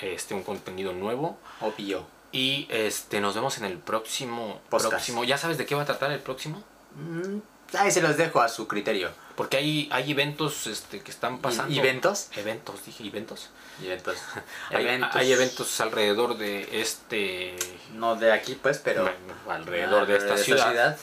este, 0.00 0.34
un 0.34 0.42
contenido 0.42 0.92
nuevo. 0.94 1.38
Obvio. 1.60 2.06
Y 2.32 2.66
este 2.70 3.20
nos 3.20 3.34
vemos 3.34 3.58
en 3.58 3.64
el 3.64 3.76
próximo 3.78 4.60
Podcast. 4.70 4.90
próximo. 4.92 5.24
¿Ya 5.24 5.36
sabes 5.36 5.58
de 5.58 5.66
qué 5.66 5.74
va 5.74 5.82
a 5.82 5.86
tratar 5.86 6.12
el 6.12 6.20
próximo? 6.20 6.62
Mm, 6.94 7.38
Ahí 7.76 7.90
se 7.90 8.00
los 8.00 8.16
dejo 8.16 8.40
a 8.40 8.48
su 8.48 8.66
criterio. 8.66 9.10
Porque 9.40 9.56
hay, 9.56 9.88
hay 9.90 10.10
eventos 10.10 10.66
este, 10.66 11.00
que 11.00 11.10
están 11.10 11.38
pasando. 11.38 11.72
¿Y- 11.72 11.78
¿Eventos? 11.78 12.28
Eventos, 12.36 12.84
dije 12.84 13.06
eventos. 13.06 13.48
Eventos. 13.82 14.18
Hay, 14.68 14.86
hay 15.14 15.32
eventos 15.32 15.80
alrededor 15.80 16.36
de 16.36 16.82
este. 16.82 17.56
No 17.94 18.16
de 18.16 18.32
aquí, 18.32 18.54
pues, 18.62 18.76
pero. 18.84 19.10
alrededor 19.48 20.06
de 20.06 20.16
esta 20.16 20.26
de 20.26 20.32
esta 20.34 20.44
ciudad, 20.44 20.68
ciudad. 20.68 20.98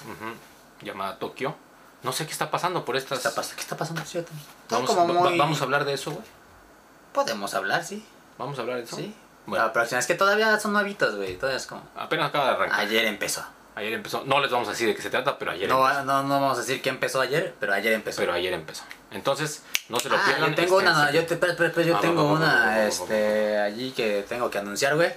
llamada 0.84 1.18
Tokio. 1.18 1.56
No 2.04 2.14
sé 2.14 2.28
qué 2.28 2.32
está 2.32 2.52
pasando 2.52 2.86
por 2.86 2.94
¿Qué 2.94 3.00
estas. 3.00 3.26
está, 3.26 3.42
pas- 3.42 3.56
¿Qué 3.56 3.62
está 3.62 3.76
pasando? 3.76 4.06
Sí, 4.06 4.20
Está 4.20 4.32
Vamos, 4.70 4.92
como 4.92 5.14
va- 5.16 5.30
muy- 5.32 5.40
vamos 5.40 5.60
a 5.60 5.64
hablar 5.64 5.84
de 5.86 5.94
eso, 5.94 6.12
güey. 6.12 6.24
Podemos 7.14 7.56
hablar, 7.56 7.84
sí. 7.84 8.06
Vamos 8.38 8.60
a 8.60 8.62
hablar 8.62 8.78
de 8.78 8.84
eso. 8.84 8.98
Sí. 8.98 9.16
Bueno. 9.48 9.66
La 9.66 9.74
próxima 9.74 9.98
es 10.00 10.06
que 10.06 10.14
todavía 10.14 10.60
son 10.60 10.74
nuevitos, 10.74 11.16
güey. 11.16 11.38
Todavía 11.38 11.58
es 11.58 11.66
como. 11.66 11.82
Apenas 11.96 12.30
acaba 12.30 12.50
de 12.50 12.52
arrancar. 12.52 12.80
Ayer 12.82 13.06
empezó. 13.06 13.44
Ayer 13.78 13.94
empezó. 13.94 14.24
No 14.26 14.40
les 14.40 14.50
vamos 14.50 14.68
a 14.68 14.72
decir 14.72 14.88
de 14.88 14.96
qué 14.96 15.04
se 15.04 15.12
trata, 15.12 15.38
pero 15.38 15.52
ayer 15.52 15.70
No, 15.70 15.88
empezó. 15.88 16.04
no, 16.04 16.24
no 16.24 16.42
vamos 16.42 16.58
a 16.58 16.62
decir 16.62 16.82
que 16.82 16.90
empezó 16.90 17.22
ayer, 17.22 17.54
pero 17.60 17.74
ayer 17.74 17.94
empezó. 17.94 18.22
Pero 18.22 18.34
ayer 18.34 18.52
empezó. 18.52 18.84
Entonces, 19.12 19.62
no 19.90 20.00
se 20.00 20.10
lo 20.10 20.18
ah, 20.18 20.22
pierdan. 20.26 20.50
yo 20.50 20.56
tengo 20.56 20.78
una, 20.78 21.12
yo, 21.12 21.26
te, 21.28 21.38
yo 21.86 21.98
Ah, 21.98 22.02
tengo 22.02 22.24
va, 22.24 22.32
va, 22.32 22.38
una, 22.38 22.66
va, 22.66 22.88
este, 22.88 23.60
allí 23.60 23.92
que 23.92 24.26
tengo 24.28 24.50
que 24.50 24.58
anunciar, 24.58 24.96
güey. 24.96 25.14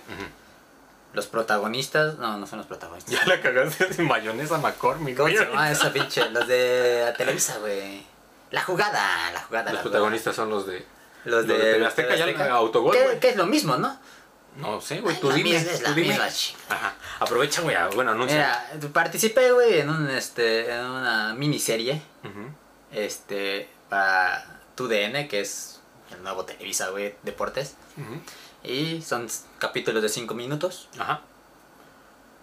Los 1.15 1.27
protagonistas, 1.27 2.19
no, 2.19 2.37
no 2.37 2.47
son 2.47 2.59
los 2.59 2.67
protagonistas. 2.67 3.15
Ya 3.15 3.25
la 3.25 3.41
cagaste 3.41 3.87
de 3.87 4.03
mayonesa 4.03 4.59
McCormick. 4.59 5.17
¿Cómo 5.17 5.31
se 5.31 5.37
llama 5.43 5.71
esa 5.71 5.91
pinche? 5.91 6.29
Los 6.29 6.47
de 6.47 7.15
Televisa, 7.17 7.57
güey. 7.61 8.05
La 8.51 8.61
jugada, 8.61 9.33
la 9.33 9.41
jugada. 9.41 9.71
Los 9.71 9.79
la 9.79 9.83
protagonistas 9.85 10.37
son 10.37 10.51
los 10.51 10.67
de. 10.67 10.85
Los 11.25 11.47
de, 11.47 11.55
los 11.55 11.81
de 11.81 11.87
Azteca, 11.87 12.15
ya 12.15 12.27
Azteca. 12.27 12.53
Autogol, 12.53 12.95
que 13.21 13.31
es 13.31 13.37
lo 13.37 13.47
mismo, 13.47 13.77
¿no? 13.79 13.99
No 14.57 14.81
sé, 14.81 15.01
güey. 15.01 15.19
Tú 15.21 15.31
dime. 15.33 15.57
es 15.57 15.83
la 15.83 15.93
dime. 15.93 16.19
Ajá. 16.69 16.95
Aprovecha, 17.21 17.63
güey. 17.63 17.77
Bueno, 17.95 18.11
anuncia. 18.13 18.65
Mira, 18.75 18.93
participé, 18.93 19.53
güey, 19.53 19.81
en 19.81 19.89
un, 19.91 20.11
este, 20.11 20.71
en 20.73 20.85
una 20.85 21.35
miniserie, 21.35 22.03
Ujú. 22.25 22.51
este, 22.93 23.69
para 23.89 24.61
TUDN, 24.75 25.29
que 25.29 25.41
es 25.41 25.81
el 26.13 26.23
nuevo 26.23 26.45
Televisa, 26.45 26.89
güey, 26.91 27.15
deportes. 27.23 27.77
Y 28.63 29.03
son 29.03 29.29
capítulos 29.59 30.03
de 30.03 30.09
5 30.09 30.35
minutos 30.35 30.89
Ajá. 30.99 31.23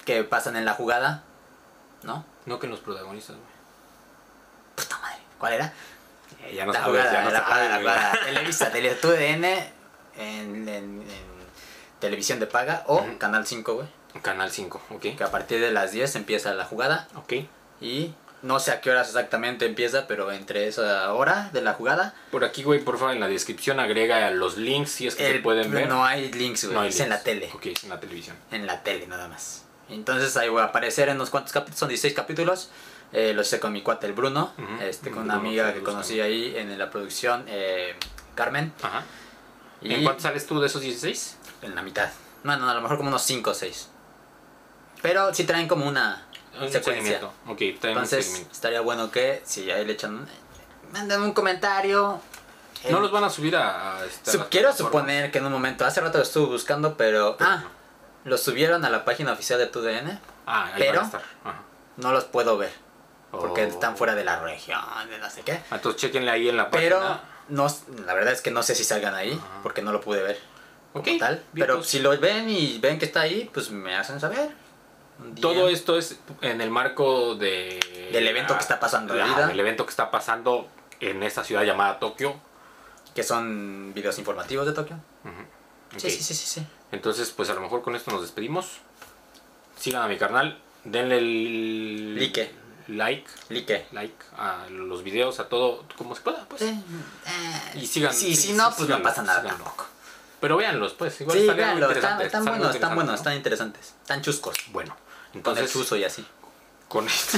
que 0.06 0.24
pasan 0.24 0.56
en 0.56 0.66
la 0.66 0.74
jugada, 0.74 1.24
¿no? 2.04 2.26
No 2.46 2.60
que 2.60 2.68
los 2.68 2.80
protagonistas, 2.80 3.36
güey. 3.36 3.48
Puta 4.76 4.98
madre. 5.00 5.18
¿Cuál 5.38 5.54
era? 5.54 5.74
Eh, 6.44 6.56
ya 6.56 6.66
no 6.66 6.72
la 6.74 6.80
sabes, 6.80 7.02
jugada, 7.02 7.14
ya 7.14 7.24
no 7.24 7.32
la 7.32 7.42
jugada, 7.42 7.80
la. 7.82 8.20
Televisa, 8.26 8.72
Tele, 8.72 8.96
TUDN 8.96 9.44
en, 9.46 9.68
en, 10.18 10.68
en 10.70 11.27
televisión 12.00 12.40
de 12.40 12.48
paga 12.48 12.84
o. 12.88 13.06
Canal 13.18 13.46
5, 13.48 13.74
güey. 13.76 13.88
Canal 14.22 14.52
5, 14.52 14.82
ok. 14.92 15.02
Que 15.18 15.24
a 15.24 15.32
partir 15.32 15.60
de 15.60 15.72
las 15.72 15.92
10 15.92 16.16
empieza 16.16 16.54
la 16.54 16.66
jugada 16.66 17.08
Ok. 17.16 17.34
y 17.82 18.14
no 18.42 18.60
sé 18.60 18.72
a 18.72 18.82
qué 18.82 18.90
horas 18.92 19.08
exactamente 19.08 19.66
empieza, 19.66 20.08
pero 20.08 20.32
entre 20.32 20.68
esa 20.68 21.12
hora 21.14 21.50
de 21.54 21.62
la 21.62 21.74
jugada 21.74 22.14
Por 22.32 22.44
aquí, 22.44 22.64
güey, 22.64 22.80
por 22.84 22.98
favor, 22.98 23.14
en 23.14 23.20
la 23.20 23.28
descripción 23.28 23.80
agrega 23.80 24.30
los 24.32 24.58
links 24.58 24.92
si 24.92 25.08
es 25.08 25.16
que 25.16 25.24
se 25.26 25.36
el- 25.36 25.42
pueden 25.42 25.72
ver. 25.72 25.88
no 25.88 26.04
hay 26.06 26.32
links, 26.32 26.64
güey. 26.66 26.76
No 26.76 26.82
hay 26.82 26.90
es 26.90 27.00
en 27.00 27.10
la 27.10 27.22
tele. 27.22 27.50
Ok, 27.54 27.68
es 27.68 27.84
en 27.84 27.90
la 27.90 28.00
televisión. 28.00 28.36
En 28.52 28.66
la 28.66 28.82
tele 28.84 29.06
nada 29.08 29.28
más. 29.28 29.64
Entonces 29.90 30.36
ahí 30.38 30.50
voy 30.50 30.62
a 30.62 30.66
aparecer 30.66 31.10
en 31.10 31.16
unos 31.16 31.30
cuantos 31.30 31.52
capítulos, 31.54 31.80
son 31.80 31.90
16 31.90 32.14
capítulos. 32.14 32.70
Eh, 33.14 33.34
lo 33.34 33.42
hice 33.42 33.60
con 33.60 33.72
mi 33.72 33.82
cuate 33.82 34.06
el 34.08 34.14
Bruno, 34.14 34.54
este, 34.82 35.12
con 35.12 35.24
una 35.24 35.36
amiga 35.36 35.74
que 35.74 35.82
conocí 35.82 36.20
ahí 36.20 36.56
en 36.58 36.78
la 36.78 36.90
producción, 36.90 37.46
eh, 37.48 37.96
Carmen. 38.36 38.74
Ajá. 38.82 39.04
Y 39.82 39.94
¿En 39.94 40.04
cuánto 40.04 40.24
sales 40.24 40.46
tú 40.46 40.60
de 40.60 40.68
esos 40.68 40.82
16? 40.82 41.38
En 41.62 41.76
la 41.76 41.82
mitad. 41.82 42.10
No, 42.44 42.56
no, 42.58 42.70
a 42.70 42.74
lo 42.74 42.82
mejor 42.82 42.98
como 42.98 43.10
unos 43.10 43.24
5 43.24 43.50
o 43.50 43.54
6. 43.54 43.90
Pero 45.02 45.34
sí 45.34 45.44
traen 45.44 45.68
como 45.68 45.86
una 45.88 46.26
Un 46.60 46.72
secuencia. 46.72 47.20
traen 47.20 47.98
Entonces 47.98 48.46
estaría 48.52 48.82
bueno 48.82 49.12
que 49.12 49.42
si 49.46 49.70
ahí 49.72 49.86
le 49.86 49.94
echan 49.94 50.16
un... 50.16 50.28
Manden 50.92 51.22
un 51.22 51.34
comentario. 51.34 52.20
No 52.90 52.98
Eh, 52.98 53.02
los 53.02 53.12
van 53.12 53.24
a 53.24 53.30
subir 53.30 53.56
a... 53.56 53.98
a 53.98 54.06
esta- 54.06 54.38
las 54.38 54.48
quiero 54.48 54.74
suponer 54.74 55.32
que 55.32 55.40
en 55.40 55.46
un 55.46 55.52
momento, 55.52 55.86
hace 55.86 56.00
rato 56.02 56.18
lo 56.20 56.24
estuve 56.24 56.48
buscando, 56.48 56.96
pero... 56.96 57.36
Pero 57.38 57.50
ah, 57.50 57.64
los 58.24 58.42
subieron 58.42 58.86
a 58.86 58.90
la 58.90 59.04
página 59.06 59.34
oficial 59.34 59.60
de 59.60 59.68
TUDN. 59.68 60.20
Ah, 60.46 60.66
ahí 60.74 60.74
pero- 60.78 60.94
van 60.96 61.04
a 61.04 61.06
estar. 61.06 61.22
Ajá. 61.44 61.62
No 61.98 62.12
los 62.12 62.26
puedo 62.26 62.58
ver. 62.58 62.72
Porque 63.32 63.64
Oh. 63.66 63.68
están 63.68 63.98
fuera 63.98 64.16
de 64.16 64.24
la 64.24 64.40
región, 64.40 64.80
de 65.10 65.18
no 65.18 65.30
sé 65.30 65.42
qué. 65.42 65.54
Ah, 65.70 65.76
Entonces 65.76 66.00
chequenle 66.02 66.32
ahí 66.32 66.48
en 66.48 66.56
la 66.58 66.70
Pero 66.72 66.98
página. 67.00 67.22
no, 67.50 67.68
la 68.06 68.14
verdad 68.14 68.32
es 68.34 68.42
que 68.42 68.52
no 68.52 68.64
sé 68.64 68.74
si 68.76 68.84
salgan 68.86 69.14
ahí, 69.16 69.34
Ajá. 69.34 69.60
porque 69.64 69.82
no 69.82 69.92
lo 69.92 70.00
pude 70.00 70.24
ver. 70.24 70.40
Como 71.04 71.18
tal. 71.18 71.44
Pero 71.54 71.76
pues. 71.78 71.88
si 71.88 72.00
lo 72.00 72.18
ven 72.18 72.50
y 72.50 72.78
ven 72.80 72.98
que 73.00 73.06
está 73.06 73.22
ahí, 73.22 73.50
pues 73.54 73.70
me 73.72 73.96
hacen 73.96 74.20
saber. 74.20 74.50
Todo 75.42 75.68
esto 75.70 75.98
es 75.98 76.18
en 76.42 76.62
el 76.62 76.70
marco 76.70 77.36
de... 77.36 78.10
Del 78.12 78.28
evento 78.28 78.54
que 78.54 78.62
está 78.62 78.80
pasando 78.80 79.14
del 79.16 79.60
evento 79.60 79.86
que 79.86 79.90
está 79.90 80.12
pasando 80.12 80.68
en 81.00 81.24
esta 81.24 81.44
ciudad 81.44 81.64
llamada 81.64 81.98
Tokio. 82.00 82.36
Que 83.16 83.24
son 83.24 83.94
videos 83.96 84.20
informativos 84.20 84.68
de 84.68 84.74
Tokio. 84.74 84.98
Sí, 85.96 86.12
sí, 86.12 86.22
sí, 86.24 86.34
sí, 86.36 86.46
sí. 86.46 86.68
Entonces, 86.92 87.32
pues 87.32 87.50
a 87.50 87.54
lo 87.56 87.62
mejor 87.62 87.82
con 87.82 87.96
esto 87.96 88.12
nos 88.12 88.22
despedimos. 88.22 88.68
Sigan 89.80 90.04
a 90.04 90.08
mi 90.08 90.18
carnal. 90.18 90.60
Denle 90.84 91.18
el... 91.18 92.16
Like. 92.16 92.52
Like. 92.88 93.26
Like. 93.50 93.86
Like 93.92 94.16
a 94.38 94.66
los 94.70 95.04
videos, 95.04 95.40
a 95.40 95.50
todo, 95.50 95.84
como 95.98 96.16
se 96.16 96.22
pueda, 96.22 96.46
pues. 96.48 96.62
Eh, 96.62 96.70
eh, 97.26 97.80
Y 97.80 97.86
sigan- 97.88 98.14
Sí, 98.14 98.36
sí, 98.36 98.48
si 98.50 98.54
no, 98.54 98.70
sí, 98.70 98.76
pues 98.78 98.90
no 98.90 99.02
pasa 99.02 99.24
nada 99.24 99.42
síganlo. 99.42 99.64
tampoco. 99.66 99.88
Pero 100.40 100.58
véanlos, 100.58 100.94
pues. 100.94 101.20
Igual 101.22 101.38
Sí, 101.38 101.42
estaría 101.44 101.68
muy 101.68 101.76
véanlo, 101.82 101.96
están, 101.96 102.22
están 102.22 102.46
buenos, 102.46 102.76
están 102.76 102.96
buenos, 102.96 103.12
¿no? 103.12 103.18
están 103.18 103.34
interesantes. 103.36 103.94
Están 104.02 104.22
chuscos. 104.22 104.56
Bueno, 104.72 104.96
Con 104.96 105.32
el 105.32 105.38
entonces 105.38 105.72
chuzo 105.72 105.96
y 105.96 106.04
así. 106.04 106.26
con 106.88 107.08
esto, 107.08 107.38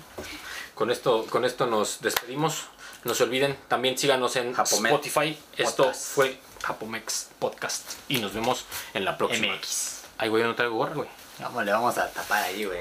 con 0.74 0.90
esto, 0.90 1.26
con 1.26 1.44
esto 1.44 1.66
nos 1.66 2.00
despedimos. 2.00 2.66
No 3.04 3.14
se 3.14 3.22
olviden, 3.22 3.56
también 3.68 3.96
síganos 3.96 4.36
en 4.36 4.52
Japomet 4.52 4.92
Spotify. 4.92 5.38
Esto 5.56 5.84
Podcast. 5.84 6.12
fue 6.14 6.38
Japomex 6.62 7.28
Podcast 7.38 7.92
y 8.08 8.18
nos 8.18 8.34
vemos 8.34 8.66
en 8.92 9.04
la 9.06 9.16
próxima. 9.16 9.54
MX. 9.54 10.02
Ay, 10.18 10.28
güey, 10.28 10.42
no 10.44 10.54
traigo 10.54 10.76
gorra, 10.76 10.94
güey. 10.94 11.08
Vamos, 11.38 11.64
le 11.64 11.72
vamos 11.72 11.96
a 11.96 12.10
tapar 12.10 12.44
ahí, 12.44 12.64
güey. 12.66 12.78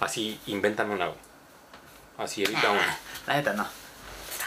Así, 0.00 0.40
invéntame 0.46 0.94
una, 0.94 1.06
güey. 1.06 1.18
Así, 2.16 2.44
ahorita 2.44 2.70
una. 2.70 2.98
La 3.26 3.34
neta 3.34 3.52
no. 3.52 3.66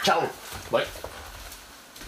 Chao. 0.03 0.27
Bye. 0.71 0.85